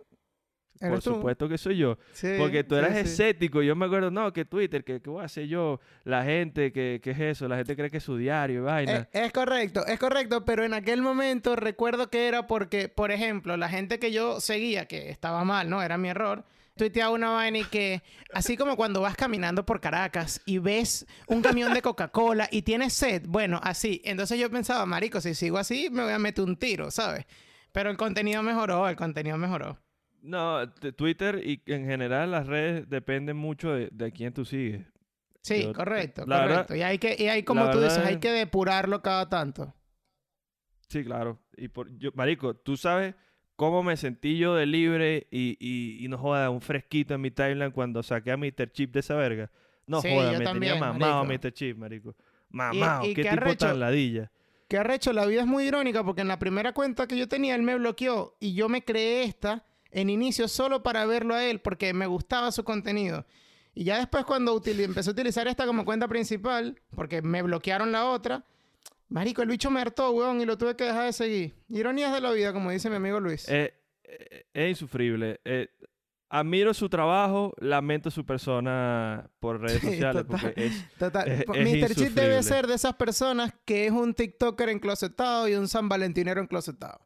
Por 0.80 0.88
Eres 0.90 1.04
tú. 1.04 1.14
supuesto 1.14 1.48
que 1.48 1.58
soy 1.58 1.76
yo. 1.76 1.98
Sí, 2.12 2.36
Porque 2.38 2.62
tú 2.62 2.76
eras 2.76 2.92
sí. 2.94 3.00
escéptico. 3.00 3.62
Yo 3.62 3.74
me 3.74 3.86
acuerdo, 3.86 4.12
no, 4.12 4.32
que 4.32 4.44
Twitter, 4.44 4.84
que, 4.84 5.02
que 5.02 5.10
voy 5.10 5.22
a 5.22 5.24
hacer 5.24 5.48
yo. 5.48 5.80
La 6.04 6.22
gente, 6.24 6.72
que, 6.72 7.00
que 7.02 7.10
es 7.10 7.18
eso. 7.20 7.48
La 7.48 7.56
gente 7.56 7.74
cree 7.74 7.90
que 7.90 7.96
es 7.96 8.04
su 8.04 8.16
diario 8.16 8.60
y 8.60 8.62
vaina. 8.62 9.08
Es, 9.12 9.24
es 9.24 9.32
correcto, 9.32 9.84
es 9.86 9.98
correcto, 9.98 10.44
pero 10.44 10.64
en 10.64 10.74
aquel 10.74 11.02
momento 11.02 11.56
recuerdo 11.56 12.10
que 12.10 12.28
era 12.28 12.46
porque, 12.46 12.88
por 12.88 13.10
ejemplo, 13.10 13.56
la 13.56 13.68
gente 13.68 13.98
que 13.98 14.12
yo 14.12 14.40
seguía, 14.40 14.86
que 14.86 15.10
estaba 15.10 15.42
mal, 15.44 15.68
¿no? 15.68 15.82
Era 15.82 15.98
mi 15.98 16.08
error. 16.10 16.44
Tuiteaba 16.78 17.10
una 17.12 17.28
vaina 17.30 17.58
y 17.58 17.64
que, 17.64 18.02
así 18.32 18.56
como 18.56 18.76
cuando 18.76 19.02
vas 19.02 19.14
caminando 19.16 19.66
por 19.66 19.80
Caracas 19.82 20.40
y 20.46 20.56
ves 20.58 21.06
un 21.26 21.42
camión 21.42 21.74
de 21.74 21.82
Coca-Cola 21.82 22.48
y 22.50 22.62
tienes 22.62 22.94
sed, 22.94 23.24
bueno, 23.28 23.60
así. 23.62 24.00
Entonces 24.04 24.38
yo 24.40 24.48
pensaba, 24.50 24.86
marico, 24.86 25.20
si 25.20 25.34
sigo 25.34 25.58
así, 25.58 25.90
me 25.90 26.04
voy 26.04 26.12
a 26.12 26.18
meter 26.18 26.44
un 26.44 26.56
tiro, 26.56 26.90
¿sabes? 26.90 27.26
Pero 27.72 27.90
el 27.90 27.98
contenido 27.98 28.42
mejoró, 28.42 28.88
el 28.88 28.96
contenido 28.96 29.36
mejoró. 29.36 29.78
No, 30.22 30.68
Twitter 30.72 31.40
y 31.46 31.62
en 31.66 31.84
general 31.84 32.30
las 32.30 32.46
redes 32.46 32.88
dependen 32.88 33.36
mucho 33.36 33.70
de, 33.72 33.88
de 33.92 34.10
quién 34.12 34.32
tú 34.32 34.44
sigues. 34.44 34.86
Sí, 35.42 35.62
Yo- 35.64 35.72
correcto, 35.72 36.24
verdad- 36.26 36.48
correcto. 36.48 36.76
y 36.76 36.82
hay 36.82 36.98
que, 36.98 37.14
y 37.18 37.28
hay 37.28 37.42
como 37.42 37.70
tú 37.70 37.80
dices, 37.80 37.98
hay 37.98 38.18
que 38.18 38.30
depurarlo 38.32 39.02
cada 39.02 39.28
tanto. 39.28 39.74
Sí, 40.88 41.04
claro. 41.04 41.38
Y 41.56 41.68
por, 41.68 41.96
yo, 41.98 42.10
marico, 42.14 42.54
tú 42.56 42.76
sabes 42.76 43.14
cómo 43.58 43.82
me 43.82 43.96
sentí 43.96 44.38
yo 44.38 44.54
de 44.54 44.66
libre 44.66 45.26
y, 45.32 45.56
y, 45.58 46.04
y 46.04 46.06
no 46.06 46.16
joda, 46.16 46.48
un 46.48 46.60
fresquito 46.60 47.14
en 47.14 47.20
mi 47.20 47.32
timeline 47.32 47.72
cuando 47.72 48.04
saqué 48.04 48.30
a 48.30 48.36
Mr. 48.36 48.70
Chip 48.70 48.92
de 48.92 49.00
esa 49.00 49.16
verga. 49.16 49.50
No 49.84 50.00
Sí, 50.00 50.08
joda, 50.14 50.38
me 50.38 50.44
también, 50.44 50.74
tenía 50.74 50.86
mamado 50.92 51.24
marico. 51.24 51.48
Mr. 51.48 51.52
Chip, 51.52 51.76
marico. 51.76 52.14
Mamado, 52.50 53.02
qué 53.02 53.14
qué 53.14 53.22
tipo 53.24 53.34
arrecho- 53.34 53.66
tan 53.66 53.80
ladilla. 53.80 54.30
Que 54.68 54.78
arrecho, 54.78 55.12
la 55.12 55.26
vida 55.26 55.40
es 55.40 55.46
muy 55.48 55.64
irónica 55.64 56.04
porque 56.04 56.20
en 56.20 56.28
la 56.28 56.38
primera 56.38 56.72
cuenta 56.72 57.08
que 57.08 57.16
yo 57.18 57.26
tenía 57.26 57.56
él 57.56 57.62
me 57.62 57.74
bloqueó 57.76 58.36
y 58.38 58.54
yo 58.54 58.68
me 58.68 58.84
creé 58.84 59.24
esta 59.24 59.64
en 59.90 60.08
inicio 60.08 60.46
solo 60.46 60.84
para 60.84 61.04
verlo 61.04 61.34
a 61.34 61.44
él 61.44 61.58
porque 61.58 61.92
me 61.94 62.06
gustaba 62.06 62.52
su 62.52 62.62
contenido. 62.62 63.26
Y 63.74 63.84
ya 63.84 63.98
después 63.98 64.24
cuando 64.24 64.62
empecé 64.64 65.10
a 65.10 65.12
utilizar 65.12 65.48
esta 65.48 65.66
como 65.66 65.84
cuenta 65.84 66.06
principal, 66.06 66.80
porque 66.94 67.22
me 67.22 67.42
bloquearon 67.42 67.90
la 67.90 68.06
otra, 68.06 68.44
marico, 69.08 69.42
el 69.42 69.48
bicho 69.48 69.70
me 69.70 69.80
hartó, 69.80 70.10
weón, 70.10 70.40
y 70.40 70.44
lo 70.46 70.56
tuve 70.58 70.76
que 70.76 70.84
dejar 70.84 71.04
de 71.06 71.12
seguir. 71.12 71.54
Ironías 71.68 72.12
de 72.12 72.20
la 72.20 72.30
vida, 72.32 72.52
como 72.52 72.70
dice 72.70 72.88
mi 72.90 72.96
amigo 72.96 73.20
Luis. 73.20 73.48
Eh, 73.48 73.74
eh, 74.04 74.46
es 74.54 74.68
insufrible. 74.70 75.40
Eh, 75.44 75.68
admiro 76.30 76.74
su 76.74 76.88
trabajo, 76.88 77.54
lamento 77.58 78.10
su 78.10 78.24
persona 78.26 79.30
por 79.40 79.60
redes 79.60 79.80
Sí, 79.80 79.86
sociales 79.88 80.26
total. 80.26 80.40
porque 80.52 80.64
es... 80.66 80.88
Total. 80.98 81.28
es- 81.28 81.46
Mr. 81.48 81.94
Chip 81.94 82.12
debe 82.14 82.42
ser 82.42 82.66
de 82.66 82.74
esas 82.74 82.94
personas 82.94 83.52
que 83.64 83.86
es 83.86 83.92
un 83.92 84.12
TikToker 84.14 84.68
enclosetado 84.68 85.48
y 85.48 85.54
un 85.54 85.68
San 85.68 85.88
Valentinero 85.88 86.40
enclosetado. 86.42 87.00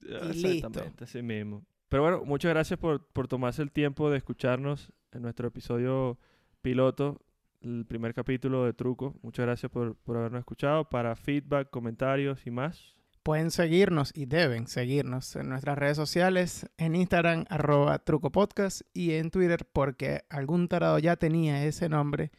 Y 0.00 0.06
listo. 0.32 0.48
Exactamente, 0.48 1.04
así 1.04 1.22
mismo. 1.22 1.64
Pero 1.88 2.02
bueno, 2.02 2.22
muchas 2.24 2.48
gracias 2.50 2.78
por, 2.80 3.06
por 3.12 3.28
tomarse 3.28 3.60
el 3.62 3.70
tiempo 3.70 4.10
de 4.10 4.16
escucharnos 4.16 4.90
en 5.12 5.20
nuestro 5.22 5.46
episodio 5.48 6.18
piloto, 6.62 7.20
el 7.62 7.84
primer 7.86 8.14
capítulo 8.14 8.64
de 8.64 8.72
Truco. 8.72 9.14
Muchas 9.22 9.46
gracias 9.46 9.70
por, 9.70 9.96
por 9.96 10.16
habernos 10.16 10.40
escuchado. 10.40 10.88
Para 10.88 11.16
feedback, 11.16 11.70
comentarios 11.70 12.46
y 12.46 12.50
más, 12.50 12.94
Pueden 13.22 13.52
seguirnos 13.52 14.10
y 14.16 14.26
deben 14.26 14.66
seguirnos 14.66 15.36
en 15.36 15.48
nuestras 15.48 15.78
redes 15.78 15.96
sociales, 15.96 16.68
en 16.76 16.96
Instagram, 16.96 17.44
arroba 17.50 18.00
trucopodcast, 18.00 18.82
y 18.92 19.12
en 19.12 19.30
Twitter, 19.30 19.64
porque 19.72 20.22
algún 20.28 20.66
tarado 20.66 20.98
ya 20.98 21.14
tenía 21.14 21.64
ese 21.64 21.88
nombre, 21.88 22.32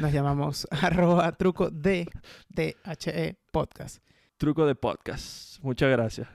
nos 0.00 0.12
llamamos 0.12 0.66
arroba 0.70 1.30
truco 1.32 1.68
de, 1.70 2.08
T-H-E 2.54 3.36
podcast. 3.52 4.02
Truco 4.38 4.64
de 4.64 4.74
podcast. 4.74 5.62
Muchas 5.62 5.90
gracias. 5.90 6.28